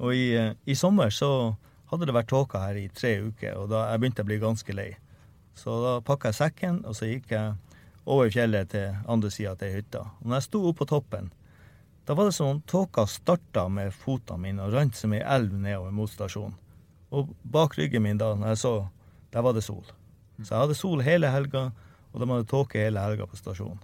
Og 0.04 0.12
i, 0.14 0.28
eh, 0.36 0.52
i 0.68 0.76
sommer 0.76 1.10
så 1.14 1.30
hadde 1.90 2.08
det 2.08 2.14
vært 2.16 2.30
tåke 2.30 2.60
her 2.62 2.78
i 2.78 2.88
tre 2.92 3.14
uker, 3.24 3.56
og 3.56 3.70
da 3.72 3.86
jeg 3.92 4.02
begynte 4.02 4.24
å 4.24 4.28
bli 4.28 4.38
ganske 4.42 4.76
lei. 4.76 4.90
Så 5.58 5.74
da 5.82 5.96
pakka 6.04 6.30
jeg 6.30 6.38
sekken, 6.38 6.82
og 6.86 6.94
så 6.96 7.08
gikk 7.08 7.32
jeg 7.34 7.56
over 8.08 8.30
fjellet 8.32 8.70
til 8.72 8.94
andre 9.10 9.30
sida 9.32 9.54
til 9.58 9.74
hytta. 9.74 10.04
Og 10.20 10.28
når 10.28 10.38
jeg 10.38 10.48
sto 10.48 10.62
oppe 10.68 10.84
på 10.84 10.90
toppen, 10.92 11.32
da 12.08 12.16
var 12.16 12.28
det 12.28 12.36
som 12.36 12.54
om 12.54 12.60
tåka 12.64 13.04
starta 13.10 13.66
med 13.68 13.92
fotene 13.92 14.40
mine 14.46 14.64
og 14.64 14.72
rant 14.72 14.96
som 14.96 15.12
ei 15.12 15.20
elv 15.20 15.52
nedover 15.52 15.92
mot 15.92 16.08
stasjonen. 16.08 16.54
Og 17.12 17.32
bak 17.42 17.76
ryggen 17.76 18.04
min 18.04 18.20
da, 18.20 18.30
når 18.36 18.54
jeg 18.54 18.60
så, 18.62 18.72
der 19.32 19.44
var 19.44 19.56
det 19.56 19.64
sol. 19.64 19.84
Så 20.38 20.52
jeg 20.52 20.62
hadde 20.62 20.76
sol 20.78 21.02
hele 21.04 21.28
helga, 21.32 21.68
og 22.12 22.20
de 22.20 22.30
hadde 22.30 22.48
tåke 22.48 22.80
hele 22.80 23.02
helga 23.02 23.26
på 23.28 23.36
stasjonen. 23.40 23.80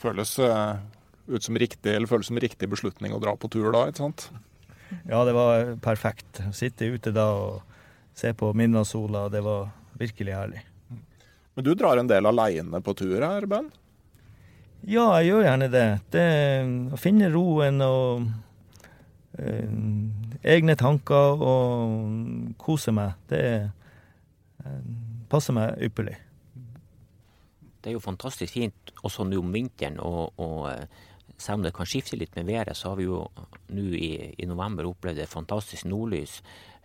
Føles 0.00 0.32
uh, 0.40 0.80
ut 1.28 1.44
som 1.44 1.58
riktig, 1.60 1.92
eller 1.92 2.10
føles 2.10 2.28
som 2.28 2.40
riktig 2.40 2.68
beslutning 2.72 3.14
å 3.14 3.20
dra 3.22 3.36
på 3.36 3.50
tur 3.52 3.68
da, 3.74 3.86
ikke 3.90 4.04
sant? 4.04 4.26
Ja, 5.08 5.24
det 5.24 5.34
var 5.36 5.76
perfekt. 5.84 6.42
Sitte 6.54 6.88
ute 6.92 7.12
da 7.14 7.28
og 7.36 7.62
se 8.14 8.32
på 8.36 8.52
midnattssola, 8.56 9.28
det 9.32 9.42
var 9.44 9.70
virkelig 9.98 10.34
herlig. 10.36 10.64
Men 11.54 11.64
du 11.64 11.74
drar 11.74 12.00
en 12.00 12.08
del 12.08 12.26
aleine 12.26 12.80
på 12.80 12.94
tur 12.96 13.20
her, 13.20 13.46
Ben? 13.46 13.70
Ja, 14.82 15.04
jeg 15.20 15.30
gjør 15.30 15.44
gjerne 15.46 15.68
det. 15.70 15.86
det 16.10 16.26
å 16.90 16.98
finne 16.98 17.28
roen 17.30 17.78
og 17.84 18.24
eh, 19.38 19.76
egne 20.42 20.74
tanker 20.80 21.38
og 21.38 22.56
kose 22.58 22.94
meg, 22.94 23.14
det 23.30 23.44
eh, 24.64 24.90
passer 25.30 25.54
meg 25.54 25.78
ypperlig. 25.86 26.16
Det 27.82 27.90
er 27.90 27.96
jo 27.96 28.02
fantastisk 28.02 28.54
fint 28.54 28.92
også 29.02 29.26
nå 29.26 29.38
om 29.42 29.54
vinteren 29.54 30.00
og, 30.02 30.34
og 30.42 30.66
selv 31.42 31.60
om 31.60 31.66
det 31.66 31.74
kan 31.76 31.88
skifte 31.88 32.18
litt 32.18 32.36
med 32.38 32.46
været, 32.48 32.76
så 32.78 32.92
har 32.92 33.00
vi 33.00 33.08
jo 33.08 33.22
nå 33.74 33.86
i, 33.98 34.12
i 34.38 34.48
november 34.48 34.88
opplevd 34.88 35.24
et 35.24 35.32
fantastisk 35.32 35.88
nordlys. 35.90 36.38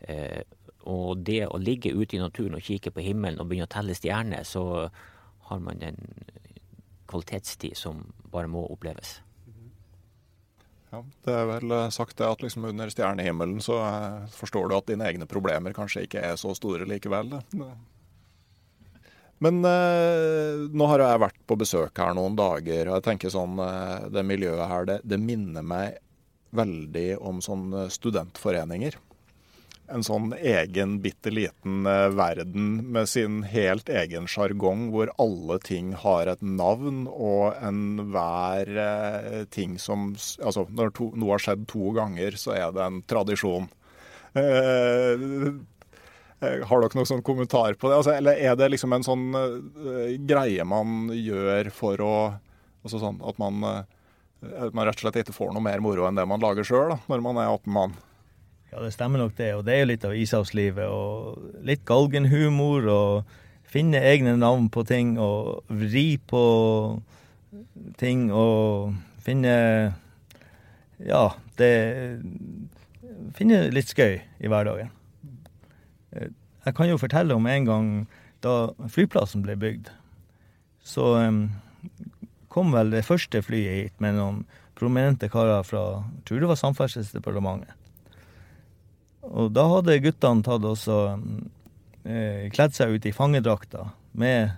Eh, 0.09 0.41
og 0.87 1.23
det 1.27 1.43
å 1.47 1.59
ligge 1.59 1.93
ute 1.93 2.17
i 2.17 2.21
naturen 2.21 2.57
og 2.57 2.63
kikke 2.63 2.93
på 2.95 3.03
himmelen 3.03 3.41
og 3.43 3.49
begynne 3.49 3.67
å 3.67 3.73
telle 3.75 3.95
stjerner, 3.97 4.45
så 4.47 4.87
har 5.49 5.63
man 5.63 5.83
en 5.83 5.99
kvalitetstid 7.07 7.77
som 7.79 8.05
bare 8.31 8.49
må 8.51 8.65
oppleves. 8.67 9.19
Ja, 10.91 11.03
Det 11.25 11.33
er 11.35 11.45
vel 11.49 11.75
sagt 11.91 12.15
det 12.17 12.27
at 12.27 12.41
liksom 12.43 12.69
under 12.69 12.89
stjernehimmelen 12.91 13.59
så 13.63 13.81
eh, 13.83 14.25
forstår 14.31 14.69
du 14.69 14.77
at 14.77 14.87
dine 14.87 15.07
egne 15.09 15.27
problemer 15.27 15.75
kanskje 15.75 16.05
ikke 16.07 16.23
er 16.23 16.39
så 16.39 16.55
store 16.55 16.87
likevel. 16.87 17.35
Det. 17.35 17.67
Men 19.43 19.61
eh, 19.69 20.65
nå 20.73 20.89
har 20.89 21.03
jeg 21.03 21.23
vært 21.27 21.41
på 21.49 21.57
besøk 21.61 21.99
her 22.01 22.15
noen 22.17 22.37
dager, 22.37 22.89
og 22.89 22.97
jeg 22.97 23.05
tenker 23.05 23.33
sånn 23.33 23.59
eh, 23.61 24.07
Det 24.13 24.23
miljøet 24.25 24.69
her, 24.71 24.87
det, 24.89 25.01
det 25.05 25.19
minner 25.21 25.65
meg 25.65 25.99
veldig 26.57 27.09
om 27.21 27.43
sånne 27.43 27.87
studentforeninger. 27.93 28.97
En 29.87 30.03
sånn 30.03 30.33
egen, 30.35 30.97
bitte 31.03 31.31
liten 31.31 31.85
eh, 31.87 32.09
verden 32.17 32.81
med 32.91 33.07
sin 33.07 33.39
helt 33.47 33.87
egen 33.93 34.27
sjargong, 34.27 34.89
hvor 34.91 35.13
alle 35.21 35.59
ting 35.63 35.93
har 35.95 36.27
et 36.27 36.43
navn, 36.43 37.05
og 37.07 37.55
enhver 37.63 38.73
eh, 38.83 39.45
ting 39.53 39.77
som 39.79 40.09
Altså, 40.17 40.65
når 40.75 40.91
to, 40.97 41.11
noe 41.15 41.35
har 41.35 41.45
skjedd 41.45 41.67
to 41.71 41.93
ganger, 41.95 42.35
så 42.41 42.57
er 42.57 42.75
det 42.75 42.83
en 42.83 43.01
tradisjon. 43.07 43.69
Eh, 44.35 45.27
har 46.41 46.83
dere 46.83 46.97
noen 46.97 47.09
sånn 47.09 47.23
kommentar 47.25 47.77
på 47.79 47.89
det? 47.89 47.97
Altså, 47.97 48.13
eller 48.13 48.37
er 48.37 48.57
det 48.59 48.69
liksom 48.69 48.93
en 48.93 49.05
sånn 49.05 49.29
uh, 49.33 50.11
greie 50.29 50.65
man 50.69 51.07
gjør 51.15 51.71
for 51.73 52.03
å 52.05 52.15
altså 52.85 52.99
sånn 53.01 53.17
At 53.25 53.39
man, 53.41 53.63
uh, 53.65 54.67
man, 54.69 54.85
rett 54.85 54.99
og 54.99 55.07
slett 55.07 55.17
ikke 55.23 55.35
får 55.35 55.55
noe 55.55 55.65
mer 55.65 55.81
moro 55.83 56.05
enn 56.07 56.19
det 56.19 56.27
man 56.29 56.43
lager 56.43 56.67
sjøl 56.67 56.93
når 57.09 57.23
man 57.25 57.41
er 57.41 57.49
18 57.49 57.73
mann? 57.73 57.97
Ja, 58.71 58.81
det 58.83 58.93
stemmer 58.93 59.23
nok 59.23 59.35
det. 59.37 59.53
Og 59.55 59.63
det 59.65 59.73
er 59.73 59.83
jo 59.83 59.91
litt 59.93 60.05
av 60.05 60.15
ishavslivet. 60.15 60.91
Og 60.91 61.61
litt 61.65 61.85
galgenhumor. 61.87 62.89
Og 62.91 63.37
finne 63.67 64.03
egne 64.03 64.35
navn 64.39 64.67
på 64.73 64.83
ting. 64.87 65.15
Og 65.21 65.63
vri 65.71 66.19
på 66.19 66.43
ting. 67.97 68.27
Og 68.31 68.93
finne 69.23 69.55
Ja, 70.99 71.23
det 71.57 71.71
Finne 73.37 73.67
litt 73.73 73.89
skøy 73.91 74.19
i 74.19 74.49
hverdagen. 74.49 74.91
Jeg 76.13 76.75
kan 76.75 76.89
jo 76.89 76.99
fortelle 76.99 77.35
om 77.35 77.47
en 77.47 77.67
gang 77.67 77.89
da 78.43 78.69
flyplassen 78.91 79.43
ble 79.45 79.55
bygd. 79.59 79.89
Så 80.83 81.09
kom 82.53 82.71
vel 82.73 82.93
det 82.93 83.05
første 83.07 83.41
flyet 83.43 83.81
hit 83.81 84.03
med 84.03 84.17
noen 84.17 84.45
prominente 84.77 85.29
karer 85.31 85.65
fra 85.65 85.83
jeg 85.97 86.23
tror 86.29 86.43
det 86.43 86.51
var 86.51 86.59
Samferdselsdepartementet. 86.61 87.73
Og 89.27 89.51
da 89.51 89.65
hadde 89.67 89.99
guttene 90.05 90.45
tatt 90.45 90.63
også 90.67 90.99
eh, 92.07 92.47
kledd 92.53 92.77
seg 92.77 92.95
ut 92.95 93.07
i 93.09 93.15
fangedrakter 93.15 93.89
med 94.17 94.53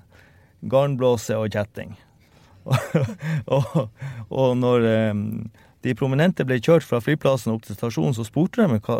garnblåse 0.70 1.38
og 1.39 1.50
kjetting. 1.56 1.95
og, 3.56 3.89
og, 4.30 4.50
når 4.60 4.86
eh, 4.86 5.24
de 5.88 5.95
prominente 5.97 6.45
ble 6.45 6.60
kjørt 6.62 6.86
fra 6.86 7.00
flyplassen 7.02 7.56
opp 7.56 7.66
til 7.66 7.80
stasjonen, 7.80 8.14
så 8.14 8.28
spurte 8.28 8.62
de 8.62 8.78
hva, 8.84 9.00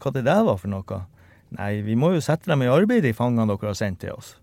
hva 0.00 0.14
det 0.16 0.24
der 0.26 0.42
var 0.48 0.58
for 0.58 0.72
noe. 0.72 1.04
Nei, 1.54 1.72
vi 1.86 1.94
må 1.98 2.14
jo 2.14 2.22
sette 2.24 2.50
dem 2.50 2.64
i 2.64 2.70
arbeid, 2.70 3.04
de 3.04 3.14
fangene 3.14 3.46
dere 3.50 3.70
har 3.70 3.78
sendt 3.78 4.02
til 4.04 4.16
oss. 4.16 4.34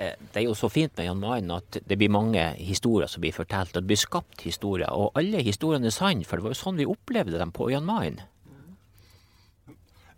Eh, 0.00 0.14
det 0.32 0.38
er 0.40 0.46
jo 0.46 0.54
så 0.56 0.70
fint 0.72 0.94
med 0.96 1.04
Jan 1.04 1.18
Mayen 1.20 1.50
at 1.52 1.76
det 1.84 1.98
blir 2.00 2.08
mange 2.08 2.40
historier 2.56 3.10
som 3.10 3.20
blir 3.20 3.34
fortalt, 3.36 3.74
og 3.74 3.82
det 3.82 3.90
blir 3.90 3.98
skapt 4.00 4.46
historier. 4.46 4.88
Og 4.96 5.12
alle 5.20 5.42
historiene 5.44 5.90
er 5.90 5.92
sanne, 5.92 6.24
for 6.24 6.40
det 6.40 6.46
var 6.46 6.54
jo 6.54 6.60
sånn 6.62 6.80
vi 6.80 6.86
opplevde 6.88 7.36
dem 7.36 7.52
på 7.52 7.68
Jan 7.68 7.84
Mayen. 7.84 8.16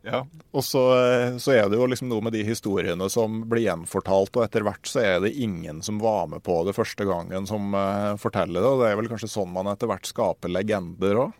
Ja, 0.02 0.24
og 0.50 0.64
så, 0.66 0.80
så, 1.38 1.52
er 1.54 1.68
det 1.70 1.78
jo 1.78 1.86
liksom 1.86 2.08
noe 2.10 2.24
med 2.26 2.34
de 2.34 2.42
historiene 2.46 3.06
som 3.10 3.44
blir 3.50 3.68
gjenfortalt, 3.68 4.34
og 4.34 4.46
etter 4.46 4.64
hvert 4.66 4.88
så 4.90 5.02
er 5.02 5.20
det 5.22 5.34
ingen 5.34 5.82
som 5.82 6.00
var 6.02 6.26
med 6.30 6.42
på 6.46 6.58
det 6.66 6.74
første 6.74 7.06
gangen 7.06 7.46
som 7.46 7.70
uh, 7.74 8.18
forteller 8.18 8.58
det. 8.58 8.66
og 8.66 8.82
Det 8.82 8.90
er 8.90 8.98
vel 8.98 9.10
kanskje 9.12 9.30
sånn 9.30 9.52
man 9.54 9.70
etter 9.70 9.90
hvert 9.90 10.06
skaper 10.06 10.50
legender 10.50 11.26
òg? 11.26 11.38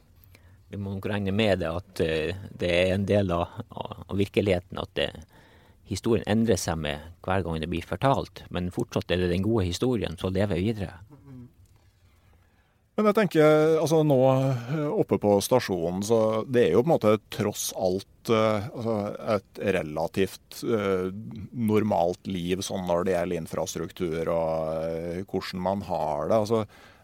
Vi 0.72 0.80
må 0.80 0.94
nok 0.94 1.06
regne 1.12 1.34
med 1.36 1.60
det 1.60 1.68
at 1.68 2.00
uh, 2.00 2.42
det 2.58 2.72
er 2.72 2.94
en 2.94 3.06
del 3.08 3.32
av, 3.34 3.60
av 3.76 4.16
virkeligheten 4.16 4.80
at 4.80 4.92
det, 4.96 5.10
historien 5.92 6.24
endrer 6.30 6.56
seg 6.60 6.78
med 6.80 7.10
hver 7.26 7.44
gang 7.44 7.60
det 7.60 7.68
blir 7.68 7.84
fortalt. 7.84 8.44
Men 8.54 8.72
fortsatt 8.72 9.12
er 9.12 9.24
det 9.24 9.32
den 9.34 9.44
gode 9.44 9.66
historien 9.68 10.16
som 10.20 10.32
lever 10.32 10.62
videre. 10.62 10.94
Men 12.92 13.08
jeg 13.08 13.16
tenker, 13.16 13.78
altså 13.80 14.02
nå 14.04 14.18
eh, 14.28 14.88
oppe 14.92 15.16
på 15.20 15.38
stasjonen, 15.40 16.02
så 16.04 16.18
det 16.44 16.66
er 16.66 16.74
jo 16.74 16.82
på 16.82 16.90
en 16.90 16.92
måte 16.92 17.14
tross 17.32 17.70
alt 17.72 18.08
altså 18.30 18.96
et 19.34 19.60
relativt 19.74 20.60
eh, 20.62 21.08
normalt 21.50 22.28
liv 22.30 22.60
sånn 22.62 22.84
når 22.86 23.08
det 23.08 23.14
gjelder 23.16 23.40
infrastruktur 23.40 24.30
og 24.30 25.24
hvordan 25.32 25.64
man 25.64 25.82
har 25.88 26.28
det. 26.28 26.36
altså 26.36 26.60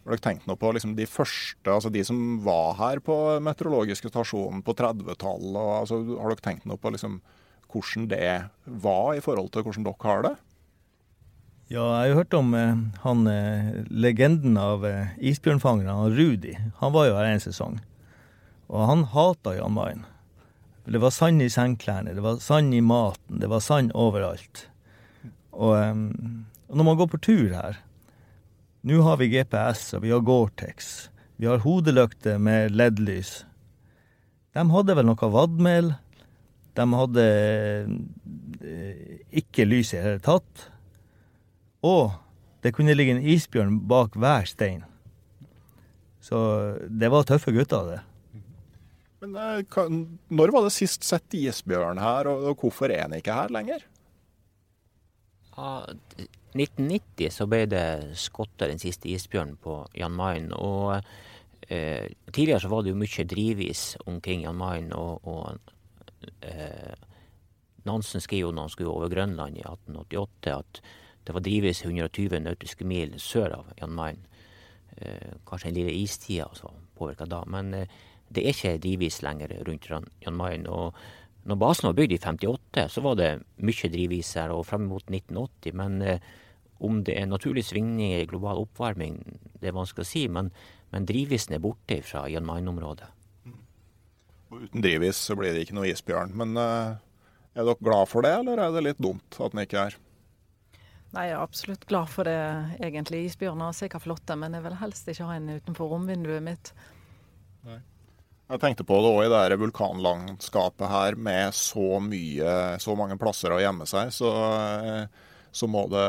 har 0.09 0.16
dere 0.16 0.24
tenkt 0.24 0.46
noe 0.48 0.56
på 0.56 0.70
liksom, 0.72 0.94
de 0.96 1.04
første, 1.09 1.68
altså 1.68 1.90
de 1.92 2.00
som 2.06 2.18
var 2.44 2.78
her 2.78 3.00
på 3.04 3.14
meteorologiske 3.44 4.09
stasjonen 4.09 4.62
på 4.64 4.74
30-tallet? 4.78 5.59
Altså, 5.82 6.00
har 6.16 6.32
dere 6.32 6.44
tenkt 6.44 6.68
noe 6.68 6.80
på 6.80 6.92
liksom, 6.94 7.18
hvordan 7.68 8.06
det 8.09 8.30
var 8.64 9.11
i 9.12 9.24
forhold 9.24 9.52
til 9.52 9.66
hvordan 9.66 9.84
dere 9.84 10.09
har 10.09 10.24
det? 10.24 10.34
Ja, 11.68 11.84
jeg 12.00 12.14
har 12.14 12.22
hørt 12.22 12.36
om 12.38 12.54
eh, 12.56 12.78
han 13.02 13.26
eh, 13.28 13.82
legenden 13.92 14.56
av 14.56 14.86
eh, 14.88 15.11
isbjørnfangeren, 15.20 16.14
Rudi. 16.16 16.54
Han 16.80 16.94
var 16.94 17.11
jo 17.11 17.18
her 17.18 17.28
en 17.28 17.44
sesong. 17.44 17.76
Og 18.72 18.86
han 18.88 19.04
hata 19.12 19.52
Jan 19.59 19.76
Mayen. 19.76 20.06
Det 20.88 21.02
var 21.02 21.12
sand 21.12 21.44
i 21.44 21.50
sengklærne, 21.52 22.14
det 22.16 22.24
var 22.24 22.40
sand 22.40 22.72
i 22.72 22.80
maten, 22.80 23.42
det 23.42 23.50
var 23.52 23.61
sand 23.61 23.92
overalt. 23.92 24.64
Og, 25.52 25.74
eh, 25.76 25.92
og 26.72 26.80
når 26.80 26.88
man 26.88 26.96
går 27.02 27.12
på 27.12 27.20
tur 27.28 27.52
her 27.52 27.82
Nå 28.86 29.00
har 29.02 29.16
vi 29.18 29.26
GPS, 29.32 29.94
og 29.96 30.04
vi 30.04 30.12
har 30.14 30.22
Gore-Tex. 30.22 31.08
Vi 31.38 31.46
har 31.50 31.64
hodelykter 31.64 32.38
med 32.38 32.76
LED-lys. 32.76 33.40
De 34.54 34.64
hadde 34.70 34.94
vel 34.94 35.08
noe 35.08 35.30
vadmel. 35.34 35.92
De 36.78 36.86
hadde 37.00 37.24
eh, 38.62 39.16
ikke 39.42 39.66
lys 39.66 39.92
i 39.92 39.98
det 39.98 40.04
hele 40.04 40.22
tatt. 40.22 40.68
Og 41.86 42.14
det 42.62 42.74
kunne 42.76 42.94
ligge 42.94 43.16
en 43.16 43.26
isbjørn 43.34 43.80
bak 43.90 44.14
hver 44.18 44.46
stein. 44.50 44.86
Så 46.22 46.38
det 46.86 47.10
var 47.10 47.26
tøffe 47.26 47.54
gutter, 47.54 47.96
det. 47.96 48.00
Men 49.22 49.34
eh, 49.42 49.92
når 50.30 50.54
var 50.54 50.66
det 50.66 50.74
sist 50.76 51.06
sett 51.06 51.34
isbjørn 51.34 51.98
her, 52.02 52.30
og 52.30 52.62
hvorfor 52.62 52.94
er 52.94 53.08
den 53.08 53.18
ikke 53.18 53.34
her 53.42 53.54
lenger? 53.54 53.86
Ja, 55.58 55.82
1990 56.59 57.32
så 57.34 57.46
ble 57.50 57.64
det 57.70 57.86
skotta 58.18 58.68
den 58.70 58.80
siste 58.82 59.11
isbjørnen 59.12 59.56
på 59.62 59.80
Jan 59.98 60.14
Mayen. 60.18 60.52
Og 60.56 60.98
eh, 61.68 62.06
tidligere 62.32 62.62
så 62.64 62.72
var 62.72 62.84
det 62.84 62.94
jo 62.94 63.00
mye 63.00 63.26
drivis 63.28 63.84
omkring 64.06 64.44
Jan 64.46 64.59
Mayen. 64.59 64.92
Og, 64.96 65.28
og 65.28 66.32
eh, 66.42 66.94
Nansen 67.88 68.24
skrev 68.24 68.48
jo 68.48 68.54
når 68.54 68.68
han 68.68 68.74
skulle 68.74 68.94
over 68.94 69.12
Grønland 69.12 69.61
i 69.61 69.64
1888 69.64 70.56
at 70.56 70.82
det 71.28 71.34
var 71.36 71.44
drivis 71.44 71.82
120 71.84 72.40
nautiske 72.40 72.86
mil 72.88 73.18
sør 73.20 73.59
av 73.59 73.72
Jan 73.76 73.92
Mayen. 73.92 74.22
Eh, 74.96 75.34
kanskje 75.46 75.68
en 75.68 75.76
lille 75.76 75.94
istid 75.94 76.42
altså, 76.46 76.70
påvirka 76.96 77.26
da. 77.28 77.42
Men 77.46 77.74
eh, 77.76 77.96
det 78.32 78.44
er 78.44 78.54
ikke 78.54 78.78
drivis 78.82 79.20
lenger 79.22 79.52
rundt 79.68 79.88
Jan 79.88 80.36
Mayen. 80.36 80.66
Og 80.66 80.96
når 81.48 81.61
basen 81.61 81.88
var 81.88 81.98
bygd 81.98 82.16
i 82.16 82.20
58, 82.24 82.88
så 82.92 83.04
var 83.04 83.18
det 83.20 83.28
mye 83.64 83.90
drivis 83.92 84.34
her, 84.40 84.52
og 84.52 84.66
frem 84.68 84.88
mot 84.88 85.04
1980. 85.04 85.76
Men 85.76 86.00
eh, 86.02 86.24
om 86.78 87.02
det 87.04 87.16
er 87.18 87.26
naturlige 87.26 87.72
svingninger 87.72 88.22
i 88.22 88.28
global 88.30 88.62
oppvarming, 88.62 89.20
det 89.58 89.70
er 89.70 89.76
vanskelig 89.76 90.06
å 90.06 90.10
si. 90.10 90.24
Men, 90.32 90.50
men 90.94 91.06
drivisen 91.08 91.56
er 91.56 91.62
borte 91.64 92.00
fra 92.06 92.26
Jan 92.30 92.46
Mayen-området. 92.46 93.10
Og 94.48 94.64
uten 94.64 94.84
drivis 94.84 95.18
så 95.28 95.36
blir 95.36 95.52
det 95.52 95.66
ikke 95.66 95.76
noe 95.76 95.90
isbjørn. 95.90 96.32
Men 96.38 96.54
uh, 96.56 96.96
er 97.52 97.66
dere 97.66 97.84
glad 97.84 98.08
for 98.10 98.24
det, 98.24 98.36
eller 98.40 98.62
er 98.62 98.72
det 98.74 98.84
litt 98.86 99.02
dumt 99.02 99.40
at 99.42 99.52
den 99.52 99.64
ikke 99.64 99.88
er? 99.88 99.98
Nei, 101.16 101.28
Jeg 101.28 101.34
er 101.34 101.42
absolutt 101.42 101.86
glad 101.88 102.10
for 102.12 102.28
det, 102.28 102.38
egentlig. 102.84 103.26
Isbjørner 103.28 103.72
er 103.72 103.76
sikkert 103.76 104.04
flotte, 104.04 104.36
men 104.36 104.56
jeg 104.56 104.64
vil 104.66 104.80
helst 104.80 105.08
ikke 105.08 105.28
ha 105.28 105.38
en 105.38 105.54
utenfor 105.56 105.94
romvinduet 105.94 106.44
mitt. 106.44 106.72
Nei. 107.68 107.80
Jeg 108.48 108.62
tenkte 108.62 108.84
på 108.88 108.96
det 109.04 109.08
òg 109.12 109.26
i 109.26 109.48
det 109.52 109.58
vulkanlandskapet 109.60 110.88
her, 110.88 111.16
med 111.20 111.52
så 111.56 111.98
mye, 112.00 112.52
så 112.80 112.94
mange 112.96 113.18
plasser 113.20 113.52
å 113.52 113.60
gjemme 113.60 113.84
seg. 113.88 114.12
Så, 114.16 114.30
så 115.59 115.68
må 115.70 115.84
det 115.90 116.06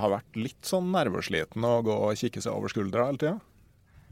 ha 0.00 0.10
vært 0.12 0.38
litt 0.38 0.66
sånn 0.66 0.90
nervesliten 0.94 1.64
å 1.66 1.80
gå 1.84 1.94
og 2.08 2.18
kikke 2.18 2.42
seg 2.42 2.56
over 2.56 2.72
skuldra 2.72 3.10
hele 3.10 3.20
tida? 3.20 3.36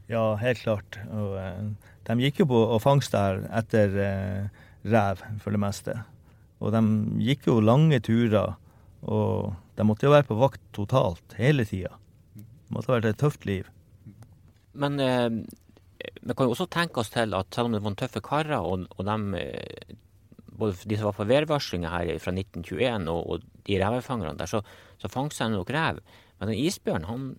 Ja, 0.09 0.23
helt 0.41 0.61
klart. 0.63 0.97
Og, 1.13 1.35
uh, 1.37 1.89
de 2.09 2.25
gikk 2.25 2.41
jo 2.41 2.49
på 2.49 2.59
og 2.73 2.81
fangst 2.81 3.13
der 3.13 3.43
etter 3.53 3.93
eh, 4.01 4.63
rev, 4.89 5.21
for 5.43 5.53
det 5.53 5.61
meste. 5.61 5.93
Og 6.59 6.73
de 6.73 6.81
gikk 7.21 7.45
jo 7.51 7.59
lange 7.61 7.99
turer. 8.01 8.55
Og 9.05 9.53
de 9.77 9.85
måtte 9.87 10.07
jo 10.07 10.15
være 10.15 10.27
på 10.27 10.39
vakt 10.39 10.63
totalt 10.75 11.37
hele 11.37 11.67
tida. 11.69 11.93
Det 12.33 12.73
måtte 12.73 12.91
ha 12.91 12.97
vært 12.97 13.11
et 13.11 13.21
tøft 13.21 13.45
liv. 13.45 13.69
Men 14.73 14.97
eh, 15.03 15.29
vi 15.99 16.33
kan 16.33 16.49
jo 16.49 16.55
også 16.55 16.69
tenke 16.73 17.03
oss 17.03 17.13
til 17.13 17.37
at 17.37 17.53
selv 17.53 17.69
om 17.69 17.77
det 17.77 17.83
var 17.85 17.97
tøffe 17.99 18.23
karer, 18.25 18.57
og, 18.65 18.89
og 18.97 19.05
de, 19.05 19.43
eh, 19.43 19.95
både 20.59 20.77
de 20.85 20.97
som 20.97 21.09
var 21.09 21.17
på 21.17 21.27
værvarslinga 21.29 21.91
her 21.93 22.11
fra 22.21 22.33
1921 22.35 23.09
og, 23.11 23.21
og 23.23 23.67
de 23.67 23.77
revefangerne 23.81 24.37
der, 24.39 24.49
så, 24.49 24.61
så 24.99 25.11
fangsta 25.11 25.47
de 25.47 25.57
nok 25.57 25.71
rev. 25.73 26.01
Men 26.39 26.51
den 26.51 26.61
isbjørn 26.63 27.07
han 27.09 27.29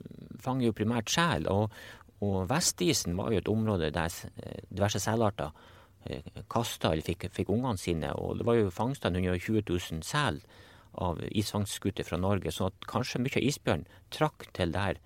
fanger 0.41 0.69
jo 0.69 0.77
primært 0.77 1.13
sel. 1.13 1.49
Og, 1.53 1.75
og 2.25 2.49
Vestisen 2.51 3.17
var 3.19 3.33
jo 3.33 3.41
et 3.41 3.53
område 3.53 3.93
der 3.95 4.17
eh, 4.45 4.65
diverse 4.69 5.01
selarter 5.03 5.55
eh, 6.07 6.43
kasta 6.53 6.93
eller 6.93 7.07
fikk, 7.07 7.31
fikk 7.37 7.53
ungene 7.53 7.81
sine. 7.81 8.13
Og 8.17 8.41
det 8.41 8.49
var 8.49 8.59
jo 8.61 8.75
fangsta 8.75 9.13
120 9.13 9.63
000 9.65 10.05
sel 10.07 10.43
av 11.01 11.23
isfangstskuter 11.31 12.07
fra 12.07 12.21
Norge. 12.21 12.53
Så 12.53 12.73
kanskje 12.91 13.23
mye 13.23 13.39
av 13.39 13.47
isbjørn 13.47 13.87
trakk 14.13 14.51
til 14.57 14.75
der 14.77 15.01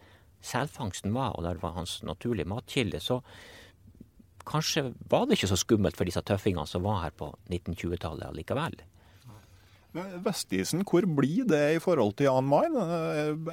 selfangsten 0.45 1.15
var, 1.15 1.39
og 1.39 1.47
der 1.47 1.61
var 1.63 1.79
hans 1.79 2.03
naturlige 2.05 2.49
matkilde. 2.51 3.01
Så 3.01 3.23
kanskje 4.49 4.89
var 5.11 5.27
det 5.27 5.39
ikke 5.39 5.53
så 5.53 5.59
skummelt 5.61 5.99
for 5.99 6.09
disse 6.09 6.23
tøffingene 6.27 6.69
som 6.69 6.85
var 6.87 7.03
her 7.07 7.15
på 7.17 7.31
1920-tallet 7.51 8.29
allikevel. 8.29 8.77
Vestisen, 10.25 10.83
hvor 10.83 11.07
blir 11.07 11.47
det 11.47 11.77
i 11.77 11.83
forhold 11.83 12.17
til 12.19 12.27
Jan 12.27 12.47
Mayen? 12.51 12.75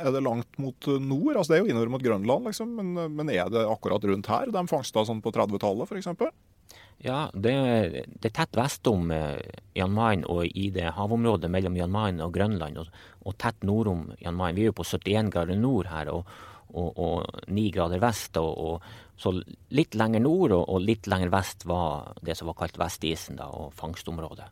Er 0.01 0.09
det 0.09 0.23
langt 0.25 0.57
mot 0.57 0.87
nord? 0.97 1.35
Altså 1.37 1.53
Det 1.53 1.59
er 1.59 1.61
jo 1.61 1.69
innover 1.69 1.91
mot 1.93 2.01
Grønland, 2.01 2.47
liksom, 2.49 2.71
men, 2.79 2.95
men 3.13 3.29
er 3.29 3.51
det 3.53 3.67
akkurat 3.69 4.07
rundt 4.09 4.29
her 4.31 4.49
de 4.49 4.63
fangsta 4.71 5.05
sånn 5.05 5.21
på 5.21 5.33
30-tallet 5.35 5.91
f.eks.? 5.91 6.09
Ja, 7.01 7.27
det, 7.33 7.53
det, 8.21 8.29
er 8.29 8.33
tett 8.33 8.57
vest 8.57 8.85
om 8.89 9.09
Jan 9.09 9.93
Mayen 9.93 10.25
og 10.29 10.45
i 10.49 10.69
det 10.73 10.93
havområdet 10.97 11.49
mellom 11.53 11.77
Jan 11.77 11.93
Mayen 11.93 12.21
og 12.25 12.33
Grønland, 12.33 12.77
og, 12.81 13.05
og 13.25 13.37
tett 13.41 13.61
nordom 13.65 14.07
Jan 14.21 14.37
Mayen. 14.37 14.57
Vi 14.57 14.65
er 14.65 14.71
jo 14.71 14.79
på 14.81 14.85
71 14.85 15.29
grader 15.33 15.61
nord 15.61 15.89
her 15.93 16.09
og, 16.13 16.29
og, 16.74 16.97
og 16.97 17.51
9 17.51 17.67
grader 17.76 18.01
vest. 18.03 18.39
Og, 18.41 18.82
så 19.22 19.36
litt 19.69 19.93
lenger 19.93 20.24
nord 20.24 20.55
og, 20.57 20.80
litt 20.82 21.05
lenger 21.11 21.30
vest 21.34 21.67
var 21.69 22.15
det 22.26 22.38
som 22.39 22.49
var 22.49 22.57
kalt 22.63 22.80
Vestisen, 22.82 23.38
da, 23.38 23.51
og 23.53 23.76
fangstområdet 23.78 24.49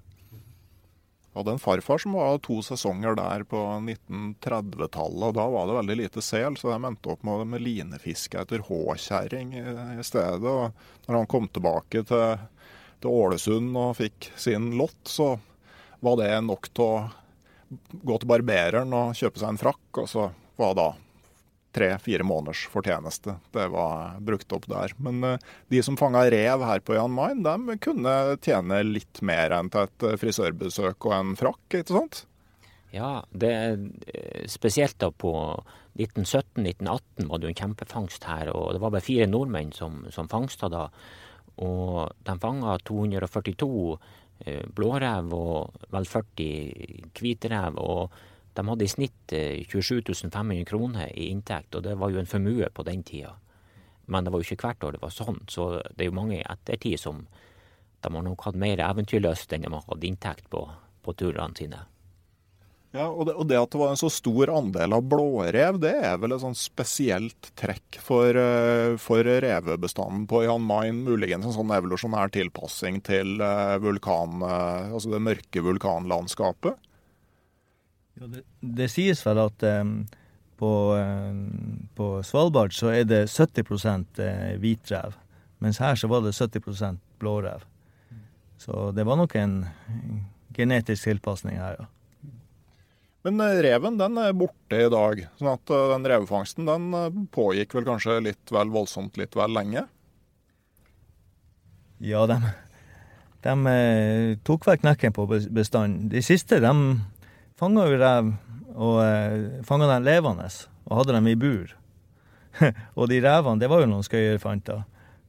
hadde 1.39 1.51
en 1.51 1.59
farfar 1.59 1.97
som 1.97 2.13
var 2.13 2.37
to 2.43 2.59
sesonger 2.61 3.15
der 3.15 3.43
på 3.47 3.57
1930-tallet. 3.57 5.27
og 5.27 5.33
Da 5.33 5.45
var 5.49 5.67
det 5.67 5.77
veldig 5.77 5.97
lite 6.01 6.23
sel, 6.25 6.57
så 6.57 6.71
de 6.71 6.79
endte 6.89 7.13
opp 7.13 7.23
med, 7.27 7.45
med 7.47 7.63
linefiske 7.63 8.41
etter 8.41 8.63
håkjerring 8.67 9.53
i, 9.55 9.65
i, 9.99 10.05
stedet. 10.05 10.43
og 10.43 11.07
Når 11.07 11.15
han 11.21 11.29
kom 11.31 11.47
tilbake 11.47 12.03
til, 12.09 12.47
til, 12.99 13.11
Ålesund 13.11 13.77
og 13.77 13.95
fikk 13.99 14.31
sin 14.35 14.73
lott, 14.79 14.99
så 15.07 15.35
var 16.03 16.19
det 16.19 16.33
nok 16.43 16.71
til 16.73 16.85
å 16.85 18.01
gå 18.03 18.17
til 18.17 18.31
barbereren 18.31 18.93
og 18.95 19.15
kjøpe 19.17 19.41
seg 19.41 19.53
en 19.53 19.61
frakk. 19.61 20.03
Og 20.03 20.09
så 20.11 20.29
var 20.59 20.75
da 20.79 20.89
tre-fire 21.75 22.25
måneders 22.25 22.65
fortjeneste. 22.73 23.35
Det 23.53 23.67
var 23.73 24.17
brukt 24.25 24.55
opp 24.55 24.65
der. 24.71 24.93
Men 24.97 25.21
uh, 25.23 25.51
de 25.69 25.83
som 25.85 25.97
fanga 25.99 26.25
rev 26.31 26.65
her 26.65 26.81
på 26.85 26.97
Jan 26.97 27.13
Mayen, 27.13 27.43
de 27.45 27.77
kunne 27.83 28.15
tjene 28.45 28.81
litt 28.87 29.21
mer 29.25 29.53
enn 29.55 29.69
til 29.73 29.85
et 29.85 30.07
eh, 30.07 30.17
frisørbesøk 30.19 31.09
og 31.09 31.15
en 31.15 31.37
frakk, 31.39 31.61
ikke 31.69 31.95
sant? 31.95 32.23
Ja, 32.93 33.19
det 33.29 33.51
er 33.53 33.77
eh, 34.13 34.45
spesielt 34.49 34.97
da 35.01 35.11
på 35.13 35.33
1917-1918 35.99 37.27
var 37.29 37.39
det 37.39 37.47
jo 37.47 37.51
en 37.53 37.59
kjempefangst 37.61 38.25
her. 38.29 38.53
Og 38.55 38.73
det 38.73 38.81
var 38.81 38.93
bare 38.95 39.05
fire 39.05 39.27
nordmenn 39.29 39.73
som, 39.75 40.05
som 40.13 40.29
fangsta 40.31 40.71
da. 40.71 40.87
Og 41.59 42.09
de 42.25 42.35
fanga 42.41 42.77
242 42.87 43.69
eh, 44.45 44.65
blårev 44.75 45.33
og 45.35 45.85
vel 45.93 46.09
40 46.09 47.13
hvitrev. 47.19 47.77
Og 47.77 48.15
de 48.59 48.67
hadde 48.67 48.85
i 48.85 48.91
snitt 48.91 49.35
eh, 49.35 49.61
27 49.65 50.01
500 50.29 50.65
kroner 50.67 51.13
i 51.15 51.29
inntekt, 51.33 51.75
og 51.75 51.85
det 51.87 51.95
var 51.99 52.11
jo 52.11 52.19
en 52.19 52.29
formue 52.29 52.67
på 52.73 52.85
den 52.87 53.03
tida. 53.07 53.35
Men 54.09 54.25
det 54.25 54.33
var 54.33 54.41
jo 54.41 54.49
ikke 54.49 54.67
hvert 54.67 54.83
år 54.83 54.97
det 54.97 55.03
var 55.03 55.13
sånn, 55.13 55.39
så 55.47 55.69
det 55.93 56.03
er 56.03 56.09
jo 56.09 56.17
mange 56.17 56.39
i 56.39 56.45
ettertid 56.45 56.99
som 56.99 57.23
de 57.99 58.11
har 58.15 58.25
nok 58.25 58.43
hatt 58.47 58.57
mer 58.59 58.81
eventyrlyst 58.81 59.53
enn 59.53 59.65
de 59.65 59.71
har 59.73 59.85
hatt 59.85 60.05
inntekt 60.07 60.49
på, 60.51 60.65
på 61.05 61.15
turene 61.19 61.55
sine. 61.57 61.85
Ja, 62.89 63.05
og 63.05 63.27
det, 63.27 63.35
og 63.37 63.45
det, 63.45 63.57
at 63.59 63.69
det 63.69 63.77
var 63.77 63.91
en 63.93 63.99
så 64.01 64.09
stor 64.09 64.49
andel 64.49 64.95
av 64.97 65.03
blårev, 65.05 65.77
det 65.83 65.91
er 65.93 66.15
vel 66.17 66.33
et 66.33 66.41
sånn 66.41 66.57
spesielt 66.57 67.51
trekk 67.59 67.99
for, 68.01 68.33
eh, 68.33 68.95
for 68.97 69.21
revebestanden 69.45 70.25
på 70.29 70.41
Jan 70.47 70.65
Mayen. 70.65 71.03
Muligens 71.05 71.45
en 71.45 71.53
sånn 71.53 71.73
evolusjonær 71.75 72.33
tilpassing 72.33 72.97
til 73.05 73.37
eh, 73.45 73.75
vulkan, 73.83 74.41
eh, 74.41 74.89
altså 74.89 75.13
det 75.13 75.21
mørke 75.21 75.61
vulkanlandskapet? 75.67 76.81
Ja, 78.19 78.27
det, 78.27 78.43
det, 78.59 78.89
sies 78.91 79.23
vel 79.25 79.39
at 79.45 79.63
um, 79.63 79.93
på, 80.59 80.71
um, 80.99 81.87
på, 81.95 82.11
Svalbard 82.27 82.75
så 82.75 82.91
er 82.91 83.05
det 83.07 83.21
70% 83.31 84.19
hvitrev, 84.59 85.15
mens 85.63 85.79
her 85.79 85.95
så 85.99 86.09
var 86.11 86.25
det 86.25 86.35
70% 86.35 86.99
blårev. 87.19 87.63
Så 88.59 88.89
det 88.91 89.05
var 89.07 89.15
nok 89.15 89.37
en 89.39 89.61
genetisk 90.55 91.07
tilpasning 91.07 91.61
her, 91.61 91.79
ja. 91.79 91.87
Men 93.27 93.41
eh, 93.43 93.59
reven 93.63 93.99
den 93.99 94.17
er 94.21 94.35
borte 94.37 94.79
i 94.79 94.89
dag. 94.91 95.25
sånn 95.39 95.51
at 95.51 95.73
eh, 95.73 95.87
den 95.93 96.07
revefangsten 96.07 96.69
den 96.69 96.89
eh, 96.95 97.21
pågikk 97.35 97.75
vel 97.75 97.87
kanskje 97.87 98.19
litt 98.23 98.53
vel 98.53 98.71
voldsomt 98.73 99.19
litt 99.19 99.35
vel 99.37 99.53
lenge? 99.55 99.85
Ja, 101.99 102.23
de, 102.31 102.37
de 103.43 103.77
tok 104.47 104.67
vekk 104.69 104.85
knekken 104.85 105.15
på 105.15 105.27
bestanden. 105.27 106.07
De 106.13 106.23
siste 106.23 106.61
de 106.63 106.73
fanga 107.59 107.85
jo 107.89 107.99
rev, 107.99 108.33
og 108.79 109.63
fanga 109.67 109.89
dem 109.91 110.07
levende 110.07 110.47
og 110.89 111.01
hadde 111.01 111.15
dem 111.17 111.29
i 111.29 111.37
bur. 111.39 111.75
og 112.97 113.09
de 113.11 113.19
revene, 113.23 113.59
det 113.61 113.69
var 113.71 113.83
jo 113.83 113.89
noen 113.91 114.05
skøyerfanter. 114.05 114.85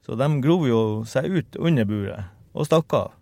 Så 0.06 0.16
de 0.18 0.28
grov 0.42 0.66
jo 0.68 0.82
seg 1.08 1.28
ut 1.30 1.58
under 1.60 1.88
buret 1.88 2.30
og 2.56 2.66
stakk 2.66 2.94
av. 2.96 3.16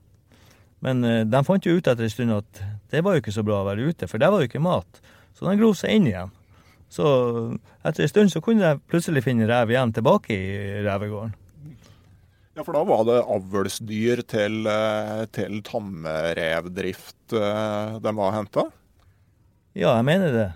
Men 0.84 1.02
eh, 1.04 1.24
de 1.26 1.40
fant 1.46 1.66
jo 1.66 1.74
ut 1.76 1.88
etter 1.90 2.06
en 2.06 2.12
stund 2.12 2.36
at 2.36 2.62
det 2.92 3.02
var 3.04 3.16
jo 3.16 3.22
ikke 3.24 3.34
så 3.34 3.44
bra 3.44 3.62
å 3.62 3.68
være 3.68 3.90
ute, 3.90 4.08
for 4.08 4.22
der 4.22 4.32
var 4.32 4.42
jo 4.42 4.48
ikke 4.48 4.62
mat. 4.62 5.02
Så 5.36 5.48
de 5.48 5.58
grov 5.58 5.74
seg 5.78 5.98
inn 5.98 6.08
igjen. 6.08 6.32
Så 6.88 7.04
etter 7.84 8.06
en 8.06 8.10
stund 8.12 8.32
så 8.32 8.42
kunne 8.44 8.64
de 8.64 8.88
plutselig 8.88 9.24
finne 9.26 9.48
rev 9.50 9.74
igjen 9.74 9.92
tilbake 9.96 10.32
i 10.32 10.80
revegården. 10.86 11.34
Ja, 12.58 12.64
for 12.66 12.74
da 12.74 12.80
var 12.88 13.04
det 13.06 13.20
avlsdyr 13.22 14.24
til, 14.26 14.64
eh, 14.66 15.26
til 15.34 15.60
tamrevdrift 15.66 17.36
eh, 17.36 17.98
de 18.02 18.14
var 18.18 18.34
henta? 18.34 18.64
Ja, 19.78 19.92
jeg 19.94 20.08
mener 20.08 20.32
det. 20.34 20.46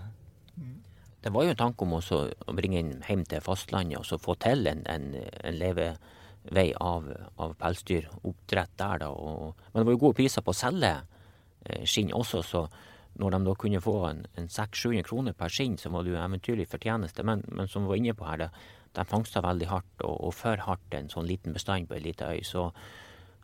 Det 1.23 1.31
var 1.31 1.45
jo 1.45 1.53
en 1.53 1.59
tanke 1.59 1.85
om 1.85 1.93
også 1.95 2.17
å 2.43 2.53
bringe 2.57 2.81
inn 2.81 2.97
hjem 3.07 3.21
til 3.31 3.39
fastlandet 3.45 4.01
og 4.01 4.03
så 4.03 4.17
få 4.19 4.35
til 4.43 4.67
en, 4.67 4.81
en, 4.91 5.05
en 5.15 5.55
levevei 5.55 6.65
av, 6.83 7.07
av 7.39 7.53
pelsdyroppdrett 7.61 8.73
der, 8.81 9.05
da. 9.05 9.07
Og, 9.15 9.61
men 9.71 9.79
det 9.79 9.87
var 9.87 9.95
jo 9.95 10.01
gode 10.01 10.19
priser 10.19 10.43
på 10.43 10.51
å 10.51 10.59
selge 10.59 10.91
eh, 10.97 11.87
skinn 11.87 12.11
også, 12.11 12.43
så 12.43 12.65
når 13.23 13.37
de 13.37 13.41
da 13.47 13.55
kunne 13.63 13.83
få 13.87 13.95
en, 14.09 14.21
en 14.35 14.51
600-700 14.51 15.07
kroner 15.07 15.39
per 15.39 15.55
skinn, 15.55 15.79
så 15.79 15.93
var 15.95 16.03
det 16.03 16.17
jo 16.17 16.19
eventyrlig 16.19 16.67
fortjeneste. 16.75 17.23
Men, 17.23 17.47
men 17.47 17.71
som 17.71 17.87
vi 17.87 17.93
var 17.93 18.03
inne 18.03 18.19
på 18.19 18.27
her, 18.27 18.43
det, 18.43 18.51
de 18.99 19.07
fangsta 19.07 19.47
veldig 19.47 19.71
hardt, 19.71 19.97
og, 20.03 20.17
og 20.19 20.35
for 20.35 20.67
hardt 20.67 20.99
en 20.99 21.11
sånn 21.13 21.31
liten 21.31 21.55
bestand 21.55 21.87
på 21.87 21.95
ei 21.95 22.03
lita 22.09 22.33
øy. 22.35 22.43
Så, 22.43 22.73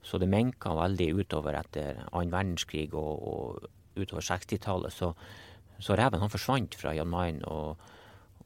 så 0.03 0.19
det 0.19 0.27
menka 0.27 0.75
veldig 0.75 1.13
utover 1.21 1.55
etter 1.63 2.03
annen 2.09 2.35
verdenskrig 2.35 2.89
og, 2.91 3.13
og 3.31 3.69
utover 3.95 4.27
60-tallet. 4.27 4.91
Så, 4.91 5.15
så 5.79 5.95
reven 5.97 6.21
han 6.21 6.31
forsvant 6.31 6.75
fra 6.79 6.93
Jan 6.97 7.09
Mayen. 7.09 7.41
og 7.47 7.79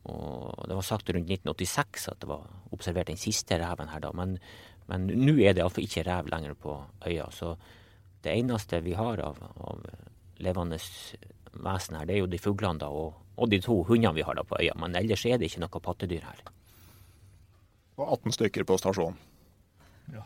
og 0.04 0.68
det 0.68 0.76
var 0.76 0.84
sagt 0.84 1.10
rundt 1.16 1.30
1986 1.32 2.10
at 2.12 2.20
det 2.20 2.28
var 2.28 2.48
observert 2.76 3.08
den 3.08 3.20
siste 3.20 3.56
reven 3.60 3.88
her 3.88 4.02
da. 4.04 4.12
Men, 4.12 4.36
men 4.92 5.08
nå 5.08 5.38
er 5.40 5.56
det 5.56 5.64
iallfall 5.64 5.86
ikke 5.86 6.04
rev 6.08 6.28
lenger 6.32 6.58
på 6.60 6.76
øya. 7.08 7.30
Så 7.32 7.54
det 8.26 8.34
eneste 8.36 8.82
vi 8.84 8.98
har 9.00 9.22
av, 9.24 9.40
av 9.40 9.86
levende 10.44 10.80
vesen 11.54 12.00
her, 12.00 12.10
det 12.10 12.18
er 12.18 12.24
jo 12.24 12.32
de 12.32 12.42
fuglene 12.42 12.82
da, 12.82 12.90
og, 12.92 13.16
og, 13.38 13.48
de 13.50 13.62
to 13.64 13.80
hundene 13.88 14.16
vi 14.18 14.26
har 14.28 14.36
da 14.36 14.44
på 14.48 14.60
øya. 14.60 14.76
Men 14.80 14.98
ellers 15.00 15.24
er 15.26 15.40
det 15.40 15.52
ikke 15.52 15.64
noe 15.64 15.84
pattedyr 15.88 16.28
her. 16.28 16.44
Og 17.96 18.08
18 18.10 18.36
stykker 18.40 18.68
på 18.68 18.80
stasjonen. 18.82 19.20
Ja. 20.12 20.26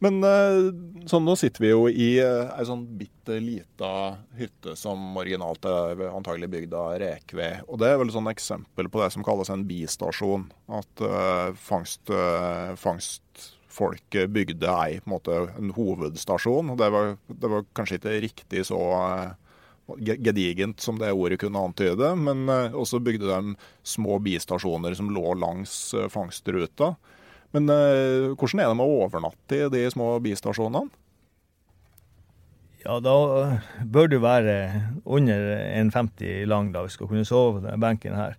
Men 0.00 0.22
eh, 0.24 0.70
sånn, 1.10 1.26
nå 1.28 1.34
sitter 1.36 1.60
vi 1.60 1.70
jo 1.74 1.82
i 1.92 2.08
eh, 2.22 2.48
ei 2.56 2.64
sånn 2.64 2.86
bitte 2.96 3.36
lita 3.42 4.16
hytte 4.38 4.72
som 4.78 5.12
originalt 5.20 5.66
er 5.68 6.06
antagelig 6.08 6.48
bygd 6.54 6.76
av 6.76 6.94
rekved. 7.02 7.66
Og 7.68 7.82
det 7.82 7.90
er 7.90 8.00
vel 8.00 8.12
sånn 8.14 8.30
eksempel 8.32 8.88
på 8.88 9.02
det 9.02 9.10
som 9.12 9.26
kalles 9.26 9.52
en 9.52 9.66
bistasjon. 9.68 10.48
At 10.72 11.04
uh, 11.04 11.52
fangst, 11.60 12.08
uh, 12.08 12.72
fangstfolket 12.80 14.32
bygde 14.32 14.72
ei 14.72 14.96
på 15.02 15.10
en, 15.10 15.12
måte, 15.12 15.38
en 15.60 15.76
hovedstasjon. 15.76 16.72
det 16.80 16.90
var, 16.96 17.14
det 17.28 17.52
var, 17.52 17.68
kanskje 17.76 18.00
ikke 18.00 18.18
riktig 18.24 18.66
så 18.70 18.80
gedigent 20.00 20.80
som 20.80 20.96
det 21.00 21.12
ordet 21.12 21.40
kunne 21.42 21.60
antyde, 21.66 22.14
men 22.16 22.46
også 22.48 23.02
bygde 23.02 23.26
de 23.26 23.56
små 23.82 24.20
bistasjoner 24.22 24.94
som 24.94 25.10
lå 25.12 25.34
langs 25.34 25.90
fangstruta. 26.14 26.94
Men 27.56 27.70
uh, 27.70 28.32
hvordan 28.38 28.62
er 28.62 28.70
det 28.70 28.78
med 28.78 28.86
å 28.86 28.98
overnatte 29.06 29.58
i 29.58 29.70
de 29.72 29.84
små 29.92 30.12
bistasjonene? 30.22 30.90
Ja, 32.80 32.96
da 33.04 33.14
bør 33.84 34.08
du 34.08 34.16
være 34.22 34.54
under 35.04 35.50
1,50 35.76 36.46
lang 36.48 36.70
da, 36.72 36.86
du 36.86 36.92
skal 36.92 37.10
kunne 37.10 37.26
sove 37.28 37.58
på 37.58 37.64
denne 37.66 37.80
benken 37.82 38.16
her. 38.16 38.38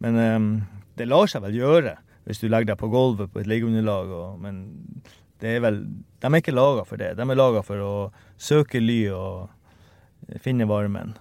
Men 0.00 0.16
um, 0.16 0.48
det 0.96 1.10
lar 1.10 1.28
seg 1.30 1.44
vel 1.44 1.58
gjøre 1.58 1.98
hvis 2.24 2.40
du 2.40 2.46
legger 2.48 2.72
deg 2.72 2.80
på 2.80 2.88
gulvet 2.88 3.28
på 3.32 3.42
et 3.42 3.50
liggeunderlag. 3.50 4.08
Og, 4.08 4.38
men 4.40 4.62
er 5.44 5.60
vel, 5.60 5.82
de 6.22 6.30
er 6.30 6.40
ikke 6.40 6.54
laga 6.54 6.86
for 6.88 7.00
det. 7.00 7.12
De 7.18 7.26
er 7.26 7.36
laga 7.36 7.60
for 7.66 7.82
å 7.84 7.92
søke 8.40 8.80
ly 8.80 9.00
og 9.12 10.38
finne 10.40 10.64
varmen 10.68 11.12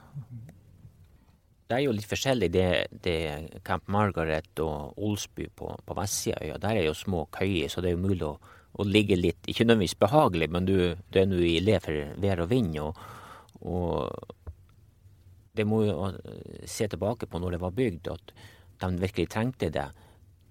det 1.68 1.78
er 1.78 1.86
jo 1.86 1.94
litt 1.96 2.10
forskjellig. 2.10 2.50
Det, 2.54 2.68
det 3.06 3.18
Camp 3.66 3.88
Margaret 3.92 4.60
og 4.64 5.00
Olsby 5.00 5.48
på, 5.56 5.72
på 5.86 5.98
vestsida 5.98 6.60
der 6.62 6.80
er 6.80 6.88
jo 6.90 6.98
små 6.98 7.26
køyer, 7.34 7.72
så 7.72 7.82
det 7.82 7.92
er 7.92 7.98
jo 7.98 8.04
mulig 8.04 8.26
å, 8.28 8.36
å 8.74 8.86
ligge 8.88 9.18
litt 9.20 9.50
Ikke 9.50 9.66
nødvendigvis 9.68 10.00
behagelig, 10.02 10.50
men 10.54 10.68
du, 10.68 10.78
du 10.96 11.20
er 11.20 11.30
nå 11.30 11.42
i 11.46 11.60
le 11.64 11.78
for 11.84 12.16
vær 12.22 12.44
og 12.44 12.50
vind. 12.52 12.80
Og, 12.82 13.04
og, 13.62 14.34
det 15.54 15.68
må 15.70 15.84
jo 15.86 16.10
se 16.66 16.88
tilbake 16.90 17.30
på 17.30 17.40
når 17.40 17.56
det 17.56 17.62
var 17.62 17.78
bygd, 17.78 18.10
at 18.10 18.34
de 18.82 18.90
virkelig 19.00 19.30
trengte 19.30 19.70
det. 19.70 19.86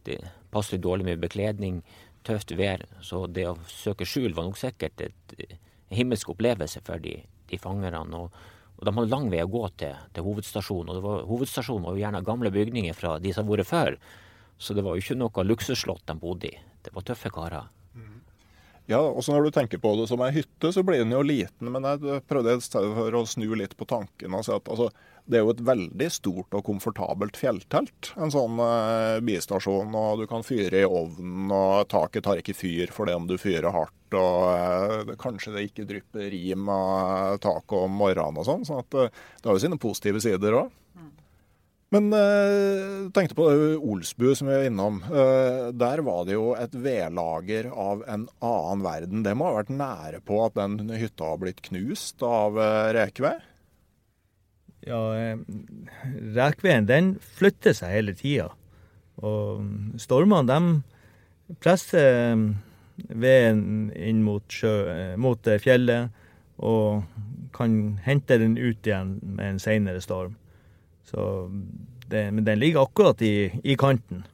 Det 0.07 0.21
passet 0.55 0.83
dårlig 0.83 1.09
med 1.09 1.23
bekledning, 1.23 1.83
tøft 2.27 2.55
vær. 2.59 2.85
Så 3.03 3.27
det 3.27 3.49
å 3.51 3.59
søke 3.69 4.07
skjul 4.07 4.37
var 4.37 4.47
nok 4.47 4.61
sikkert 4.61 5.03
et 5.03 5.35
himmelsk 5.93 6.31
opplevelse 6.33 6.81
for 6.87 7.03
de, 7.03 7.19
de 7.51 7.59
fangerne. 7.61 8.05
og 8.17 8.31
og 8.83 8.89
de 8.89 8.95
hadde 8.97 9.12
lang 9.12 9.28
vei 9.30 9.39
å 9.45 9.51
gå 9.51 9.62
til, 9.78 9.95
til 10.11 10.24
hovedstasjonen. 10.26 10.89
Og 10.91 11.05
var, 11.05 11.20
hovedstasjonen 11.28 11.85
var 11.87 11.95
jo 11.95 12.03
gjerne 12.03 12.22
gamle 12.26 12.51
bygninger 12.51 12.97
fra 12.99 13.12
de 13.22 13.30
som 13.30 13.47
har 13.47 13.61
vært 13.61 13.68
før. 13.68 13.99
Så 14.59 14.74
det 14.74 14.83
var 14.83 14.97
jo 14.99 15.05
ikke 15.05 15.18
noe 15.20 15.45
luksusslott 15.47 16.03
de 16.11 16.16
bodde 16.18 16.51
i. 16.51 16.57
Det 16.83 16.91
var 16.97 17.07
tøffe 17.07 17.30
karer. 17.30 17.70
Ja, 18.91 18.99
og 18.99 19.22
så 19.22 19.37
når 19.37 19.47
du 19.47 19.55
tenker 19.55 19.78
på 19.78 19.93
det 20.01 20.09
som 20.11 20.22
ei 20.26 20.33
hytte, 20.35 20.72
så 20.74 20.83
blir 20.83 21.05
den 21.05 21.14
jo 21.14 21.22
liten. 21.22 21.70
Men 21.70 21.87
jeg 21.87 22.24
prøvde 22.26 22.59
for 22.66 23.18
å 23.20 23.22
snu 23.30 23.47
litt 23.55 23.76
på 23.78 23.87
tanken 23.87 24.35
si 24.43 24.51
at 24.51 24.66
altså, 24.66 24.91
det 25.25 25.39
er 25.39 25.45
jo 25.45 25.53
et 25.55 25.62
veldig 25.64 26.09
stort 26.11 26.57
og 26.57 26.64
komfortabelt 26.66 27.39
fjelltelt. 27.39 28.11
En 28.18 28.33
sånn 28.35 28.59
eh, 28.64 29.20
bistasjon, 29.25 29.95
og 29.95 30.23
du 30.23 30.27
kan 30.31 30.45
fyre 30.47 30.83
i 30.83 30.89
ovnen, 30.89 31.53
og 31.55 31.87
taket 31.93 32.27
tar 32.27 32.43
ikke 32.43 32.57
fyr 32.59 32.93
for 32.95 33.09
det 33.09 33.16
om 33.18 33.29
du 33.31 33.37
fyrer 33.41 33.70
hardt. 33.75 34.18
og 34.18 34.45
eh, 34.51 35.14
Kanskje 35.23 35.55
det 35.55 35.66
ikke 35.68 35.87
drypper 35.89 36.29
rim 36.35 36.70
av 36.73 37.39
taket 37.45 37.79
om 37.79 37.99
morgenen 38.03 38.43
og 38.43 38.49
sånn. 38.49 38.66
Så 38.66 38.83
at, 38.83 38.99
eh, 38.99 39.12
det 39.39 39.51
har 39.51 39.59
jo 39.59 39.66
sine 39.66 39.81
positive 39.83 40.23
sider 40.25 40.59
òg. 40.64 40.73
Men 41.93 42.09
eh, 42.16 43.11
tenkte 43.12 43.37
på 43.37 43.47
Olsbu, 43.77 44.31
som 44.35 44.49
vi 44.49 44.57
var 44.57 44.64
innom. 44.64 45.03
Eh, 45.05 45.66
der 45.77 46.01
var 46.07 46.25
det 46.25 46.39
jo 46.39 46.55
et 46.57 46.73
vedlager 46.73 47.68
av 47.68 48.01
en 48.09 48.25
annen 48.41 48.85
verden. 48.87 49.25
Det 49.27 49.35
må 49.37 49.51
ha 49.51 49.59
vært 49.59 49.75
nære 49.77 50.23
på 50.25 50.41
at 50.47 50.57
den 50.57 50.89
hytta 50.89 51.35
har 51.35 51.43
blitt 51.43 51.61
knust 51.68 52.25
av 52.25 52.57
eh, 52.57 52.95
rekved? 52.97 53.45
Ja, 54.87 55.01
eh, 55.14 55.39
rekveden 56.35 56.89
den 56.89 57.12
flytter 57.39 57.76
seg 57.76 57.95
hele 57.95 58.14
tida. 58.18 58.49
Og 59.22 59.62
stormene 60.03 60.49
de 60.51 61.57
presser 61.62 62.33
eh, 62.33 62.47
veden 63.09 63.93
inn 63.95 64.24
mot, 64.26 64.45
sjø, 64.51 64.74
eh, 64.91 65.14
mot 65.20 65.53
fjellet 65.62 66.11
og 66.62 67.05
kan 67.55 67.99
hente 68.05 68.39
den 68.41 68.57
ut 68.59 68.87
igjen 68.87 69.16
med 69.22 69.55
en 69.55 69.62
senere 69.62 70.03
storm. 70.03 70.37
Så 71.07 71.49
det, 72.09 72.28
men 72.33 72.45
den 72.47 72.61
ligger 72.61 72.87
akkurat 72.87 73.22
i, 73.22 73.51
i 73.64 73.76
kanten. 73.78 74.24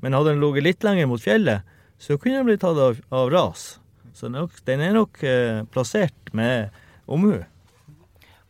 Men 0.00 0.16
hadde 0.16 0.32
den 0.32 0.42
ligget 0.42 0.66
litt 0.66 0.86
lenger 0.86 1.10
mot 1.10 1.22
fjellet, 1.22 1.66
så 2.00 2.16
kunne 2.20 2.40
den 2.40 2.48
blitt 2.48 2.62
tatt 2.64 2.80
av, 2.80 3.00
av 3.14 3.30
ras. 3.32 3.76
Så 4.16 4.28
den 4.28 4.38
er 4.38 4.46
nok, 4.46 4.62
den 4.68 4.84
er 4.84 4.96
nok 4.96 5.22
eh, 5.24 5.60
plassert 5.72 6.32
med 6.36 6.72
omhu. 7.06 7.38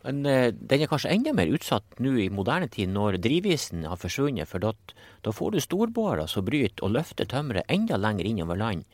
Men 0.07 0.27
eh, 0.31 0.53
den 0.55 0.85
er 0.85 0.91
kanskje 0.91 1.11
enda 1.11 1.33
mer 1.35 1.51
utsatt 1.51 1.99
nå 2.03 2.13
i 2.23 2.29
moderne 2.31 2.69
tid 2.71 2.93
når 2.95 3.19
drivisen 3.25 3.83
har 3.91 3.99
forsvunnet. 3.99 4.47
For 4.47 4.63
da, 4.63 4.73
får 5.35 5.57
du 5.57 5.63
storbårer 5.63 6.31
som 6.31 6.47
bryter 6.47 6.87
og 6.87 6.95
løfter 6.95 7.27
tømmeret 7.27 7.67
enda 7.73 7.99
lenger 7.99 8.29
innover 8.29 8.61
land. 8.61 8.85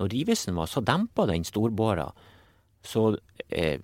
Når 0.00 0.10
drivisen 0.12 0.58
var, 0.58 0.66
så 0.66 0.82
dempa 0.82 1.28
den 1.30 1.46
storbåra. 1.46 2.08
Så 2.82 3.04
eh, 3.48 3.78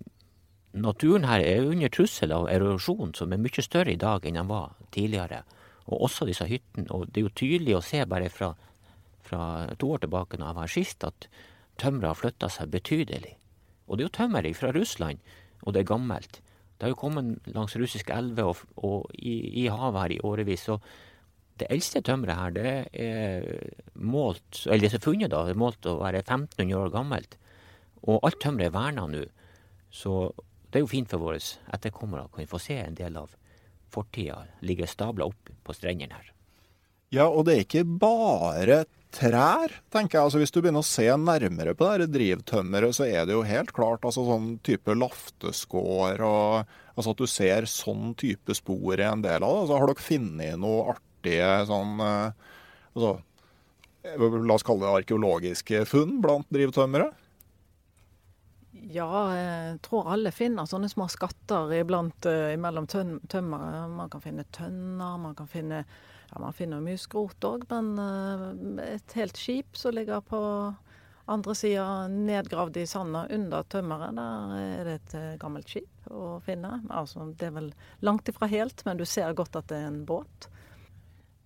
naturen 0.75 1.29
her 1.31 1.45
er 1.47 1.69
under 1.69 1.93
trussel 1.95 2.35
av 2.35 2.49
erosjon 2.51 3.15
som 3.15 3.33
er 3.33 3.41
mye 3.41 3.63
større 3.63 3.95
i 3.95 4.01
dag 4.01 4.27
enn 4.27 4.41
den 4.41 4.51
var 4.51 4.75
tidligere. 4.91 5.45
Og 5.87 6.09
også 6.09 6.27
disse 6.27 6.49
hyttene. 6.51 6.89
Og 6.91 7.07
det 7.07 7.23
er 7.23 7.29
jo 7.29 7.37
tydelig 7.39 7.79
å 7.79 7.85
se 7.87 8.03
bare 8.11 8.33
fra, 8.35 8.51
fra 9.23 9.45
to 9.79 9.95
år 9.95 10.03
tilbake 10.03 10.43
når 10.43 10.51
jeg 10.51 10.59
var 10.59 10.75
sist, 10.75 11.07
at 11.07 11.31
tømmeret 11.79 12.11
har 12.11 12.19
flytta 12.19 12.51
seg 12.51 12.75
betydelig. 12.75 13.37
Og 13.87 13.99
det 13.99 14.03
er 14.03 14.11
jo 14.11 14.17
tømmeret 14.19 14.59
fra 14.59 14.75
Russland 14.75 15.23
og 15.63 15.75
det 15.75 15.83
er 15.83 15.93
gammelt. 15.93 16.41
Det 16.77 16.87
har 16.87 16.93
jo 16.93 16.99
kommet 16.99 17.49
langs 17.55 17.77
russiske 17.79 18.15
elver 18.15 18.51
og, 18.51 18.63
og 18.83 19.11
i, 19.15 19.37
i, 19.63 19.67
havet 19.71 20.01
her 20.01 20.15
i 20.17 20.23
årevis. 20.27 20.65
Så 20.67 20.79
det 21.61 21.69
eldste 21.71 22.03
tømmeret 22.03 22.41
her, 22.41 22.55
det 22.57 22.73
er 23.05 23.47
målt, 23.95 24.65
eller 24.67 24.89
det 24.89 24.99
er 24.99 25.05
funnet, 25.05 25.31
da, 25.31 25.45
er 25.47 25.61
målt 25.63 25.87
å 25.87 26.01
være 26.01 26.25
1500 26.25 26.75
år 26.81 26.91
gammelt. 26.95 27.37
Og 28.03 28.19
alt 28.27 28.41
tømmeret 28.43 28.73
er 28.73 28.75
verna 28.75 29.07
nå. 29.07 29.23
Så 29.93 30.33
det 30.73 30.81
er 30.81 30.87
jo 30.87 30.91
fint 30.91 31.11
for 31.13 31.23
våre 31.23 31.39
etterkommere 31.39 32.27
å 32.27 32.33
kunne 32.33 32.51
få 32.51 32.59
se 32.63 32.81
en 32.81 32.99
del 32.99 33.21
av 33.21 33.31
fortida 33.93 34.41
ligge 34.65 34.89
stabla 34.89 35.29
opp 35.29 35.53
på 35.63 35.77
strendene 35.77 36.17
her. 36.17 36.33
Ja, 37.13 37.29
og 37.29 37.45
det 37.47 37.55
er 37.55 37.67
ikke 37.67 37.85
bare 37.85 38.83
trær, 39.13 39.75
tenker 39.93 40.19
jeg. 40.19 40.27
Altså, 40.27 40.41
hvis 40.41 40.53
du 40.55 40.61
begynner 40.61 40.83
å 40.83 40.89
se 40.89 41.07
nærmere 41.21 41.75
på 41.79 41.89
det 42.01 42.09
drivtømmeret, 42.15 42.97
så 42.97 43.07
er 43.07 43.27
det 43.29 43.37
jo 43.37 43.45
helt 43.47 43.73
klart 43.77 44.07
altså, 44.09 44.25
sånn 44.29 44.55
type 44.65 44.97
lafteskår 44.97 46.23
og 46.27 46.73
altså 46.97 47.15
at 47.15 47.21
du 47.21 47.29
ser 47.31 47.69
sånn 47.71 48.13
type 48.21 48.57
spor 48.57 49.01
i 49.01 49.07
en 49.07 49.25
del 49.25 49.45
av 49.45 49.57
det. 49.57 49.65
Altså, 49.65 49.81
har 49.81 49.93
dere 49.93 50.07
funnet 50.09 50.61
noe 50.61 50.95
artige 50.95 51.51
sånn 51.71 52.01
uh, 52.03 52.55
altså, 52.95 53.19
La 54.03 54.57
oss 54.57 54.65
kalle 54.67 54.83
det 54.83 55.03
arkeologiske 55.05 55.85
funn 55.87 56.17
blant 56.25 56.49
drivtømmere? 56.51 57.13
Ja, 58.91 59.07
jeg 59.31 59.77
tror 59.87 60.09
alle 60.11 60.33
finner 60.35 60.67
sånne 60.67 60.89
små 60.91 61.07
skatter 61.13 61.71
iblant 61.77 62.27
uh, 62.27 62.51
mellom 62.59 62.89
tømmeret. 62.91 63.93
Man 63.95 64.11
kan 64.11 64.25
finne 64.25 64.49
tønner, 64.51 65.21
man 65.23 65.37
kan 65.39 65.47
finne 65.53 65.85
ja, 66.33 66.41
Man 66.41 66.57
finner 66.57 66.81
mye 66.81 67.01
skrot 67.01 67.45
òg, 67.45 67.67
men 67.71 67.93
uh, 68.01 68.81
et 68.87 69.17
helt 69.19 69.39
skip 69.39 69.77
som 69.77 69.95
ligger 69.97 70.25
på 70.25 70.41
andre 71.33 71.55
sida, 71.55 72.09
nedgravd 72.09 72.81
i 72.81 72.87
sanda 72.89 73.27
under 73.31 73.67
tømmeret, 73.71 74.17
der 74.17 74.57
er 74.63 74.89
det 74.89 74.97
et 74.97 75.15
uh, 75.19 75.29
gammelt 75.43 75.69
skip 75.71 76.09
å 76.11 76.39
finne. 76.45 76.81
Altså, 76.91 77.29
det 77.37 77.51
er 77.51 77.59
vel 77.59 77.71
langt 78.01 78.33
ifra 78.33 78.49
helt, 78.51 78.85
men 78.89 79.01
du 79.01 79.05
ser 79.09 79.37
godt 79.37 79.61
at 79.61 79.69
det 79.71 79.83
er 79.83 79.93
en 79.93 80.03
båt. 80.09 80.49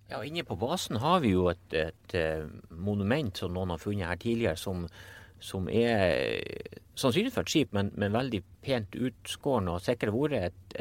Ja, 0.07 0.23
Inne 0.23 0.47
på 0.47 0.55
basen 0.55 1.01
har 1.03 1.19
vi 1.19 1.33
jo 1.33 1.49
et, 1.51 1.67
et, 1.75 2.15
et 2.15 2.71
monument 2.71 3.35
som 3.35 3.51
noen 3.51 3.73
har 3.75 3.81
funnet 3.81 4.07
her 4.07 4.19
tidligere, 4.21 4.55
som, 4.55 4.85
som 5.43 5.67
er 5.67 6.15
sannsynligvis 6.95 7.35
for 7.35 7.43
et 7.43 7.51
skip, 7.51 7.75
men, 7.75 7.91
men 7.99 8.15
veldig 8.15 8.39
pent 8.63 8.95
utskårende 8.95 9.75
og 9.75 9.83
sikkert 9.83 10.15
vært 10.15 10.77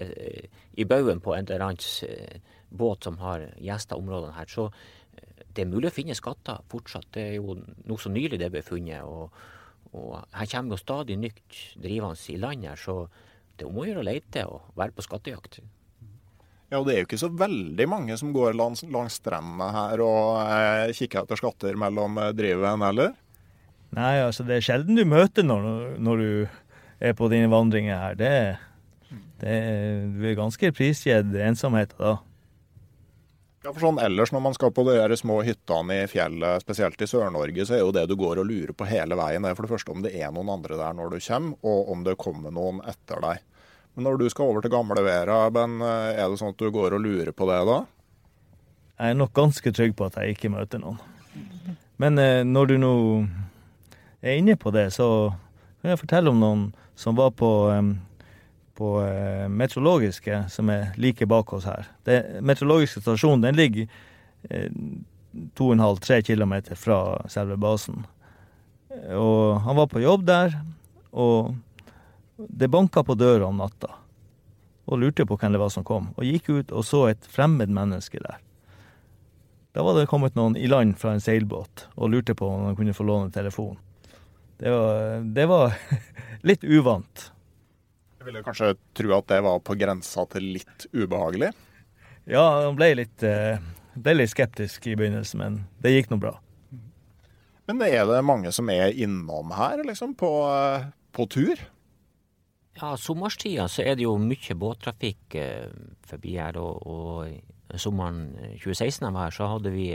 i 0.78 0.86
baugen 0.86 1.18
på 1.20 1.34
et 1.34 1.50
eller 1.50 1.66
annen 1.66 2.46
båt 2.70 3.06
som 3.06 3.18
har 3.22 3.48
gjesta 3.62 3.98
områdene 3.98 4.36
her. 4.36 4.50
Så 4.50 4.68
eh, 4.70 5.44
det 5.52 5.64
er 5.64 5.70
mulig 5.70 5.90
å 5.90 5.96
finne 5.96 6.16
skatter 6.18 6.64
fortsatt. 6.72 7.08
Det 7.14 7.28
er 7.30 7.38
jo 7.38 7.58
noe 7.58 8.02
så 8.02 8.12
nylig 8.12 8.40
det 8.42 8.50
ble 8.54 8.64
funnet. 8.66 9.06
Og, 9.06 9.32
og 9.92 10.18
her 10.36 10.50
kommer 10.52 10.76
jo 10.76 10.82
stadig 10.82 11.18
nytt 11.20 11.62
drivende 11.80 12.18
i 12.32 12.40
land 12.42 12.68
her, 12.68 12.80
så 12.80 13.06
det 13.56 13.64
er 13.64 13.70
om 13.70 13.80
å 13.80 13.86
gjøre 13.88 14.02
å 14.02 14.10
lete 14.10 14.44
og 14.50 14.76
være 14.76 14.96
på 14.96 15.04
skattejakt. 15.06 15.62
Ja, 16.66 16.80
og 16.80 16.88
Det 16.88 16.94
er 16.94 17.02
jo 17.02 17.06
ikke 17.06 17.20
så 17.20 17.30
veldig 17.30 17.86
mange 17.88 18.16
som 18.18 18.32
går 18.34 18.56
langs, 18.58 18.82
langs 18.90 19.20
strendene 19.20 19.68
her 19.70 20.02
og 20.02 20.40
eh, 20.42 20.90
kikker 20.98 21.22
etter 21.22 21.38
skatter 21.38 21.78
mellom 21.78 22.18
eh, 22.18 22.32
driven, 22.34 22.82
eller? 22.82 23.14
Nei, 23.94 24.16
altså 24.18 24.44
det 24.44 24.58
er 24.58 24.66
sjelden 24.66 24.98
du 24.98 25.04
møter 25.06 25.46
når, 25.46 25.68
når 26.02 26.22
du 26.22 26.30
er 27.06 27.14
på 27.16 27.28
dine 27.30 27.48
vandringer 27.52 28.00
her. 28.00 28.18
Det, 28.18 28.32
det, 29.42 29.56
du 30.16 30.26
er 30.26 30.38
ganske 30.38 30.72
prisgitt 30.74 31.38
ensomheten 31.46 32.02
da. 32.02 32.16
Ja, 33.66 33.72
for 33.74 33.82
sånn 33.82 33.96
Ellers 33.98 34.30
når 34.30 34.42
man 34.44 34.54
skal 34.54 34.70
på 34.70 34.84
de 34.86 35.16
små 35.18 35.40
hyttene 35.42 36.04
i 36.04 36.06
fjellet, 36.06 36.62
spesielt 36.62 37.00
i 37.02 37.06
Sør-Norge, 37.10 37.64
så 37.66 37.74
er 37.74 37.80
jo 37.80 37.88
det 37.90 38.04
du 38.06 38.12
går 38.14 38.38
og 38.38 38.46
lurer 38.46 38.70
på 38.70 38.86
hele 38.86 39.16
veien, 39.18 39.42
det 39.42 39.50
er 39.50 39.56
for 39.58 39.66
det 39.66 39.72
første 39.72 39.90
om 39.90 40.04
det 40.04 40.12
er 40.14 40.30
noen 40.30 40.52
andre 40.54 40.76
der 40.78 40.94
når 40.94 41.10
du 41.10 41.16
kommer, 41.24 41.56
og 41.66 41.90
om 41.90 42.04
det 42.06 42.14
kommer 42.22 42.54
noen 42.54 42.78
etter 42.86 43.18
deg. 43.24 43.42
Men 43.96 44.06
når 44.06 44.20
du 44.20 44.24
skal 44.30 44.52
over 44.52 44.62
til 44.62 44.70
gamlevera, 44.70 45.40
Ben, 45.50 45.80
er 45.82 46.22
det 46.22 46.38
sånn 46.38 46.54
at 46.54 46.62
du 46.62 46.70
går 46.70 46.94
og 46.94 47.02
lurer 47.02 47.32
på 47.34 47.50
det 47.50 47.58
da? 47.66 47.80
Jeg 49.00 49.16
er 49.16 49.18
nok 49.18 49.34
ganske 49.34 49.74
trygg 49.80 49.98
på 49.98 50.06
at 50.06 50.20
jeg 50.20 50.36
ikke 50.36 50.52
møter 50.54 50.84
noen. 50.84 51.02
Men 51.98 52.22
eh, 52.22 52.46
når 52.46 52.70
du 52.70 52.76
nå 52.78 52.94
er 54.22 54.38
inne 54.38 54.54
på 54.54 54.70
det, 54.78 54.92
så 54.94 55.08
kan 55.82 55.90
jeg 55.90 56.04
fortelle 56.04 56.30
om 56.30 56.38
noen 56.38 56.68
som 56.94 57.18
var 57.18 57.34
på 57.34 57.50
um, 57.74 57.96
på 58.76 58.92
eh, 59.02 59.46
meteorologiske, 59.48 60.44
som 60.52 60.70
er 60.70 60.92
like 61.00 61.26
bak 61.26 61.52
oss 61.56 61.66
her. 61.68 61.88
Den 62.04 62.44
meteorologiske 62.46 63.02
stasjonen 63.02 63.46
den 63.48 63.58
ligger 63.58 63.88
eh, 64.50 64.70
2,5-3 65.56 66.22
km 66.22 66.54
fra 66.76 67.00
selve 67.28 67.56
basen. 67.60 68.04
Og 69.12 69.60
han 69.60 69.76
var 69.76 69.88
på 69.92 70.00
jobb 70.00 70.24
der, 70.28 70.56
og 71.12 71.54
det 72.36 72.68
banka 72.72 73.04
på 73.04 73.16
døra 73.16 73.48
om 73.48 73.60
natta. 73.60 73.92
Og 74.86 75.00
lurte 75.02 75.26
på 75.26 75.36
hvem 75.36 75.56
det 75.56 75.60
var 75.60 75.72
som 75.72 75.84
kom, 75.84 76.12
og 76.16 76.24
gikk 76.24 76.50
ut 76.50 76.72
og 76.72 76.84
så 76.86 77.08
et 77.10 77.24
fremmed 77.32 77.72
menneske 77.72 78.20
der. 78.22 78.38
Da 79.76 79.84
var 79.84 79.98
det 79.98 80.08
kommet 80.08 80.36
noen 80.38 80.54
i 80.56 80.68
land 80.70 80.94
fra 80.96 81.12
en 81.12 81.20
seilbåt 81.20 81.88
og 81.96 82.08
lurte 82.08 82.32
på 82.38 82.46
om 82.48 82.68
han 82.70 82.76
kunne 82.78 82.94
få 82.96 83.04
låne 83.04 83.28
telefon. 83.32 83.76
Det 84.56 84.70
var, 84.72 85.24
det 85.36 85.44
var 85.50 85.74
litt 86.48 86.64
uvant. 86.64 87.26
Jeg 88.26 88.32
ville 88.32 88.42
kanskje 88.42 88.72
tro 88.98 89.12
at 89.14 89.28
det 89.30 89.36
var 89.46 89.60
på 89.62 89.76
grensa 89.78 90.24
til 90.32 90.48
litt 90.56 90.88
ubehagelig? 90.90 91.52
Ja, 92.26 92.42
han 92.64 92.74
ble 92.74 92.88
litt, 92.98 93.22
eh, 93.22 93.62
ble 93.94 94.14
litt 94.16 94.32
skeptisk 94.32 94.88
i 94.90 94.96
begynnelsen, 94.98 95.38
men 95.38 95.58
det 95.78 95.92
gikk 95.92 96.10
nå 96.10 96.18
bra. 96.18 96.32
Men 97.70 97.84
er 97.86 98.02
det 98.10 98.24
mange 98.26 98.50
som 98.50 98.66
er 98.68 98.90
innom 98.90 99.54
her, 99.54 99.78
liksom, 99.86 100.16
på, 100.18 100.32
eh, 100.50 100.88
på 101.14 101.28
tur? 101.30 101.62
Ja, 102.80 102.96
sommerstida 102.98 103.68
så 103.70 103.86
er 103.86 103.94
det 103.94 104.02
jo 104.08 104.18
mye 104.18 104.58
båttrafikk 104.58 105.38
eh, 105.38 105.70
forbi 106.02 106.34
her. 106.34 106.58
Og, 106.58 106.82
og 106.82 107.78
sommeren 107.78 108.34
2016 108.58 109.06
var 109.06 109.28
her, 109.28 109.38
så 109.38 109.52
hadde 109.54 109.70
vi 109.70 109.92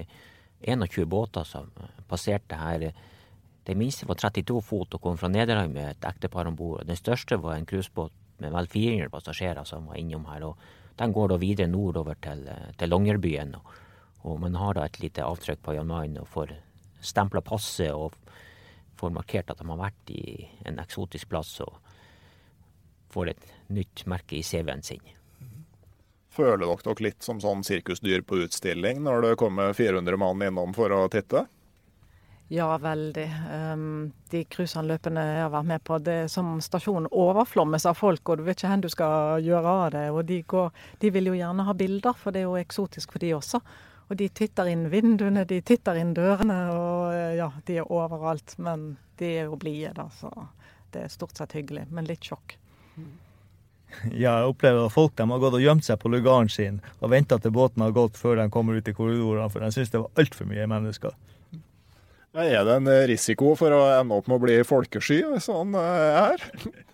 21 0.63 1.03
båter 1.03 1.43
som 1.43 1.67
passerte 2.07 2.55
her 2.55 2.93
den 3.63 3.77
minste 3.77 4.07
var 4.09 4.17
32 4.17 4.61
fot 4.65 4.95
og 4.97 5.01
kom 5.03 5.17
fra 5.21 5.29
Nederland 5.29 5.75
med 5.75 5.91
et 5.91 6.07
ektepar 6.09 6.49
om 6.49 6.55
bord. 6.57 6.85
Den 6.87 6.97
største 6.97 7.37
var 7.37 7.55
en 7.55 7.67
cruisebåt 7.69 8.13
med 8.41 8.53
vel 8.55 8.67
400 8.67 9.11
passasjerer 9.13 9.67
som 9.69 9.85
var 9.91 9.99
innom 10.01 10.25
her. 10.31 10.43
og 10.43 10.57
Den 10.97 11.13
går 11.13 11.29
da 11.29 11.37
videre 11.37 11.69
nordover 11.69 12.17
til, 12.21 12.47
til 12.77 12.89
Longyearbyen. 12.89 13.55
Og, 13.55 13.77
og, 14.23 14.39
man 14.41 14.57
har 14.57 14.73
da 14.73 14.85
et 14.85 14.99
lite 14.99 15.25
avtrykk 15.25 15.61
på 15.61 15.77
Jan 15.77 15.87
Mayen 15.87 16.17
og 16.23 16.29
får 16.33 16.55
stempla 17.01 17.41
passet 17.45 17.93
og 17.93 18.17
får 18.97 19.13
markert 19.13 19.53
at 19.53 19.61
de 19.61 19.69
har 19.69 19.79
vært 19.79 20.13
i 20.13 20.49
en 20.65 20.81
eksotisk 20.81 21.29
plass 21.29 21.59
og 21.61 21.77
får 23.13 23.33
et 23.33 23.47
nytt 23.69 24.05
merke 24.09 24.39
i 24.39 24.43
CV-en 24.45 24.85
sin. 24.85 25.01
Føler 26.31 26.63
dere 26.63 26.77
dere 26.85 27.03
litt 27.03 27.25
som 27.25 27.41
sånn 27.43 27.63
sirkusdyr 27.67 28.23
på 28.23 28.39
utstilling 28.45 29.01
når 29.03 29.25
det 29.25 29.39
kommer 29.41 29.73
400 29.75 30.17
mann 30.17 30.45
innom 30.45 30.73
for 30.73 30.93
å 30.95 31.07
titte? 31.11 31.45
Ja, 32.53 32.77
veldig. 32.77 33.29
Um, 33.73 34.11
de 34.29 34.41
cruiseanløpene 34.51 35.21
jeg 35.23 35.37
har 35.39 35.51
vært 35.53 35.67
med 35.69 35.83
på, 35.87 35.99
det 36.03 36.15
er 36.25 36.31
som 36.31 36.57
stasjonen 36.59 37.07
overflommes 37.07 37.85
av 37.87 37.95
folk, 37.95 38.27
og 38.27 38.41
du 38.41 38.43
vet 38.43 38.59
ikke 38.59 38.71
hvor 38.73 38.83
du 38.83 38.89
skal 38.91 39.45
gjøre 39.45 39.75
av 39.85 39.93
det. 39.93 40.01
Og 40.11 40.25
de, 40.27 40.41
går, 40.43 40.67
de, 40.99 41.13
vil 41.15 41.31
jo 41.31 41.37
gjerne 41.37 41.63
ha 41.69 41.77
bilder, 41.79 42.19
for 42.19 42.35
det 42.35 42.41
er 42.41 42.49
jo 42.49 42.59
eksotisk 42.59 43.15
for 43.15 43.23
de 43.23 43.31
også. 43.37 43.61
Og 44.11 44.19
de 44.19 44.27
titter 44.35 44.67
inn 44.67 44.83
vinduene, 44.91 45.47
de 45.47 45.61
titter 45.63 46.01
inn 46.03 46.11
dørene, 46.17 46.59
og 46.75 47.15
eh, 47.15 47.37
ja, 47.39 47.47
de 47.71 47.79
er 47.79 47.87
overalt. 47.87 48.57
Men 48.59 48.85
de 49.23 49.31
er 49.31 49.47
jo 49.47 49.55
blide, 49.55 49.95
da, 49.95 50.09
så 50.19 50.33
det 50.91 51.05
er 51.05 51.15
stort 51.15 51.39
sett 51.39 51.55
hyggelig. 51.55 51.87
Men 51.87 52.11
litt 52.11 52.27
sjokk. 52.27 52.57
Ja, 54.07 54.37
jeg 54.39 54.47
opplever 54.47 54.85
at 54.85 54.93
folk 54.95 55.17
de 55.19 55.25
har 55.27 55.39
gått 55.43 55.55
og 55.57 55.63
gjemt 55.63 55.83
seg 55.83 55.97
på 55.99 56.07
lugaren 56.07 56.47
sin 56.47 56.77
og 57.01 57.09
venta 57.11 57.35
til 57.43 57.51
båten 57.51 57.83
har 57.83 57.91
gått 57.91 58.15
før 58.15 58.37
de 58.39 58.45
kommer 58.47 58.77
ut 58.79 58.87
i 58.87 58.93
korridorene, 58.95 59.49
for 59.51 59.59
de 59.59 59.67
syns 59.75 59.91
det 59.91 59.99
var 59.99 60.21
altfor 60.23 60.47
mye 60.47 60.67
mennesker. 60.71 61.11
Er 62.31 62.63
det 62.63 62.77
en 62.77 62.87
risiko 63.09 63.55
for 63.59 63.73
å 63.75 63.81
ende 63.91 64.15
opp 64.15 64.29
med 64.31 64.37
å 64.37 64.43
bli 64.45 64.61
folkesky 64.63 65.19
hvis 65.33 65.49
han 65.51 65.75
er 65.75 66.17
her? 66.19 66.47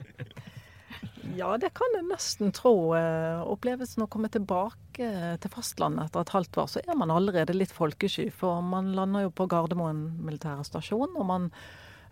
Ja, 1.37 1.51
det 1.61 1.69
kan 1.77 1.93
jeg 1.93 2.07
nesten 2.07 2.53
tro. 2.55 2.95
Eh, 2.97 3.41
opplevelsen 3.45 4.05
å 4.05 4.07
komme 4.09 4.29
tilbake 4.33 5.09
til 5.37 5.51
fastlandet 5.53 6.07
etter 6.07 6.23
et 6.23 6.31
halvt 6.33 6.57
år, 6.63 6.69
så 6.71 6.81
er 6.81 6.97
man 6.97 7.13
allerede 7.13 7.53
litt 7.53 7.73
folkesky. 7.75 8.29
For 8.33 8.63
man 8.65 8.93
lander 8.97 9.27
jo 9.27 9.33
på 9.37 9.45
Gardermoen 9.51 9.99
militære 10.25 10.65
stasjon, 10.65 11.13
og 11.13 11.27
man 11.29 11.49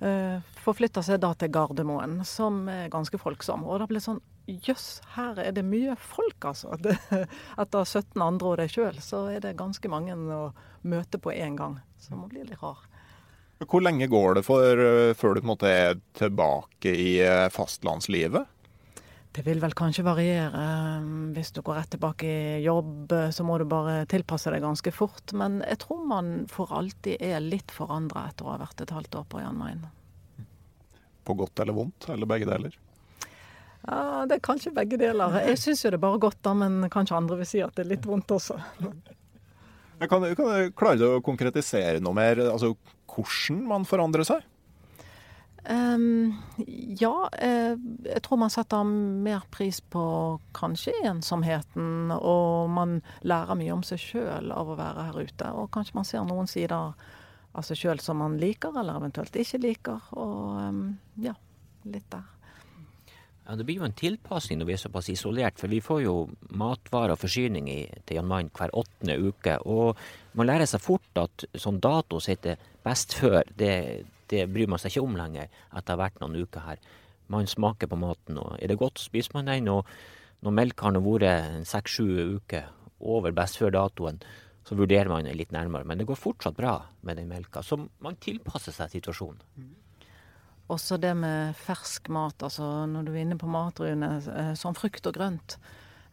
uh, 0.03 0.43
forflytter 0.61 1.05
seg 1.07 1.23
da 1.23 1.31
til 1.33 1.49
Gardermoen, 1.55 2.19
som 2.27 2.67
er 2.69 2.91
ganske 2.93 3.17
folksom. 3.17 3.65
Og 3.65 3.81
da 3.81 3.89
blir 3.89 4.01
det 4.01 4.07
sånn 4.09 4.21
Jøss, 4.45 4.99
her 5.15 5.39
er 5.41 5.55
det 5.57 5.63
mye 5.65 5.95
folk, 5.97 6.37
altså. 6.45 6.75
Det, 6.85 6.93
etter 7.57 7.87
17 7.87 8.21
andre 8.21 8.51
og 8.51 8.59
deg 8.61 8.69
sjøl, 8.69 8.99
så 9.01 9.23
er 9.33 9.41
det 9.41 9.55
ganske 9.57 9.89
mange 9.89 10.13
å 10.13 10.51
møte 10.85 11.17
på 11.17 11.33
én 11.33 11.57
gang. 11.57 11.79
Så 11.97 12.13
man 12.13 12.29
blir 12.29 12.45
litt 12.45 12.61
rar. 12.61 12.83
Hvor 13.63 13.83
lenge 13.83 14.07
går 14.11 14.35
det 14.39 14.43
for, 14.43 14.81
eh, 14.83 15.13
før 15.15 15.35
du 15.35 15.41
på 15.41 15.45
en 15.45 15.53
måte 15.53 15.71
er 15.71 15.95
tilbake 16.17 16.91
i 16.91 17.19
eh, 17.23 17.47
fastlandslivet? 17.49 18.51
Det 19.35 19.43
vil 19.43 19.59
vel 19.59 19.73
kanskje 19.75 20.05
variere. 20.07 20.65
Hvis 21.35 21.51
du 21.51 21.59
går 21.61 21.75
rett 21.75 21.89
tilbake 21.91 22.23
i 22.23 22.63
jobb, 22.63 23.11
så 23.35 23.43
må 23.43 23.57
du 23.59 23.65
bare 23.67 24.05
tilpasse 24.07 24.51
deg 24.51 24.63
ganske 24.63 24.93
fort. 24.95 25.33
Men 25.35 25.59
jeg 25.67 25.81
tror 25.83 26.05
man 26.07 26.29
for 26.47 26.71
alltid 26.71 27.19
er 27.19 27.43
litt 27.43 27.73
forandra 27.75 28.29
etter 28.29 28.47
å 28.47 28.53
ha 28.53 28.61
vært 28.61 28.85
et 28.85 28.93
halvt 28.95 29.19
år 29.19 29.25
på 29.27 29.41
Jan 29.43 29.59
Mayen. 29.59 29.83
På 31.27 31.35
godt 31.35 31.59
eller 31.59 31.75
vondt, 31.75 32.07
eller 32.13 32.31
begge 32.31 32.47
deler? 32.47 32.79
Ja, 33.87 34.25
Det 34.25 34.37
er 34.37 34.45
kanskje 34.47 34.71
begge 34.73 34.97
deler. 34.97 35.35
Jeg 35.45 35.59
syns 35.59 35.83
jo 35.83 35.91
det 35.91 35.99
er 35.99 36.05
bare 36.07 36.21
godt, 36.21 36.39
da, 36.45 36.55
men 36.55 36.87
kanskje 36.89 37.19
andre 37.19 37.41
vil 37.41 37.49
si 37.49 37.59
at 37.65 37.75
det 37.75 37.83
er 37.85 37.91
litt 37.91 38.07
vondt 38.07 38.31
også. 38.31 38.55
Kan, 39.99 40.25
kan 40.35 40.49
du 40.51 40.73
klare 40.75 41.15
å 41.15 41.23
konkretisere 41.23 42.01
noe 42.03 42.15
mer, 42.17 42.41
altså 42.51 42.73
hvordan 43.09 43.63
man 43.69 43.87
forandrer 43.87 44.27
seg? 44.27 44.43
Um, 45.65 46.35
ja, 46.99 47.29
eh, 47.41 47.73
jeg 48.05 48.21
tror 48.25 48.37
man 48.37 48.51
setter 48.53 48.85
mer 48.85 49.45
pris 49.53 49.79
på 49.81 50.03
kanskje 50.57 50.93
ensomheten. 51.09 52.13
Og 52.15 52.69
man 52.69 52.99
lærer 53.25 53.57
mye 53.57 53.73
om 53.73 53.83
seg 53.85 54.01
sjøl 54.01 54.53
av 54.53 54.69
å 54.69 54.77
være 54.77 55.07
her 55.09 55.19
ute. 55.25 55.51
Og 55.57 55.71
kanskje 55.73 55.97
man 55.97 56.07
ser 56.07 56.27
noen 56.27 56.49
sider 56.51 56.93
av 57.55 57.65
seg 57.65 57.81
sjøl 57.81 58.03
som 58.03 58.21
man 58.21 58.37
liker, 58.41 58.75
eller 58.75 58.99
eventuelt 58.99 59.41
ikke 59.41 59.63
liker. 59.63 60.13
Og 60.13 60.61
um, 60.61 60.85
ja, 61.23 61.33
litt 61.89 62.09
der. 62.13 62.34
Ja, 63.45 63.55
Det 63.55 63.65
blir 63.65 63.77
jo 63.77 63.85
en 63.85 63.93
tilpasning 63.93 64.59
når 64.59 64.67
vi 64.69 64.73
er 64.73 64.81
såpass 64.81 65.09
isolert, 65.13 65.59
for 65.61 65.69
vi 65.69 65.81
får 65.83 66.01
jo 66.01 66.15
matvarer 66.49 67.13
og 67.13 67.21
forsyning 67.21 67.69
i, 67.69 67.81
til 68.05 68.17
Jan 68.17 68.29
Mayen 68.29 68.49
hver 68.49 68.73
åttende 68.73 69.19
uke. 69.21 69.59
Og 69.69 69.97
man 70.33 70.49
lærer 70.49 70.65
seg 70.69 70.81
fort 70.81 71.21
at 71.21 71.45
sånn 71.53 71.77
dato 71.83 72.19
som 72.19 72.33
heter 72.33 72.57
best 72.85 73.13
før, 73.19 73.43
det, 73.57 74.05
det, 74.33 74.47
bryr 74.49 74.71
man 74.71 74.81
seg 74.81 74.95
ikke 74.95 75.05
om 75.05 75.19
lenger 75.19 75.53
etter 75.77 76.01
vært 76.01 76.17
noen 76.23 76.39
uker 76.41 76.65
her. 76.65 76.81
Man 77.29 77.45
smaker 77.49 77.89
på 77.89 78.01
maten, 78.01 78.41
og 78.41 78.57
er 78.57 78.73
det 78.73 78.79
godt, 78.81 79.01
spiser 79.01 79.37
man 79.37 79.53
den. 79.53 79.69
Og 79.69 79.85
når 80.45 80.57
melk 80.63 80.81
har 80.81 80.97
vært 81.05 81.69
seks-sju 81.69 82.41
uker 82.41 82.73
over 83.05 83.33
best 83.35 83.61
før-datoen, 83.61 84.21
så 84.65 84.73
vurderer 84.77 85.11
man 85.11 85.29
litt 85.37 85.53
nærmere. 85.53 85.85
Men 85.85 86.01
det 86.01 86.09
går 86.09 86.17
fortsatt 86.17 86.57
bra 86.57 86.79
med 87.05 87.21
den 87.21 87.29
melka, 87.29 87.61
så 87.61 87.77
man 87.77 88.17
tilpasser 88.17 88.73
seg 88.73 88.97
situasjonen. 88.97 89.41
Også 90.73 90.97
det 90.97 91.13
med 91.17 91.57
fersk 91.61 92.09
mat, 92.09 92.41
altså 92.41 92.85
når 92.89 93.05
du 93.05 93.11
er 93.13 93.21
inne 93.21 93.37
på 93.37 93.49
mat, 93.49 93.79
Rune, 93.79 94.15
eh, 94.33 94.53
som 94.57 94.77
frukt 94.77 95.05
og 95.05 95.17
grønt. 95.17 95.59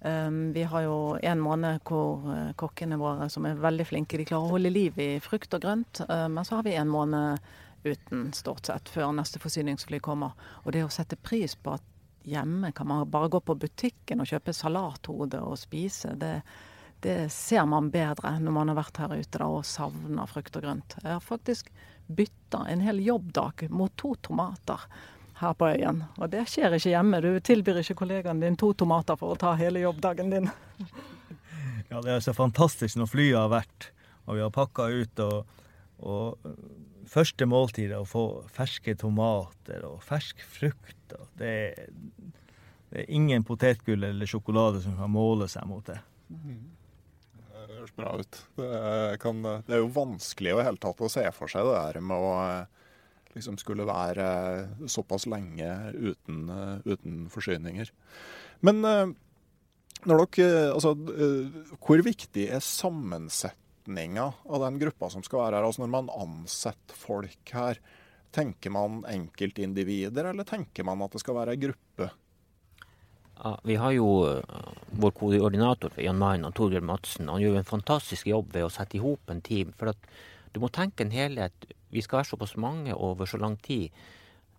Um, 0.02 0.52
vi 0.52 0.64
har 0.66 0.82
jo 0.82 0.96
en 1.22 1.38
måned 1.38 1.78
hvor 1.86 2.24
uh, 2.26 2.50
kokkene 2.58 2.98
våre, 2.98 3.28
som 3.30 3.46
er 3.46 3.60
veldig 3.62 3.84
flinke, 3.86 4.18
de 4.18 4.26
klarer 4.26 4.48
å 4.48 4.56
holde 4.56 4.72
liv 4.74 4.98
i 4.98 5.12
frukt 5.22 5.54
og 5.54 5.62
grønt. 5.62 6.02
Uh, 6.08 6.26
men 6.26 6.42
så 6.44 6.58
har 6.58 6.66
vi 6.66 6.74
en 6.74 6.90
måned 6.90 7.38
uten, 7.86 8.26
stort 8.34 8.66
sett, 8.66 8.90
før 8.90 9.14
neste 9.14 9.38
forsyningsfly 9.42 10.02
kommer. 10.02 10.34
Og 10.66 10.74
det 10.74 10.82
å 10.84 10.90
sette 10.90 11.16
pris 11.16 11.54
på 11.54 11.76
at 11.76 11.86
hjemme 12.26 12.72
kan 12.74 12.90
man 12.90 13.06
bare 13.10 13.30
gå 13.30 13.40
på 13.46 13.56
butikken 13.62 14.22
og 14.22 14.30
kjøpe 14.30 14.54
salathode 14.54 15.40
og 15.42 15.56
spise, 15.58 16.16
det, 16.18 16.34
det 17.02 17.16
ser 17.34 17.64
man 17.70 17.90
bedre 17.94 18.36
når 18.42 18.58
man 18.58 18.70
har 18.70 18.78
vært 18.82 19.00
her 19.02 19.16
ute 19.16 19.38
da, 19.38 19.48
og 19.48 19.66
savner 19.66 20.30
frukt 20.30 20.58
og 20.58 20.66
grønt. 20.66 20.98
Jeg 21.02 21.14
har 21.14 21.24
faktisk 21.24 21.72
bytta 22.06 22.66
en 22.68 22.80
hel 22.84 23.00
jobbdag 23.04 23.66
mot 23.70 23.92
to 23.96 24.14
tomater 24.14 24.80
her 25.42 25.54
på 25.54 25.68
øyen. 25.68 26.04
Og 26.18 26.30
det 26.30 26.44
skjer 26.50 26.76
ikke 26.76 26.92
hjemme. 26.92 27.20
Du 27.24 27.30
tilbyr 27.40 27.80
ikke 27.82 27.98
kollegaen 28.02 28.42
din 28.42 28.58
to 28.58 28.72
tomater 28.78 29.18
for 29.18 29.34
å 29.34 29.40
ta 29.40 29.54
hele 29.58 29.82
jobbdagen 29.82 30.30
din. 30.32 30.50
ja, 31.90 32.00
det 32.00 32.16
er 32.16 32.22
så 32.24 32.34
fantastisk 32.36 33.00
når 33.00 33.10
flyet 33.10 33.40
har 33.40 33.50
vært, 33.52 33.90
og 34.26 34.38
vi 34.38 34.44
har 34.44 34.54
pakka 34.54 34.88
ut. 34.92 35.24
og, 35.24 35.64
og 36.02 36.52
første 37.12 37.46
måltid 37.48 37.94
å 37.96 38.04
få 38.08 38.26
ferske 38.52 38.94
tomater 38.98 39.82
og 39.88 40.02
fersk 40.06 40.44
frukt. 40.46 41.16
Og 41.18 41.26
det, 41.40 41.56
det, 42.90 43.02
er 43.02 43.10
ingen 43.10 43.44
potetgull 43.46 44.06
eller 44.08 44.30
sjokolade 44.30 44.82
som 44.84 44.96
kan 44.98 45.12
måle 45.12 45.50
seg 45.50 45.66
mot 45.68 45.84
det. 45.90 45.98
Mm 46.32 46.81
høres 47.82 47.96
bra 47.96 48.12
ut. 48.20 48.38
Det, 48.58 49.18
kan, 49.22 49.42
det, 49.42 49.74
er 49.74 49.82
jo 49.82 49.90
vanskelig 49.94 50.54
i 50.54 50.64
hele 50.66 50.80
tatt 50.82 51.02
å 51.02 51.10
se 51.10 51.24
for 51.34 51.50
seg 51.50 51.66
det 51.66 51.74
der 51.74 52.00
med 52.04 52.22
å 52.22 52.36
liksom 53.32 53.56
skulle 53.60 53.88
være 53.88 54.26
såpass 54.92 55.26
lenge 55.30 55.68
uten, 55.96 56.44
uten 56.84 57.26
forsyninger. 57.32 57.90
Men 58.62 58.84
eh, 58.84 59.06
dere 60.02 60.26
Altså, 60.74 60.94
eh, 61.14 61.74
hvor 61.82 62.04
viktig 62.04 62.48
er 62.52 62.62
sammensetninga 62.62 64.28
av 64.44 64.64
den 64.66 64.78
gruppa 64.82 65.10
som 65.10 65.24
skal 65.26 65.46
være 65.46 65.58
her? 65.58 65.68
Altså 65.68 65.84
når 65.84 65.92
man 65.96 66.12
ansetter 66.14 66.98
folk 66.98 67.54
her, 67.56 67.80
tenker 68.32 68.72
man 68.72 69.02
enkeltindivider, 69.08 70.30
eller 70.30 70.48
tenker 70.48 70.86
man 70.88 71.02
at 71.04 71.14
det 71.14 71.22
skal 71.24 71.36
være 71.40 71.56
ei 71.56 71.64
gruppe? 71.66 72.12
Ja, 73.44 73.58
vi 73.62 73.74
har 73.74 73.90
jo 73.90 74.06
uh, 74.22 74.42
vår 75.02 75.10
koordinator 75.18 75.90
for 75.90 76.04
Jan 76.04 76.18
Mayen, 76.18 76.46
Torgeir 76.54 76.84
Madsen. 76.86 77.26
Han 77.26 77.42
gjør 77.42 77.56
en 77.58 77.66
fantastisk 77.66 78.28
jobb 78.30 78.52
ved 78.54 78.68
å 78.68 78.70
sette 78.70 78.94
i 78.94 79.02
hop 79.02 79.32
en 79.32 79.40
team. 79.42 79.72
For 79.78 79.90
at 79.90 80.10
du 80.54 80.60
må 80.62 80.70
tenke 80.70 81.02
en 81.02 81.10
helhet. 81.10 81.66
Vi 81.90 82.04
skal 82.04 82.20
være 82.20 82.30
såpass 82.30 82.54
mange 82.54 82.94
over 82.94 83.26
så 83.26 83.40
lang 83.42 83.56
tid. 83.58 83.90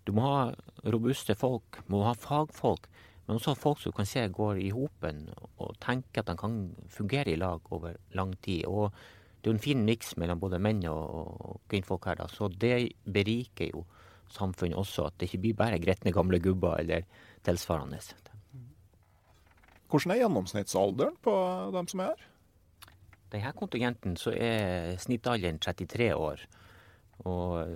Du 0.04 0.12
må 0.12 0.26
ha 0.28 0.42
robuste 0.84 1.32
folk, 1.40 1.80
må 1.88 2.02
ha 2.04 2.12
fagfolk. 2.12 2.90
Men 3.24 3.38
også 3.38 3.54
folk 3.56 3.80
som 3.80 3.94
du 3.94 3.98
kan 4.02 4.10
se 4.10 4.26
går 4.28 4.60
i 4.60 4.74
hopen 4.76 5.30
og 5.64 5.78
tenker 5.84 6.20
at 6.20 6.34
de 6.34 6.36
kan 6.42 6.58
fungere 6.92 7.32
i 7.32 7.40
lag 7.40 7.64
over 7.72 7.96
lang 8.20 8.36
tid. 8.44 8.66
Og 8.68 8.92
det 8.92 9.48
er 9.48 9.54
jo 9.54 9.56
en 9.62 9.64
fin 9.64 9.86
miks 9.88 10.18
mellom 10.20 10.44
både 10.44 10.60
menn 10.60 10.84
og 10.92 11.62
kvinnfolk 11.72 12.10
her, 12.12 12.20
da. 12.20 12.28
Så 12.28 12.52
det 12.52 12.76
beriker 13.08 13.72
jo 13.72 13.86
samfunnet 14.28 14.76
også. 14.76 15.08
At 15.08 15.22
det 15.22 15.32
ikke 15.32 15.46
blir 15.48 15.58
bare 15.64 15.80
gretne 15.80 16.12
gamle 16.12 16.44
gubber 16.44 16.84
eller 16.84 17.08
tilsvarende. 17.48 18.04
Hvordan 19.94 20.16
er 20.16 20.24
gjennomsnittsalderen 20.24 21.18
på 21.22 21.32
dem 21.76 21.88
som 21.92 22.00
er 22.02 22.16
her? 22.16 22.22
Denne 23.30 23.52
kontingenten 23.54 24.16
så 24.18 24.32
er 24.34 24.96
snittalderen 25.02 25.60
33 25.62 26.08
år. 26.18 26.42
Og 27.30 27.76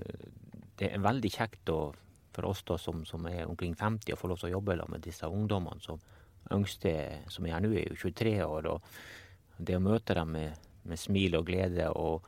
det 0.81 0.89
er 0.89 1.03
veldig 1.05 1.31
kjekt 1.35 1.69
å, 1.69 1.91
for 2.33 2.49
oss 2.49 2.63
da, 2.65 2.79
som, 2.81 3.03
som, 3.05 3.29
er 3.29 3.45
omkring 3.45 3.77
50 3.77 4.15
å 4.15 4.17
få 4.17 4.31
lov 4.31 4.41
til 4.41 4.49
å 4.49 4.55
jobbe 4.55 4.79
med 4.89 5.05
disse 5.05 5.29
ungdommene. 5.29 5.83
som 5.85 6.01
Yngste 6.57 6.95
som 7.29 7.45
er 7.45 7.57
her 7.57 7.61
nå, 7.61 7.75
er 7.75 7.91
jo 7.91 8.01
23 8.09 8.35
år. 8.47 8.71
og 8.73 9.61
Det 9.61 9.77
å 9.77 9.85
møte 9.85 10.17
dem 10.17 10.33
med, 10.39 10.67
med 10.89 10.97
smil 10.97 11.37
og 11.37 11.45
glede 11.45 11.91
og 11.93 12.25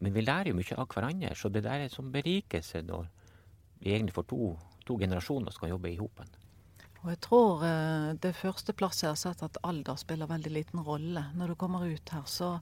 Men 0.00 0.14
vi 0.14 0.22
lærer 0.24 0.48
jo 0.48 0.56
mye 0.56 0.76
av 0.80 0.86
hverandre, 0.88 1.34
så 1.36 1.50
det 1.52 1.60
der 1.62 1.82
er 1.84 1.90
som 1.92 2.10
berikelse 2.10 2.80
når 2.82 3.04
vi 3.84 3.92
egentlig 3.92 4.14
får 4.16 4.30
to, 4.30 4.54
to 4.88 4.96
generasjoner 4.96 5.52
som 5.52 5.60
kan 5.60 5.74
jobbe 5.74 5.90
i 5.90 5.98
hopen. 6.00 6.39
Og 7.00 7.08
jeg 7.14 7.20
tror 7.24 7.62
eh, 7.64 8.08
det 8.20 8.34
første 8.36 8.74
plasset 8.76 9.06
jeg 9.06 9.14
har 9.14 9.20
sett 9.20 9.44
at 9.44 9.58
alder 9.64 9.96
spiller 10.00 10.28
veldig 10.28 10.52
liten 10.52 10.82
rolle. 10.84 11.24
Når 11.36 11.52
du 11.52 11.58
kommer 11.60 11.86
ut 11.88 12.12
her, 12.12 12.26
så, 12.28 12.58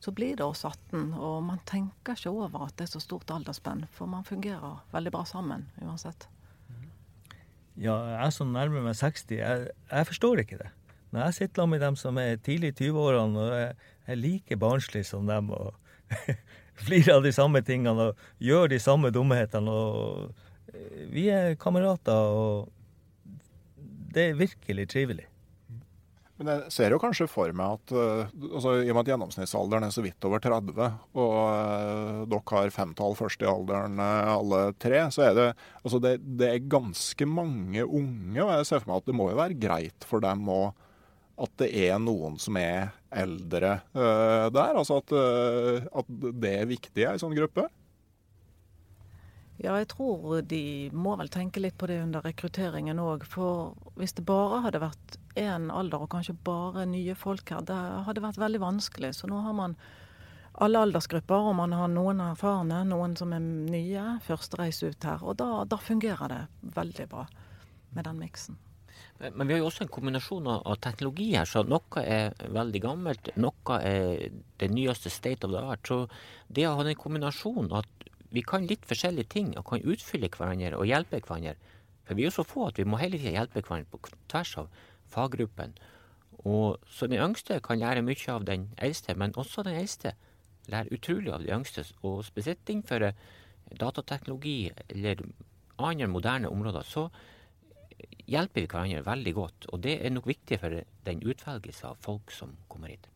så 0.00 0.14
blir 0.16 0.38
det 0.38 0.46
oss 0.46 0.64
18. 0.64 1.12
Og 1.12 1.42
man 1.44 1.60
tenker 1.68 2.16
ikke 2.16 2.32
over 2.32 2.68
at 2.68 2.78
det 2.78 2.88
er 2.88 2.94
så 2.94 3.02
stort 3.04 3.32
aldersspenn, 3.34 3.84
for 3.92 4.08
man 4.08 4.24
fungerer 4.24 4.80
veldig 4.94 5.12
bra 5.12 5.26
sammen 5.28 5.68
uansett. 5.84 6.28
Ja, 7.76 7.96
jeg 8.16 8.32
som 8.36 8.52
nærmer 8.52 8.84
meg 8.84 8.96
60, 8.96 9.36
jeg, 9.38 9.68
jeg 9.92 10.08
forstår 10.08 10.42
ikke 10.42 10.60
det. 10.60 10.72
Når 11.12 11.26
jeg 11.26 11.36
sitter 11.42 11.68
med 11.68 11.84
dem 11.84 11.96
som 12.00 12.16
er 12.20 12.40
tidlig 12.40 12.72
i 12.72 12.88
20-årene 12.88 13.40
og 13.40 13.54
er, 13.56 13.72
er 14.08 14.16
like 14.16 14.56
barnslig 14.56 15.04
som 15.08 15.28
dem 15.28 15.50
og 15.52 15.74
flirer 16.84 17.18
av 17.18 17.24
de 17.26 17.32
samme 17.36 17.60
tingene 17.64 18.10
og 18.10 18.28
gjør 18.40 18.72
de 18.72 18.80
samme 18.80 19.12
dumhetene 19.12 19.72
og 19.72 20.48
Vi 21.12 21.26
er 21.28 21.58
kamerater. 21.60 22.32
og 22.32 22.70
det 24.14 24.30
er 24.30 24.40
virkelig 24.40 24.88
trivelig. 24.92 25.28
Men 26.42 26.48
jeg 26.48 26.72
ser 26.74 26.94
jo 26.94 26.98
kanskje 26.98 27.28
for 27.30 27.52
meg 27.54 27.76
at 27.76 27.92
uh, 27.94 28.30
altså, 28.48 28.74
i 28.82 28.88
og 28.90 28.96
med 28.96 29.04
at 29.04 29.10
gjennomsnittsalderen 29.12 29.86
er 29.86 29.92
så 29.94 30.02
vidt 30.02 30.26
over 30.26 30.42
30, 30.42 30.88
og 31.22 31.34
uh, 31.38 32.22
dere 32.32 32.56
har 32.56 32.72
femtall 32.74 33.14
først 33.18 33.44
i 33.44 33.50
alderen 33.50 34.00
uh, 34.02 34.32
alle 34.32 34.62
tre, 34.82 35.04
så 35.14 35.28
er 35.28 35.36
det, 35.38 35.48
altså, 35.84 36.00
det, 36.02 36.16
det, 36.40 36.48
er 36.48 36.72
ganske 36.72 37.28
mange 37.30 37.84
unge. 37.84 38.40
Og 38.42 38.54
jeg 38.56 38.68
ser 38.68 38.82
for 38.82 38.90
meg 38.90 39.02
at 39.02 39.12
det 39.12 39.18
må 39.20 39.28
jo 39.30 39.38
være 39.38 39.60
greit 39.62 40.08
for 40.08 40.24
dem 40.24 40.48
òg 40.50 40.72
at 41.42 41.54
det 41.62 41.70
er 41.88 41.96
noen 41.98 42.34
som 42.38 42.58
er 42.60 42.90
eldre 43.10 43.78
der. 43.92 44.76
Altså 44.76 44.98
at, 45.00 45.14
at 45.90 46.10
det 46.38 46.50
er 46.52 46.68
viktig 46.70 47.02
i 47.02 47.06
ei 47.08 47.16
sånn 47.18 47.32
gruppe. 47.34 47.64
Ja, 49.62 49.76
jeg 49.78 49.92
tror 49.92 50.40
de 50.50 50.90
må 50.90 51.14
vel 51.20 51.28
tenke 51.30 51.60
litt 51.62 51.76
på 51.78 51.86
det 51.86 52.00
under 52.02 52.24
rekrutteringen 52.26 52.98
òg. 52.98 53.22
For 53.30 53.76
hvis 53.94 54.16
det 54.18 54.24
bare 54.26 54.64
hadde 54.64 54.80
vært 54.82 55.18
én 55.38 55.68
alder, 55.70 56.02
og 56.02 56.10
kanskje 56.10 56.34
bare 56.44 56.86
nye 56.90 57.14
folk 57.18 57.52
her, 57.54 57.62
det 57.68 57.76
hadde 58.08 58.24
vært 58.24 58.40
veldig 58.42 58.62
vanskelig. 58.64 59.12
Så 59.14 59.30
nå 59.30 59.38
har 59.44 59.54
man 59.54 59.76
alle 60.66 60.82
aldersgrupper, 60.82 61.46
og 61.52 61.56
man 61.60 61.76
har 61.78 61.88
noen 61.94 62.24
erfarne, 62.26 62.82
noen 62.90 63.14
som 63.16 63.30
er 63.36 63.44
nye. 63.44 64.08
Første 64.26 64.58
reise 64.58 64.90
ut 64.90 65.06
her. 65.06 65.22
Og 65.22 65.38
da, 65.38 65.62
da 65.70 65.78
fungerer 65.78 66.34
det 66.34 66.42
veldig 66.74 67.08
bra 67.14 67.24
med 67.94 68.08
den 68.08 68.18
miksen. 68.18 68.58
Men 69.22 69.46
vi 69.46 69.54
har 69.54 69.62
jo 69.62 69.68
også 69.70 69.84
en 69.84 69.94
kombinasjon 69.94 70.48
av 70.50 70.78
teknologi 70.82 71.30
her. 71.36 71.46
så 71.46 71.62
Noe 71.62 72.02
er 72.02 72.34
veldig 72.50 72.80
gammelt, 72.82 73.30
noe 73.38 73.78
er 73.78 74.32
det 74.58 74.70
nyeste 74.74 75.12
state 75.12 75.46
of 75.46 75.54
the 75.54 75.62
art. 75.62 75.86
Så 75.86 76.08
det 76.50 76.66
å 76.66 76.74
ha 76.80 76.86
den 76.86 76.98
kombinasjonen 76.98 77.70
at 77.78 78.08
vi 78.32 78.42
kan 78.42 78.66
litt 78.66 78.86
forskjellige 78.88 79.28
ting 79.34 79.52
og 79.58 79.66
kan 79.68 79.84
utfylle 79.84 80.30
hverandre 80.32 80.78
og 80.78 80.88
hjelpe 80.88 81.20
hverandre. 81.20 81.56
For 82.06 82.18
vi 82.18 82.24
er 82.24 82.30
jo 82.30 82.36
så 82.38 82.46
få 82.48 82.68
at 82.70 82.80
vi 82.80 82.86
må 82.88 83.00
hele 83.00 83.20
tida 83.20 83.36
hjelpe 83.36 83.62
hverandre 83.62 83.92
på 83.92 84.14
tvers 84.32 84.56
av 84.62 84.70
faggruppen. 85.12 85.76
Og 86.48 86.80
Så 86.88 87.06
den 87.06 87.22
yngste 87.22 87.60
kan 87.60 87.78
lære 87.78 88.02
mye 88.02 88.32
av 88.32 88.44
den 88.44 88.70
eldste, 88.78 89.14
men 89.14 89.36
også 89.36 89.62
den 89.62 89.78
eldste 89.78 90.14
lærer 90.66 90.92
utrolig 90.92 91.32
av 91.32 91.42
de 91.42 91.52
yngste. 91.54 91.84
Og 92.02 92.24
spesielt 92.24 92.68
innenfor 92.68 93.12
datateknologi 93.78 94.72
eller 94.88 95.22
andre 95.78 96.06
moderne 96.06 96.50
områder, 96.50 96.82
så 96.82 97.08
hjelper 98.26 98.60
vi 98.62 98.66
hverandre 98.66 99.06
veldig 99.06 99.34
godt. 99.34 99.66
Og 99.72 99.82
det 99.82 99.98
er 100.00 100.10
nok 100.10 100.26
viktig 100.26 100.58
for 100.60 100.82
den 101.06 101.22
utvelgelse 101.22 101.86
av 101.86 102.00
folk 102.00 102.32
som 102.34 102.56
kommer 102.68 102.88
hit. 102.88 103.08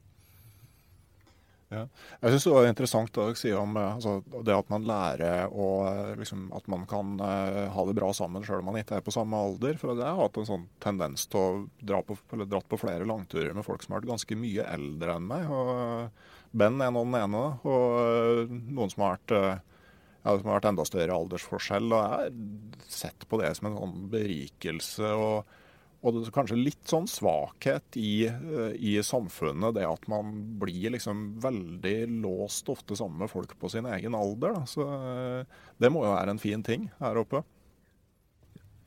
Ja. 1.72 1.82
Jeg 2.22 2.30
syns 2.30 2.44
det 2.46 2.52
var 2.54 2.68
interessant 2.68 3.16
dere 3.16 3.34
sier 3.38 3.56
om 3.58 3.72
eh, 3.74 3.96
altså, 3.96 4.20
det 4.46 4.54
at 4.54 4.68
man 4.70 4.86
lærer 4.86 5.50
og 5.50 5.88
eh, 5.88 6.12
liksom, 6.20 6.44
at 6.54 6.68
man 6.70 6.84
kan 6.86 7.16
uh, 7.18 7.66
ha 7.74 7.86
det 7.88 7.96
bra 7.98 8.12
sammen 8.14 8.44
selv 8.46 8.62
om 8.62 8.70
man 8.70 8.78
ikke 8.78 9.00
er 9.00 9.06
på 9.06 9.14
samme 9.14 9.40
alder. 9.48 9.74
For 9.80 9.96
jeg 9.96 10.06
har 10.06 10.20
hatt 10.20 10.38
en 10.38 10.48
sånn 10.48 10.68
tendens 10.82 11.26
til 11.32 11.40
å 11.42 11.64
dra 11.82 12.02
på, 12.06 12.18
dratt 12.44 12.70
på 12.70 12.80
flere 12.80 13.08
langturer 13.08 13.56
med 13.56 13.66
folk 13.66 13.82
som 13.82 13.96
har 13.96 14.04
vært 14.04 14.12
ganske 14.14 14.38
mye 14.38 14.68
eldre 14.76 15.18
enn 15.18 15.28
meg. 15.32 15.50
og 15.50 16.54
Ben 16.56 16.78
er 16.80 16.94
nå 16.94 17.02
den 17.08 17.18
ene, 17.18 17.44
og 17.66 18.54
noen 18.54 18.92
som 18.92 19.02
har 19.02 19.18
vært 19.18 19.34
ja, 19.36 20.32
som 20.32 20.46
har 20.48 20.56
vært 20.56 20.70
enda 20.70 20.86
større 20.86 21.18
aldersforskjell. 21.18 21.90
og 21.90 21.98
Jeg 21.98 22.14
har 22.14 22.90
sett 22.90 23.26
på 23.28 23.42
det 23.42 23.52
som 23.58 23.68
en 23.68 23.78
sånn 23.80 23.98
berikelse. 24.14 25.10
og 25.14 25.65
og 26.06 26.14
det 26.14 26.28
er 26.28 26.34
kanskje 26.36 26.58
litt 26.60 26.84
sånn 26.86 27.08
svakhet 27.10 27.96
i, 27.98 28.28
eh, 28.28 28.74
i, 28.78 28.94
samfunnet, 29.02 29.74
det 29.74 29.86
at 29.88 30.04
man 30.10 30.32
blir 30.60 30.92
liksom 30.94 31.40
veldig 31.42 31.96
låst 32.22 32.70
ofte 32.70 32.94
sammen 32.98 33.24
med 33.24 33.32
folk 33.32 33.56
på 33.58 33.70
sin 33.72 33.88
egen 33.90 34.14
alder. 34.14 34.54
Da. 34.54 34.68
Så 34.70 34.86
eh, 34.86 35.56
det 35.82 35.90
må 35.90 36.04
jo 36.06 36.14
være 36.14 36.36
en 36.36 36.42
fin 36.42 36.62
ting 36.66 36.86
her 37.00 37.18
oppe. 37.18 37.42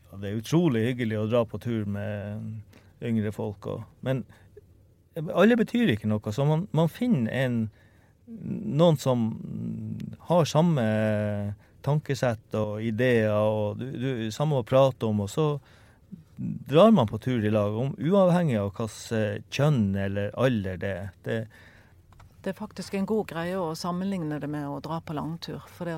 Ja, 0.08 0.22
det 0.22 0.30
er 0.30 0.40
utrolig 0.40 0.86
hyggelig 0.88 1.20
å 1.20 1.28
dra 1.28 1.44
på 1.44 1.60
tur 1.60 1.84
med 1.92 3.04
yngre 3.04 3.34
folk. 3.36 3.68
Og, 3.68 3.84
men 4.06 4.24
alle 5.36 5.60
betyr 5.60 5.92
ikke 5.92 6.08
noe, 6.08 6.32
så 6.32 6.48
man, 6.48 6.70
man 6.72 6.88
finner 6.92 7.36
en, 7.36 7.60
noen 8.30 9.00
som 9.02 9.28
har 10.30 10.48
samme 10.48 10.86
tankesett 11.84 12.56
og 12.60 12.80
ideer 12.84 13.34
og 13.34 13.80
du, 13.80 13.86
du, 13.92 14.10
samme 14.36 14.60
å 14.60 14.68
prate 14.68 15.08
om. 15.08 15.26
og 15.26 15.30
så 15.32 15.50
drar 16.40 16.92
man 16.92 17.08
på 17.08 17.18
tur 17.18 17.46
i 17.46 17.52
lag, 17.52 17.78
om, 17.78 17.96
uavhengig 18.00 18.60
av 18.60 18.70
hvilket 18.70 19.12
eh, 19.18 19.42
kjønn 19.52 19.96
eller 19.96 20.32
alder 20.40 20.78
det 20.80 20.92
er. 20.96 21.10
Det, 21.24 21.40
det 22.42 22.54
er 22.54 22.56
faktisk 22.60 22.96
en 22.96 23.10
god 23.10 23.28
greie 23.28 23.58
å 23.60 23.76
sammenligne 23.76 24.40
det 24.40 24.48
med 24.48 24.68
å 24.70 24.80
dra 24.84 25.02
på 25.04 25.18
langtur. 25.18 25.66
For 25.76 25.92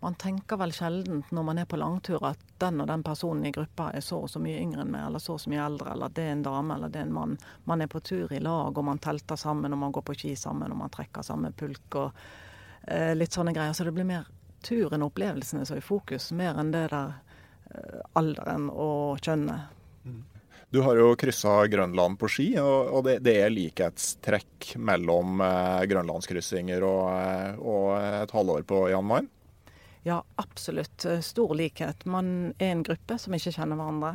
man 0.00 0.16
tenker 0.18 0.58
vel 0.58 0.74
sjelden 0.74 1.22
når 1.30 1.46
man 1.46 1.62
er 1.62 1.68
på 1.70 1.78
langtur 1.78 2.24
at 2.26 2.42
den 2.58 2.82
og 2.82 2.88
den 2.90 3.04
personen 3.06 3.46
i 3.46 3.54
gruppa 3.54 3.92
er 3.94 4.02
så 4.02 4.24
og 4.24 4.32
så 4.32 4.42
mye 4.42 4.58
yngre 4.58 4.82
enn 4.82 4.90
meg, 4.90 5.06
eller 5.06 5.22
så 5.22 5.36
og 5.36 5.44
så 5.44 5.52
mye 5.52 5.62
eldre, 5.62 5.94
eller 5.94 6.18
det 6.18 6.26
er 6.26 6.34
en 6.34 6.44
dame 6.48 6.74
eller 6.74 6.90
det 6.90 7.04
er 7.04 7.06
en 7.06 7.16
mann. 7.20 7.38
Man 7.70 7.84
er 7.84 7.92
på 7.92 8.02
tur 8.02 8.32
i 8.32 8.42
lag, 8.42 8.74
og 8.74 8.86
man 8.90 8.98
telter 8.98 9.38
sammen, 9.38 9.76
og 9.76 9.84
man 9.84 9.94
går 9.94 10.08
på 10.08 10.18
ski 10.18 10.34
sammen, 10.40 10.72
og 10.72 10.82
man 10.82 10.90
trekker 10.90 11.22
samme 11.22 11.54
pulk 11.54 12.00
og 12.00 12.22
eh, 12.88 13.14
litt 13.14 13.38
sånne 13.38 13.54
greier. 13.54 13.76
Så 13.76 13.86
det 13.86 13.94
blir 13.94 14.08
mer 14.08 14.26
turen 14.66 15.04
og 15.04 15.12
opplevelsene 15.12 15.62
som 15.62 15.78
er 15.78 15.84
i 15.84 15.90
fokus, 15.92 16.32
mer 16.34 16.58
enn 16.58 16.74
det 16.74 16.88
der 16.90 17.20
alderen 18.18 18.68
og 18.70 19.20
kjønnet. 19.22 19.76
Du 20.70 20.80
har 20.86 20.94
jo 20.94 21.16
kryssa 21.18 21.64
Grønland 21.66 22.14
på 22.18 22.28
ski, 22.30 22.46
og 22.62 23.02
det, 23.02 23.16
det 23.26 23.34
er 23.42 23.50
likhetstrekk 23.50 24.76
mellom 24.78 25.42
eh, 25.42 25.82
grønlandskryssinger 25.90 26.86
og, 26.86 27.06
eh, 27.10 27.58
og, 27.58 27.88
et 28.22 28.34
halvår 28.36 28.62
på 28.70 28.84
Jan 28.92 29.08
Mayen? 29.08 29.26
Ja, 30.06 30.20
absolutt. 30.38 31.04
Stor 31.26 31.56
likhet. 31.58 32.06
Man 32.06 32.52
er 32.62 32.70
en 32.70 32.84
gruppe 32.86 33.18
som 33.18 33.34
ikke 33.34 33.52
kjenner 33.56 33.80
hverandre. 33.80 34.12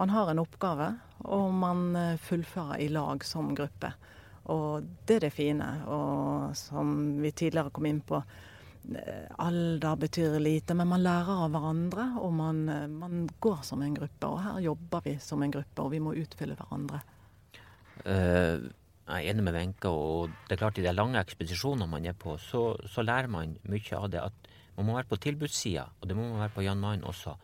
Man 0.00 0.14
har 0.14 0.32
en 0.32 0.40
oppgave, 0.40 0.88
og 1.28 1.52
man 1.60 1.92
fullfører 2.24 2.80
i 2.82 2.88
lag 2.90 3.22
som 3.26 3.52
gruppe. 3.54 3.92
Og 4.48 4.88
det 5.06 5.18
er 5.20 5.26
det 5.28 5.34
fine. 5.36 5.68
Og 5.92 6.56
som 6.56 7.20
vi 7.20 7.30
tidligere 7.36 7.74
kom 7.74 7.86
inn 7.86 8.00
på, 8.00 8.22
Eh, 8.22 8.57
alder 9.38 9.96
betyr 10.00 10.38
lite, 10.40 10.74
men 10.74 10.88
man 10.88 11.02
lærer 11.04 11.44
av 11.44 11.52
hverandre, 11.52 12.06
og 12.22 12.32
man, 12.34 12.64
man, 12.94 13.26
går 13.40 13.62
som 13.66 13.82
en 13.84 13.96
gruppe. 13.96 14.28
Og 14.28 14.40
her 14.44 14.60
jobber 14.64 15.04
vi 15.04 15.14
som 15.22 15.42
en 15.42 15.52
gruppe, 15.52 15.84
og 15.84 15.92
vi 15.92 16.00
må 16.02 16.14
utfylle 16.16 16.56
hverandre. 16.58 17.00
Uh, 18.06 18.68
jeg 19.08 19.24
er 19.24 19.32
enig 19.32 19.44
med 19.44 19.56
Wenche, 19.56 19.90
og 19.90 20.32
det 20.48 20.56
er 20.56 20.62
klart 20.62 20.78
i 20.80 20.84
de 20.84 20.92
lange 20.92 21.20
ekspedisjonene 21.20 21.88
man 21.90 22.06
er 22.06 22.16
på, 22.16 22.36
så, 22.40 22.70
så, 22.86 23.04
lærer 23.04 23.30
man 23.32 23.56
mye 23.68 24.00
av 24.00 24.10
det. 24.12 24.24
At 24.24 24.50
man 24.76 24.88
må 24.88 24.98
være 24.98 25.10
på 25.10 25.20
tilbudssida, 25.26 25.86
og 26.00 26.08
det 26.08 26.16
må 26.16 26.26
man 26.28 26.42
være 26.44 26.54
på 26.56 26.64
Jan 26.66 26.82
Mayen 26.82 27.06
også. 27.08 27.36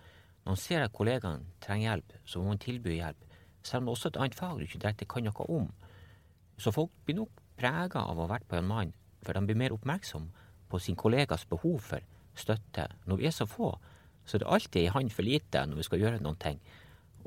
Når 0.45 0.53
man 0.53 0.61
ser 0.61 0.85
at 0.85 0.93
kollegaene 0.93 1.57
trenger 1.64 1.91
hjelp, 1.91 2.18
så 2.24 2.41
må 2.41 2.53
man 2.53 2.61
tilby 2.61 2.99
hjelp. 2.99 3.30
Selv 3.64 3.80
om 3.80 3.89
det 3.89 3.97
er 3.97 4.11
et 4.11 4.20
annet 4.20 4.37
fag 4.37 4.59
du 4.59 4.66
ikke 4.66 4.82
direkte 4.82 5.09
kan 5.09 5.24
noe 5.24 5.49
om. 5.49 5.70
Så 6.61 6.70
folk 6.70 6.93
blir 7.05 7.16
nok 7.16 7.41
prega 7.57 8.05
av 8.05 8.18
å 8.18 8.26
ha 8.26 8.35
vært 8.35 8.47
på 8.49 8.61
Jan 8.61 8.68
Mayen, 8.68 8.93
for 9.24 9.32
de 9.32 9.49
blir 9.49 9.59
mer 9.59 9.72
oppmerksomme 9.72 10.43
på 10.75 10.83
sin 10.83 10.99
kollegas 10.99 11.47
behov 11.47 11.79
for 11.93 12.03
støtte. 12.35 12.89
Når 13.07 13.20
vi 13.20 13.29
er 13.31 13.35
så 13.35 13.47
få, 13.47 13.70
så 14.27 14.37
er 14.37 14.43
det 14.43 14.53
alltid 14.57 14.81
ei 14.83 14.95
hand 14.95 15.12
for 15.14 15.27
lite 15.27 15.62
når 15.68 15.79
vi 15.81 15.87
skal 15.87 16.03
gjøre 16.03 16.22
noen 16.25 16.41
ting. 16.43 16.59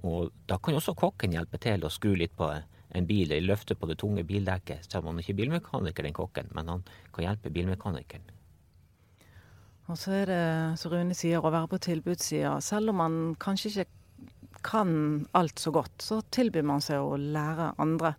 Og 0.05 0.33
da 0.49 0.59
kan 0.61 0.77
også 0.77 0.97
kokken 0.97 1.33
hjelpe 1.33 1.59
til 1.61 1.85
å 1.85 1.93
skru 1.93 2.11
litt 2.19 2.35
på 2.37 2.49
en 2.97 3.07
bil 3.07 3.31
eller 3.31 3.53
løfte 3.53 3.75
på 3.75 3.87
det 3.89 3.97
tunge 4.01 4.25
bildekket. 4.27 4.85
Selv 4.87 5.05
om 5.05 5.13
han 5.13 5.21
ikke 5.23 5.33
er 5.35 5.41
bilmekaniker, 5.41 6.05
den 6.05 6.17
kokken, 6.17 6.51
men 6.55 6.73
han 6.73 6.83
kan 7.15 7.29
hjelpe 7.29 7.53
bilmekanikeren. 7.53 8.33
Og 9.87 9.95
så 9.95 10.17
er 10.19 10.25
det, 10.27 10.43
som 10.81 10.91
Rune 10.91 11.15
sier, 11.15 11.39
å 11.39 11.51
være 11.53 11.71
på 11.71 11.79
tilbudssida. 11.87 12.57
Selv 12.63 12.91
om 12.91 12.99
man 12.99 13.19
kanskje 13.39 13.71
ikke 13.71 13.87
kan 14.67 14.91
alt 15.37 15.61
så 15.63 15.71
godt, 15.71 16.01
så 16.03 16.19
tilbyr 16.35 16.65
man 16.67 16.83
seg 16.83 16.99
å 16.99 17.15
lære 17.15 17.71
andre. 17.79 18.17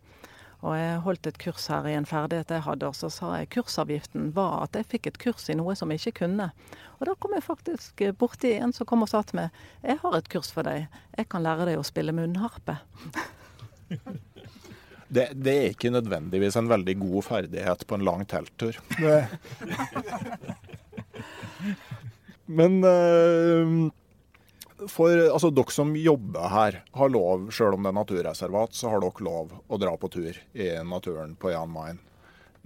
Og 0.66 0.72
jeg 0.74 1.02
holdt 1.04 1.28
et 1.30 1.36
kurs 1.38 1.68
her 1.70 1.86
i 1.86 1.94
en 1.94 2.06
ferdighet 2.09 2.50
jeg 2.50 2.64
hadde, 2.66 2.88
og 2.88 2.96
så 2.98 3.06
sa 3.14 3.36
jeg 3.38 3.50
kursavgiften 3.54 4.32
var 4.34 4.64
at 4.64 4.74
jeg 4.74 4.88
fikk 4.90 5.06
et 5.06 5.20
kurs 5.22 5.46
i 5.52 5.54
noe 5.59 5.76
som 5.78 5.92
jeg 5.94 6.02
ikke 6.02 6.24
kunne. 6.24 6.48
Og 6.98 7.02
da 7.06 7.14
kom 7.14 7.36
jeg 7.36 7.46
faktisk 7.46 8.02
borti 8.18 8.56
en 8.56 8.74
som 8.74 8.88
kom 8.88 9.04
og 9.06 9.11
sa 9.12 9.20
til 9.22 9.38
meg 9.38 9.61
jeg 9.86 10.00
har 10.02 10.14
et 10.18 10.30
kurs 10.32 10.50
for 10.54 10.66
deg, 10.66 10.88
jeg 11.14 11.30
kan 11.30 11.44
lære 11.46 11.68
deg 11.70 11.76
å 11.78 11.86
spille 11.86 12.16
munnharpe. 12.16 12.80
Det, 15.09 15.30
det, 15.32 15.52
er 15.56 15.70
ikke 15.72 15.88
nødvendigvis 15.88 16.52
en 16.61 16.66
veldig 16.68 16.92
god 17.00 17.24
ferdighet 17.24 17.80
på 17.88 17.96
en 17.96 18.04
lang 18.04 18.26
telttur. 18.28 18.76
Men 22.59 22.76
uh, 22.84 23.88
for 24.87 25.11
altså, 25.33 25.51
dere 25.51 25.74
som 25.74 25.95
jobber 25.97 26.51
her, 26.53 26.83
har 26.95 27.11
lov, 27.11 27.49
selv 27.55 27.79
om 27.79 27.87
det 27.87 27.91
er 27.91 27.99
naturreservat, 27.99 28.76
så 28.76 28.93
har 28.93 29.03
dere 29.03 29.24
lov 29.26 29.57
å 29.66 29.81
dra 29.81 29.97
på 29.99 30.11
tur 30.12 30.39
i 30.55 30.70
naturen 30.87 31.35
på 31.41 31.53
Jan 31.55 31.72
Mayen. 31.72 32.01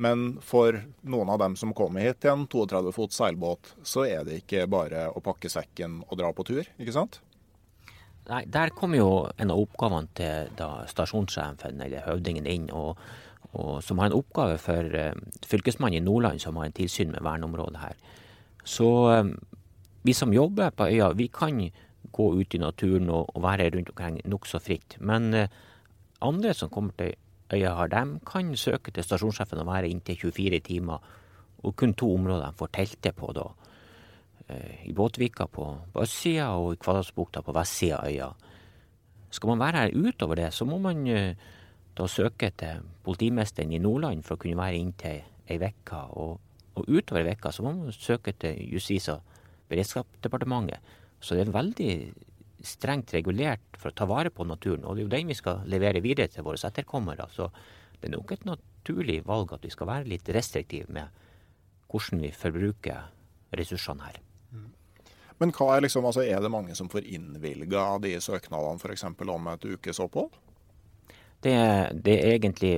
Men 0.02 0.38
for 0.42 0.78
noen 1.04 1.30
av 1.30 1.38
dem 1.42 1.56
som 1.56 1.74
kommer 1.76 2.04
hit 2.04 2.24
i 2.24 2.30
en 2.32 2.46
32 2.50 2.92
fot 2.96 3.12
seilbåt, 3.14 3.74
så 3.86 4.06
er 4.08 4.24
det 4.26 4.40
ikke 4.40 4.64
bare 4.70 5.08
å 5.12 5.22
pakke 5.24 5.50
sekken 5.52 6.00
og 6.08 6.16
dra 6.20 6.32
på 6.34 6.46
tur, 6.48 6.64
ikke 6.80 6.94
sant? 6.96 7.20
Nei, 8.28 8.44
der 8.46 8.72
kommer 8.74 9.00
jo 9.00 9.12
en 9.36 9.50
av 9.50 9.60
oppgavene 9.64 10.10
til 10.16 10.50
da 10.58 10.84
stasjonssjefen 10.90 11.80
eller 11.82 12.06
høvdingen 12.06 12.46
inn, 12.48 12.68
og, 12.70 13.00
og 13.52 13.80
som 13.84 14.00
har 14.00 14.10
en 14.10 14.18
oppgave 14.20 14.58
for 14.62 14.94
uh, 14.94 15.12
fylkesmannen 15.46 15.98
i 15.98 16.04
Nordland, 16.04 16.42
som 16.42 16.58
har 16.60 16.68
en 16.68 16.76
tilsyn 16.76 17.12
med 17.12 17.24
verneområdet 17.26 17.82
her. 17.82 17.98
Så 18.64 18.88
um, 19.10 19.34
vi 20.06 20.14
som 20.14 20.34
jobber 20.34 20.70
på 20.74 20.86
øya, 20.86 21.12
vi 21.18 21.28
kan 21.34 21.60
gå 22.12 22.28
ut 22.38 22.54
i 22.54 22.60
naturen 22.60 23.10
og, 23.10 23.30
og 23.36 23.42
være 23.44 23.70
rundt 23.74 23.90
omkring 23.92 24.20
nokså 24.28 24.60
fritt. 24.62 24.96
Men 25.00 25.32
eh, 25.34 25.48
andre 26.22 26.54
som 26.54 26.70
kommer 26.70 26.94
til 26.98 27.14
øya 27.52 27.74
har, 27.76 27.90
de 27.92 28.20
kan 28.26 28.54
søke 28.56 28.92
til 28.92 29.04
stasjonssjefen 29.04 29.60
og 29.60 29.68
være 29.68 29.90
inntil 29.92 30.16
24 30.16 30.60
timer. 30.68 31.02
Og 31.62 31.76
kun 31.76 31.94
to 31.94 32.14
områder 32.14 32.46
de 32.46 32.58
får 32.58 32.72
telte 32.74 33.12
på 33.16 33.32
da. 33.36 33.48
Eh, 34.48 34.86
I 34.90 34.92
Båtvika 34.92 35.46
på, 35.46 35.66
på 35.92 36.02
østsida 36.02 36.52
og 36.58 36.74
i 36.74 36.80
Kvadrasbukta 36.82 37.42
på 37.42 37.54
vestsida 37.56 38.00
av 38.02 38.08
øya. 38.08 38.30
Skal 39.32 39.48
man 39.48 39.62
være 39.62 39.84
her 39.86 39.96
utover 39.96 40.36
det, 40.36 40.52
så 40.52 40.64
må 40.68 40.78
man 40.78 41.06
eh, 41.08 41.36
da 41.96 42.06
søke 42.08 42.50
til 42.56 42.82
politimesteren 43.04 43.72
i 43.72 43.80
Nordland 43.80 44.24
for 44.24 44.36
å 44.36 44.42
kunne 44.42 44.58
være 44.60 44.80
inntil 44.80 45.22
ei 45.48 45.58
uke. 45.60 46.00
Og, 46.20 46.40
og 46.74 46.88
utover 46.88 47.24
vekka 47.26 47.52
så 47.52 47.64
må 47.64 47.72
man 47.76 47.92
søke 47.92 48.32
til 48.32 48.58
justis- 48.72 49.10
og 49.12 49.22
beredskapsdepartementet. 49.68 50.80
Så 51.22 51.38
det 51.38 51.46
er 51.46 51.54
veldig 51.54 51.92
strengt 52.66 53.12
regulert 53.14 53.78
for 53.78 53.90
å 53.90 53.96
ta 53.96 54.06
vare 54.10 54.30
på 54.34 54.46
naturen. 54.46 54.84
Og 54.86 54.96
det 54.96 55.02
er 55.02 55.06
jo 55.06 55.14
den 55.14 55.30
vi 55.32 55.38
skal 55.38 55.62
levere 55.70 56.02
videre 56.02 56.30
til 56.30 56.46
våre 56.46 56.60
etterkommere. 56.68 57.28
Så 57.34 57.48
det 57.98 58.08
er 58.08 58.16
nok 58.16 58.34
et 58.34 58.46
naturlig 58.48 59.20
valg 59.26 59.54
at 59.54 59.64
vi 59.66 59.72
skal 59.72 59.90
være 59.90 60.10
litt 60.10 60.28
restriktive 60.34 60.90
med 60.94 61.22
hvordan 61.92 62.22
vi 62.24 62.32
forbruker 62.34 63.10
ressursene 63.58 64.08
her. 64.08 64.20
Men 65.42 65.50
hva 65.56 65.72
er, 65.74 65.82
liksom, 65.82 66.06
altså, 66.06 66.22
er 66.22 66.38
det 66.42 66.52
mange 66.54 66.74
som 66.78 66.88
får 66.92 67.06
innvilga 67.16 67.96
de 68.04 68.14
søknadene 68.22 68.78
f.eks. 68.78 69.02
om 69.10 69.48
et 69.50 69.64
ukes 69.74 69.98
opphold? 70.04 70.36
Det, 71.42 71.54
det, 72.06 72.14
er 72.14 72.36
egentlig 72.36 72.74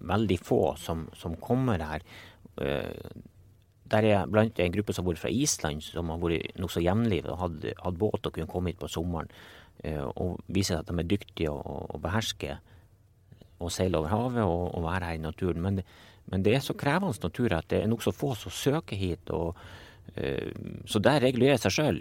veldig 0.00 0.38
få 0.40 0.60
som, 0.80 1.02
som 1.12 1.34
kommer 1.36 1.82
her. 1.84 2.06
Der 3.92 4.06
er 4.08 4.30
blant 4.30 4.58
en 4.58 4.74
gruppe 4.74 4.94
som 4.94 5.04
har 5.04 5.14
vært 5.14 5.22
fra 5.24 5.32
Island, 5.32 5.84
som 5.84 6.10
har 6.10 6.18
vært 6.22 6.58
nokså 6.58 6.82
jevnlig 6.82 7.22
og 7.26 7.38
hatt, 7.44 7.68
hatt 7.84 8.00
båt 8.00 8.26
og 8.26 8.34
kunne 8.34 8.50
komme 8.50 8.72
hit 8.72 8.80
på 8.82 8.90
sommeren. 8.90 9.30
Uh, 9.84 10.08
og 10.16 10.40
viser 10.48 10.80
at 10.80 10.88
de 10.88 10.96
er 10.96 11.08
dyktige 11.08 11.52
og, 11.52 11.90
og 11.92 12.00
behersker 12.02 12.56
å 13.60 13.68
seile 13.72 14.00
over 14.00 14.12
havet 14.12 14.44
og, 14.44 14.70
og, 14.72 14.84
være 14.86 15.10
her 15.10 15.18
i 15.18 15.22
naturen. 15.22 15.62
Men, 15.62 15.82
men, 16.32 16.44
det 16.44 16.56
er 16.56 16.64
så 16.64 16.76
krevende 16.78 17.16
natur 17.22 17.54
at 17.56 17.68
det 17.72 17.82
er 17.82 17.90
nokså 17.92 18.14
få 18.16 18.32
som 18.38 18.54
søker 18.54 18.98
hit. 18.98 19.30
og 19.30 19.56
uh, 20.16 20.82
Så 20.88 21.02
det 21.04 21.18
regulerer 21.24 21.60
seg 21.60 21.76
sjøl. 21.76 22.00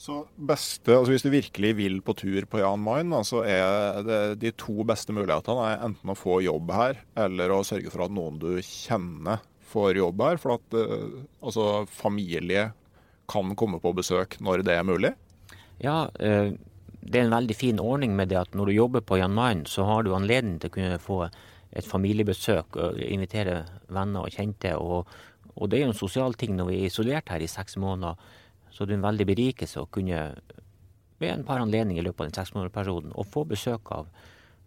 Så 0.00 0.22
beste, 0.32 0.94
altså 0.96 1.12
Hvis 1.12 1.26
du 1.26 1.28
virkelig 1.28 1.74
vil 1.76 1.98
på 2.00 2.14
tur 2.16 2.46
på 2.48 2.62
Jan 2.62 2.80
Mayen, 2.80 3.12
så 3.26 3.42
er 3.44 4.00
det 4.06 4.20
de 4.40 4.52
to 4.56 4.80
beste 4.88 5.12
mulighetene 5.12 5.66
er 5.74 5.82
enten 5.90 6.12
å 6.12 6.16
få 6.16 6.38
jobb 6.40 6.72
her, 6.72 7.02
eller 7.20 7.52
å 7.52 7.60
sørge 7.68 7.92
for 7.92 8.06
at 8.06 8.14
noen 8.16 8.38
du 8.40 8.54
kjenner 8.64 9.44
får 9.70 10.00
jobb 10.00 10.24
her. 10.26 10.40
For 10.42 10.58
at 10.58 10.76
uh, 10.76 11.22
altså, 11.42 11.86
familie 11.90 12.70
kan 13.30 13.54
komme 13.58 13.80
på 13.82 13.94
besøk 13.96 14.38
når 14.42 14.66
det 14.66 14.76
er 14.76 14.88
mulig. 14.88 15.14
Ja, 15.80 16.02
uh, 16.10 16.50
det 17.00 17.16
er 17.16 17.24
en 17.24 17.36
veldig 17.36 17.56
fin 17.56 17.80
ordning 17.80 18.12
med 18.18 18.28
det 18.32 18.40
at 18.42 18.58
når 18.58 18.68
du 18.68 18.76
jobber 18.76 19.06
på 19.06 19.20
Jan 19.20 19.34
Mayen, 19.34 19.64
så 19.66 19.86
har 19.88 20.04
du 20.04 20.12
anledning 20.14 20.58
til 20.60 20.68
å 20.68 20.76
kunne 20.76 21.00
få 21.00 21.22
et 21.70 21.86
familiebesøk 21.86 22.76
og 22.82 22.98
invitere 23.00 23.62
venner 23.94 24.26
og 24.26 24.34
kjente. 24.34 24.74
Og, 24.76 25.08
og 25.54 25.70
det 25.70 25.78
er 25.78 25.86
jo 25.86 25.94
en 25.94 26.02
sosial 26.02 26.34
ting 26.36 26.58
når 26.58 26.68
vi 26.68 26.80
er 26.80 26.90
isolert 26.90 27.30
her 27.30 27.42
i 27.42 27.48
seks 27.50 27.78
måneder 27.80 28.18
så 28.70 28.86
det 28.86 28.94
er 28.94 29.00
en 29.00 29.08
veldig 29.08 29.26
berikelse 29.28 29.82
å 29.82 29.88
kunne 29.92 30.20
ved 31.20 31.32
en 31.34 31.44
par 31.44 31.60
anledninger 31.60 32.00
i 32.00 32.06
løpet 32.06 32.22
av 32.22 32.28
den 32.30 32.38
seksmånedersperioden 32.38 33.12
å 33.12 33.26
få 33.28 33.42
besøk 33.48 33.90
av 33.92 34.06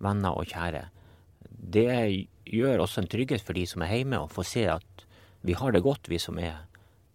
venner 0.04 0.36
og 0.38 0.46
kjære. 0.52 0.84
Det 1.50 1.88
gjør 2.50 2.84
også 2.84 3.04
en 3.04 3.10
trygghet 3.12 3.44
for 3.44 3.58
de 3.58 3.66
som 3.70 3.84
er 3.86 3.98
hjemme, 3.98 4.22
å 4.22 4.32
få 4.32 4.46
se 4.48 4.68
at 4.70 5.06
vi 5.44 5.56
har 5.60 5.76
det 5.76 5.84
godt, 5.84 6.10
vi 6.12 6.20
som 6.22 6.40
er 6.40 6.64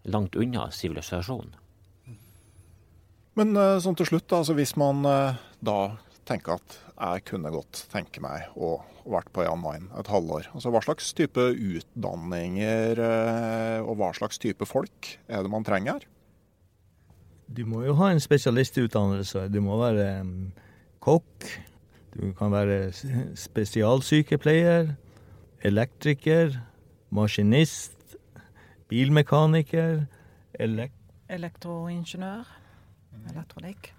langt 0.09 0.37
unna 0.37 0.69
sivilisasjonen. 0.75 1.57
Men 3.39 3.55
eh, 3.57 3.79
sånn 3.83 3.97
til 3.99 4.09
slutt, 4.09 4.35
altså 4.35 4.57
hvis 4.59 4.75
man 4.81 5.05
eh, 5.07 5.39
da 5.63 5.79
tenker 6.29 6.59
at 6.59 6.79
jeg 6.99 7.25
kunne 7.31 7.53
godt 7.55 7.85
tenke 7.93 8.21
meg 8.25 8.51
å 8.59 8.77
vært 9.09 9.31
på 9.33 9.45
Jan 9.47 9.61
Mayen 9.63 9.89
et 9.99 10.11
halvår. 10.11 10.51
Altså 10.53 10.73
Hva 10.75 10.83
slags 10.85 11.13
type 11.17 11.41
utdanninger 11.41 13.01
eh, 13.01 13.79
og 13.85 13.99
hva 14.01 14.13
slags 14.17 14.41
type 14.43 14.67
folk 14.69 15.13
er 15.29 15.45
det 15.45 15.53
man 15.53 15.67
trenger 15.67 15.97
her? 15.97 16.09
Du 17.49 17.63
må 17.65 17.81
jo 17.87 17.95
ha 17.97 18.11
en 18.13 18.21
spesialistutdannelse. 18.21 19.47
Du 19.49 19.63
må 19.65 19.79
være 19.81 20.19
um, 20.21 20.51
kokk. 21.01 21.47
Du 22.19 22.33
kan 22.35 22.51
være 22.51 22.91
spesialsykepleier, 23.39 24.89
elektriker, 25.63 26.57
maskinist, 27.15 28.17
bilmekaniker, 28.91 30.03
elek 30.59 30.93
Elektroingeniør. 31.29 32.49
Elektronikk. 33.31 33.93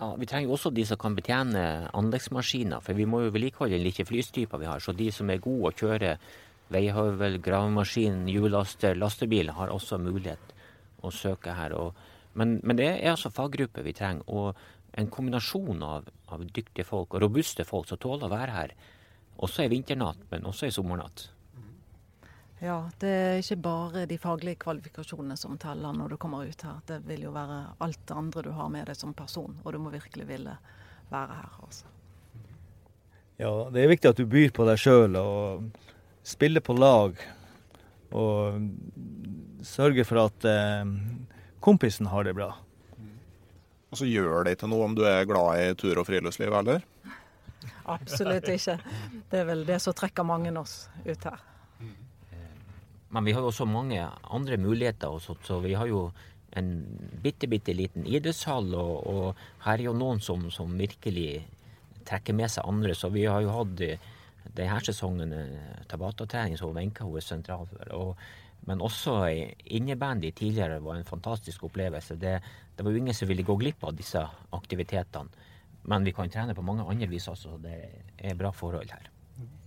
Ja, 0.00 0.14
Vi 0.16 0.26
trenger 0.26 0.50
også 0.50 0.70
de 0.70 0.86
som 0.86 0.98
kan 0.98 1.14
betjene 1.14 1.90
anleggsmaskiner, 1.94 2.80
for 2.80 2.94
vi 2.94 3.04
må 3.04 3.20
jo 3.20 3.30
vedlikeholde 3.34 3.76
den 3.76 3.84
lille 3.84 4.04
flystyper 4.04 4.58
vi 4.58 4.66
har. 4.66 4.80
Så 4.80 4.92
de 4.92 5.10
som 5.12 5.30
er 5.30 5.42
gode 5.42 5.68
å 5.68 5.76
kjøre 5.76 6.16
veihøvel, 6.72 7.38
gravemaskin, 7.42 8.26
hjullaster, 8.28 8.96
lastebil, 8.96 9.50
har 9.50 9.68
også 9.74 9.98
mulighet 9.98 10.54
å 11.02 11.10
søke 11.10 11.54
her. 11.54 11.74
og 11.74 11.94
men, 12.34 12.60
men, 12.62 12.76
det 12.78 12.86
er 12.86 13.10
altså 13.10 13.30
faggrupper 13.34 13.82
vi 13.82 13.92
trenger, 13.92 14.22
og 14.28 14.54
en 14.98 15.10
kombinasjon 15.10 15.82
av, 15.82 16.08
av, 16.26 16.44
dyktige 16.44 16.86
folk 16.86 17.14
og 17.14 17.22
robuste 17.22 17.66
folk 17.66 17.88
som 17.88 18.00
tåler 18.02 18.26
å 18.26 18.32
være 18.32 18.54
her. 18.54 18.72
Også 19.38 19.64
i 19.64 19.70
vinternatt, 19.70 20.24
men 20.32 20.46
også 20.50 20.66
i 20.66 20.74
sommernatt. 20.74 21.28
Ja, 22.58 22.80
det 22.98 23.10
er 23.14 23.36
ikke 23.38 23.60
bare 23.62 24.02
de 24.10 24.18
faglige 24.18 24.58
kvalifikasjonene 24.64 25.36
som 25.38 25.54
teller 25.62 25.94
når 25.94 26.14
du 26.14 26.16
kommer 26.18 26.48
ut 26.48 26.64
her. 26.66 26.80
Det 26.88 26.98
vil 27.06 27.28
jo 27.28 27.34
være 27.36 27.60
alt 27.84 28.00
det 28.10 28.16
andre 28.18 28.42
du 28.48 28.50
har 28.56 28.72
med 28.74 28.90
deg 28.90 28.98
som 28.98 29.14
person, 29.14 29.54
og 29.62 29.72
du 29.72 29.78
må 29.78 29.94
virkelig 29.94 30.26
ville 30.26 30.56
være 31.12 31.38
her. 31.38 31.54
Også. 31.62 31.94
Ja, 33.38 33.52
det 33.70 33.84
er 33.84 33.92
viktig 33.92 34.10
at 34.10 34.18
du 34.18 34.26
byr 34.26 34.50
på 34.50 34.66
deg 34.66 34.82
sjøl 34.82 35.14
og 35.20 35.68
spiller 36.26 36.64
på 36.64 36.74
lag. 36.74 37.14
Og 38.18 38.58
sørger 39.68 40.06
for 40.08 40.24
at 40.24 40.46
eh, 40.48 40.90
kompisen 41.62 42.10
har 42.10 42.26
det 42.26 42.34
bra. 42.34 42.56
Og 43.98 44.04
så 44.04 44.12
gjør 44.14 44.44
det 44.46 44.52
ikke 44.54 44.68
noe 44.70 44.84
om 44.86 44.92
du 44.94 45.00
er 45.10 45.24
glad 45.26 45.58
i 45.58 45.70
tur 45.74 45.98
og 45.98 46.04
friluftsliv, 46.06 46.54
eller? 46.54 46.84
Absolutt 47.90 48.46
ikke. 48.52 48.76
Det 49.26 49.40
er 49.40 49.48
vel 49.48 49.64
det 49.66 49.80
som 49.82 49.96
trekker 49.98 50.22
mange 50.22 50.52
oss 50.60 50.84
ut 51.02 51.24
her. 51.26 51.40
Men 53.10 53.26
vi 53.26 53.34
har 53.34 53.42
jo 53.42 53.50
også 53.50 53.66
mange 53.66 53.98
andre 54.22 54.58
muligheter. 54.62 55.10
Også, 55.10 55.34
så 55.42 55.58
vi 55.64 55.74
har 55.74 55.90
jo 55.90 56.04
en 56.54 56.70
bitte, 57.24 57.50
bitte 57.50 57.74
liten 57.74 58.06
idrettshall, 58.06 58.70
og, 58.78 58.94
og, 59.10 59.42
her 59.66 59.80
er 59.80 59.88
jo 59.88 59.98
noen 59.98 60.22
som, 60.22 60.46
som, 60.54 60.78
virkelig 60.78 61.42
trekker 62.06 62.38
med 62.38 62.54
seg 62.54 62.70
andre. 62.70 62.94
Så 62.94 63.10
vi 63.10 63.26
har 63.26 63.42
jo 63.42 63.50
hatt 63.56 63.74
denne 63.82 64.78
sesongen 64.86 65.34
Tabata-trening 65.90 66.54
som 66.60 66.70
Wenche 66.78 67.02
er 67.02 67.26
sentral 67.26 67.66
for. 67.66 67.96
Og 67.98 68.30
men 68.66 68.82
også 68.84 69.20
innebandy 69.64 70.32
tidligere 70.36 70.80
var 70.84 70.98
en 70.98 71.08
fantastisk 71.08 71.64
opplevelse. 71.68 72.16
Det, 72.20 72.34
det, 72.76 72.84
var 72.84 72.92
jo 72.92 72.98
ingen 72.98 73.14
som 73.14 73.28
ville 73.28 73.46
gå 73.46 73.56
glipp 73.56 73.84
av 73.84 73.94
disse 73.96 74.24
aktivitetene. 74.56 75.46
Men 75.88 76.04
vi 76.04 76.12
kan 76.12 76.28
trene 76.28 76.54
på 76.54 76.64
mange 76.66 76.84
andre 76.84 77.06
vis 77.08 77.28
også, 77.30 77.54
så 77.54 77.62
det 77.62 77.78
er 78.18 78.36
bra 78.36 78.50
forhold 78.52 78.90
her. 78.92 79.08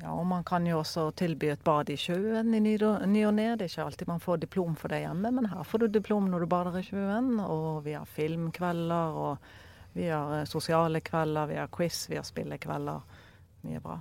Ja, 0.01 0.11
og 0.11 0.25
Man 0.27 0.43
kan 0.43 0.67
jo 0.67 0.81
også 0.81 1.07
tilby 1.17 1.47
et 1.53 1.63
bad 1.63 1.89
i 1.89 1.97
sjøen 1.97 2.53
i 2.53 2.59
ny 2.59 2.75
og 2.83 3.07
ne. 3.07 3.23
Det 3.55 3.65
er 3.65 3.69
ikke 3.69 3.85
alltid 3.87 4.11
man 4.11 4.23
får 4.23 4.43
diplom 4.43 4.75
for 4.75 4.91
det 4.91 5.01
hjemme, 5.05 5.31
men 5.31 5.49
her 5.49 5.63
får 5.63 5.83
du 5.83 5.87
diplom 5.87 6.29
når 6.29 6.43
du 6.43 6.51
bader 6.51 6.77
i 6.79 6.85
sjøen. 6.85 7.39
Og 7.39 7.83
vi 7.85 7.95
har 7.95 8.05
filmkvelder, 8.05 9.19
og 9.25 9.51
vi 9.93 10.09
har 10.11 10.41
eh, 10.41 10.47
sosiale 10.49 11.01
kvelder, 11.01 11.49
vi 11.51 11.59
har 11.61 11.71
quiz, 11.73 12.03
vi 12.09 12.19
har 12.19 12.27
spillekvelder. 12.27 13.19
Mye 13.65 13.81
bra. 13.83 13.99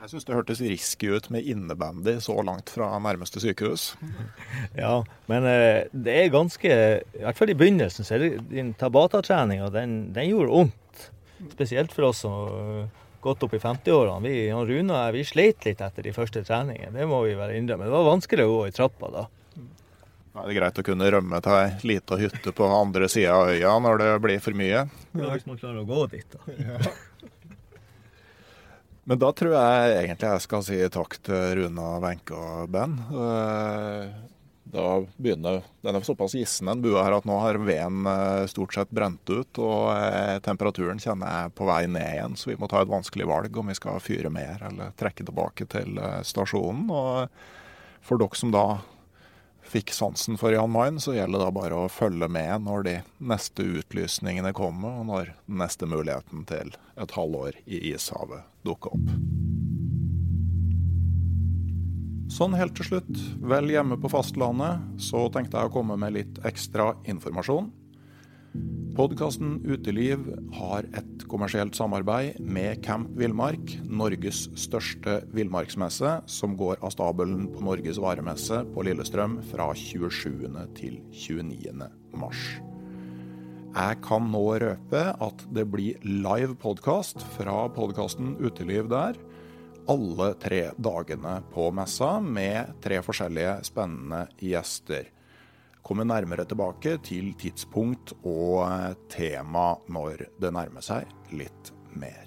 Jeg 0.00 0.14
syns 0.14 0.24
det 0.24 0.32
hørtes 0.32 0.60
risky 0.64 1.10
ut 1.12 1.26
med 1.28 1.44
innebandy 1.44 2.14
så 2.24 2.32
langt 2.46 2.72
fra 2.72 2.94
nærmeste 3.04 3.42
sykehus. 3.42 3.94
Ja, 4.80 5.02
men 5.28 5.44
eh, 5.48 5.90
det 5.92 6.14
er 6.14 6.32
ganske 6.32 6.70
I 6.70 7.24
hvert 7.24 7.36
fall 7.36 7.52
i 7.52 7.56
begynnelsen 7.58 8.06
så 8.06 8.16
er 8.16 8.22
det 8.22 8.30
den 8.52 8.72
Tabata-treninga, 8.80 9.68
den, 9.74 9.98
den, 10.14 10.30
gjorde 10.30 10.54
vondt. 10.54 11.04
Spesielt 11.52 11.92
for 11.92 12.08
oss 12.08 12.22
som 12.24 12.32
har 12.32 12.88
gått 13.20 13.44
opp 13.44 13.56
i 13.56 13.60
50-årene. 13.60 14.24
Vi 14.24 14.48
Rune 14.52 14.94
og 14.94 15.02
jeg 15.02 15.16
vi 15.18 15.26
sleit 15.28 15.68
litt 15.68 15.84
etter 15.84 16.06
de 16.06 16.16
første 16.16 16.44
treningene, 16.48 16.94
det 16.96 17.08
må 17.10 17.20
vi 17.26 17.36
være 17.36 17.58
innrømme. 17.60 17.88
Det 17.88 17.96
var 17.98 18.08
vanskelig 18.08 18.48
å 18.48 18.54
gå 18.54 18.64
i 18.70 18.74
trappa 18.76 19.12
da. 19.12 19.26
Det 20.30 20.40
er 20.40 20.48
det 20.48 20.56
greit 20.60 20.80
å 20.80 20.86
kunne 20.86 21.12
rømme 21.12 21.40
til 21.44 21.56
ei 21.58 21.70
lita 21.90 22.16
hytte 22.16 22.52
på 22.56 22.72
andre 22.72 23.08
sida 23.10 23.36
av 23.36 23.52
øya 23.52 23.76
når 23.84 24.00
det 24.00 24.10
blir 24.24 24.40
for 24.40 24.56
mye. 24.56 24.84
Ja, 25.12 25.30
Hvis 25.34 25.48
man 25.48 25.60
klarer 25.60 25.82
å 25.82 25.88
gå 25.88 26.06
dit, 26.14 26.36
da. 26.36 26.56
Ja. 26.56 26.92
Men 29.10 29.18
da 29.18 29.32
tror 29.34 29.56
jeg 29.56 29.94
egentlig 30.04 30.28
jeg 30.28 30.42
skal 30.44 30.60
si 30.62 30.76
takk 30.94 31.16
til 31.26 31.56
Runa, 31.58 31.86
Wenche 31.98 32.36
og 32.38 32.68
Ben. 32.70 32.92
Eh, 33.10 34.12
da 34.70 34.84
begynner 35.18 35.64
Den 35.82 35.96
er 35.98 36.04
såpass 36.06 36.36
gissende 36.38 36.76
den 36.76 36.84
bua 36.84 37.02
her 37.02 37.16
at 37.16 37.26
nå 37.26 37.40
har 37.42 37.58
veden 37.58 38.06
eh, 38.06 38.44
stort 38.52 38.76
sett 38.76 38.92
brent 38.94 39.26
ut. 39.26 39.58
Og 39.58 39.88
eh, 39.96 40.36
temperaturen 40.46 41.02
kjenner 41.02 41.26
jeg 41.26 41.54
på 41.58 41.66
vei 41.66 41.80
ned 41.90 42.06
igjen, 42.06 42.36
så 42.38 42.52
vi 42.52 42.56
må 42.60 42.68
ta 42.70 42.84
et 42.84 42.92
vanskelig 42.92 43.26
valg 43.32 43.58
om 43.58 43.72
vi 43.72 43.76
skal 43.80 43.98
fyre 44.04 44.30
mer 44.30 44.62
eller 44.68 44.94
trekke 45.02 45.26
tilbake 45.26 45.66
til 45.74 45.98
stasjonen. 46.30 46.86
Og 46.94 48.06
for 48.06 48.22
dere 48.22 48.38
som 48.38 48.54
da 48.54 48.64
fikk 49.74 49.90
sansen 49.90 50.38
for 50.38 50.54
Jan 50.54 50.70
Mayen, 50.70 51.02
så 51.02 51.16
gjelder 51.18 51.34
det 51.34 51.48
da 51.48 51.56
bare 51.58 51.82
å 51.82 51.90
følge 51.90 52.30
med 52.30 52.62
når 52.68 52.86
de 52.86 52.96
neste 53.18 53.66
utlysningene 53.82 54.54
kommer, 54.54 55.02
og 55.02 55.10
når 55.10 55.34
neste 55.50 55.90
muligheten 55.90 56.46
til 56.46 56.70
et 56.94 57.18
halvår 57.18 57.58
i 57.66 57.88
ishavet 57.90 58.46
dukker 58.66 58.96
opp. 58.96 59.12
Sånn 62.30 62.54
helt 62.54 62.76
til 62.78 62.86
slutt, 62.86 63.20
vel 63.42 63.72
hjemme 63.72 63.98
på 63.98 64.10
fastlandet, 64.12 64.84
så 65.02 65.26
tenkte 65.34 65.58
jeg 65.58 65.70
å 65.70 65.74
komme 65.74 65.96
med 65.98 66.14
litt 66.14 66.38
ekstra 66.46 66.92
informasjon. 67.10 67.72
Podkasten 68.94 69.60
Uteliv 69.64 70.24
har 70.58 70.86
et 70.98 71.24
kommersielt 71.30 71.76
samarbeid 71.78 72.40
med 72.42 72.82
Camp 72.84 73.12
Villmark, 73.18 73.76
Norges 73.86 74.48
største 74.58 75.20
villmarksmesse, 75.34 76.16
som 76.26 76.56
går 76.58 76.82
av 76.82 76.94
stabelen 76.94 77.46
på 77.54 77.62
Norges 77.66 78.00
varemesse 78.02 78.64
på 78.74 78.84
Lillestrøm 78.86 79.38
fra 79.52 79.70
27. 79.78 80.50
til 80.78 81.00
29. 81.14 81.88
mars. 82.18 82.44
Jeg 83.70 84.00
kan 84.02 84.26
nå 84.32 84.42
røpe 84.58 85.02
at 85.22 85.42
det 85.54 85.62
blir 85.70 86.02
live 86.02 86.56
podkast 86.58 87.22
fra 87.36 87.68
podkasten 87.70 88.34
Uteliv 88.42 88.88
der. 88.90 89.14
Alle 89.90 90.32
tre 90.42 90.64
dagene 90.74 91.36
på 91.54 91.68
messa 91.74 92.16
med 92.20 92.74
tre 92.82 92.98
forskjellige 93.06 93.60
spennende 93.70 94.26
gjester 94.42 95.08
Kommer 95.86 96.04
nærmere 96.04 96.44
tilbake 96.44 96.98
til 97.06 97.30
tidspunkt 97.40 98.12
og 98.20 98.66
eh, 98.66 98.96
tema 99.10 99.72
når 99.88 100.26
det 100.42 100.52
nærmer 100.52 100.84
seg 100.84 101.08
litt 101.32 101.70
mer. 101.96 102.26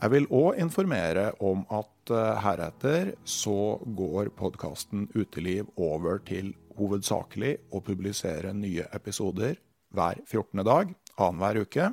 Jeg 0.00 0.12
vil 0.14 0.26
òg 0.32 0.58
informere 0.64 1.30
om 1.44 1.62
at 1.70 2.10
eh, 2.16 2.40
heretter 2.42 3.12
så 3.28 3.76
går 3.96 4.32
podkasten 4.40 5.06
Uteliv 5.14 5.70
over 5.76 6.18
til 6.26 6.54
hovedsakelig 6.80 7.56
å 7.76 7.82
publisere 7.84 8.54
nye 8.56 8.88
episoder 8.96 9.58
hver 9.94 10.22
14. 10.24 10.64
dag, 10.66 10.94
annenhver 11.20 11.64
uke. 11.64 11.90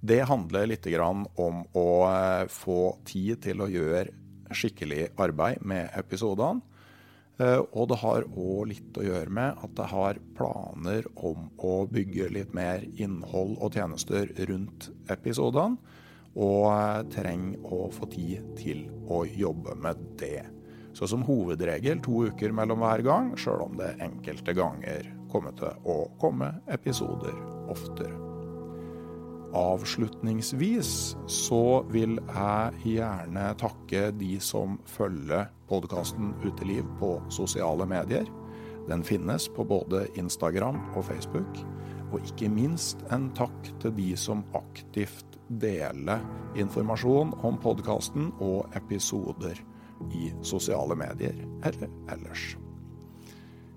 Det 0.00 0.22
handler 0.30 0.70
litt 0.70 0.86
om 0.98 1.64
å 1.74 1.88
eh, 2.06 2.46
få 2.50 2.98
tid 3.06 3.42
til 3.42 3.62
å 3.62 3.70
gjøre 3.70 4.54
skikkelig 4.54 5.08
arbeid 5.18 5.64
med 5.66 5.90
episodene. 5.98 6.62
Eh, 7.38 7.58
og 7.58 7.88
det 7.90 8.00
har 8.02 8.26
òg 8.28 8.68
litt 8.72 8.98
å 8.98 9.06
gjøre 9.06 9.30
med 9.30 9.62
at 9.62 9.82
jeg 9.82 9.92
har 9.92 10.20
planer 10.38 11.06
om 11.14 11.48
å 11.58 11.74
bygge 11.90 12.30
litt 12.34 12.54
mer 12.54 12.86
innhold 12.98 13.58
og 13.58 13.74
tjenester 13.74 14.30
rundt 14.50 14.90
episodene. 15.10 15.78
Og 16.38 17.10
trenger 17.10 17.72
å 17.74 17.88
få 17.90 18.06
tid 18.12 18.52
til 18.58 18.84
å 19.10 19.24
jobbe 19.26 19.74
med 19.82 20.02
det. 20.20 20.57
Så 20.98 21.06
som 21.06 21.22
hovedregel 21.22 22.00
to 22.02 22.24
uker 22.26 22.50
mellom 22.50 22.80
hver 22.82 23.04
gang, 23.06 23.28
sjøl 23.38 23.60
om 23.68 23.76
det 23.78 23.92
enkelte 24.02 24.50
ganger 24.58 25.06
kommer 25.30 25.54
til 25.54 25.70
å 25.86 26.08
komme 26.18 26.48
episoder 26.74 27.36
oftere. 27.70 28.16
Avslutningsvis 29.54 30.90
så 31.30 31.62
vil 31.94 32.18
jeg 32.18 32.96
gjerne 32.96 33.46
takke 33.62 34.08
de 34.18 34.34
som 34.42 34.74
følger 34.90 35.46
podkasten 35.70 36.34
Uteliv 36.42 36.82
på 36.98 37.14
sosiale 37.32 37.86
medier. 37.88 38.26
Den 38.90 39.06
finnes 39.06 39.46
på 39.54 39.64
både 39.70 40.02
Instagram 40.18 40.82
og 40.96 41.06
Facebook. 41.12 41.62
Og 42.10 42.26
ikke 42.26 42.50
minst 42.50 43.06
en 43.14 43.30
takk 43.38 43.70
til 43.78 43.94
de 43.94 44.10
som 44.18 44.42
aktivt 44.56 45.38
deler 45.62 46.24
informasjon 46.58 47.36
om 47.46 47.62
podkasten 47.62 48.32
og 48.42 48.66
episoder 48.76 49.62
i 50.14 50.30
sosiale 50.46 50.96
medier 50.98 51.36
eller 51.66 51.90
ellers. 52.12 52.54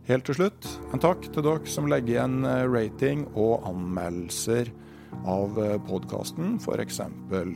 Helt 0.10 0.26
til 0.28 0.38
slutt, 0.38 0.68
en 0.94 1.02
takk 1.02 1.28
til 1.30 1.46
dere 1.46 1.70
som 1.70 1.88
legger 1.90 2.16
igjen 2.16 2.46
rating 2.74 3.28
og 3.38 3.68
anmeldelser 3.70 4.72
av 5.26 5.60
eh, 5.60 5.78
podkasten, 5.88 6.58
f.eks. 6.60 7.02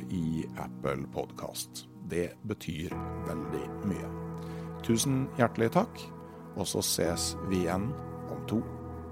i 0.09 0.45
Apple 0.57 1.07
Podkast. 1.13 1.85
Det 2.09 2.29
betyr 2.45 2.93
veldig 3.27 3.63
mye. 3.89 4.11
Tusen 4.85 5.25
hjertelig 5.39 5.71
takk, 5.79 6.03
og 6.55 6.69
så 6.69 6.83
ses 6.85 7.33
vi 7.49 7.63
igjen 7.63 7.89
om 8.29 8.45
to 8.49 8.61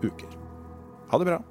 uker. 0.03 0.37
Ha 1.09 1.19
det 1.19 1.31
bra. 1.31 1.41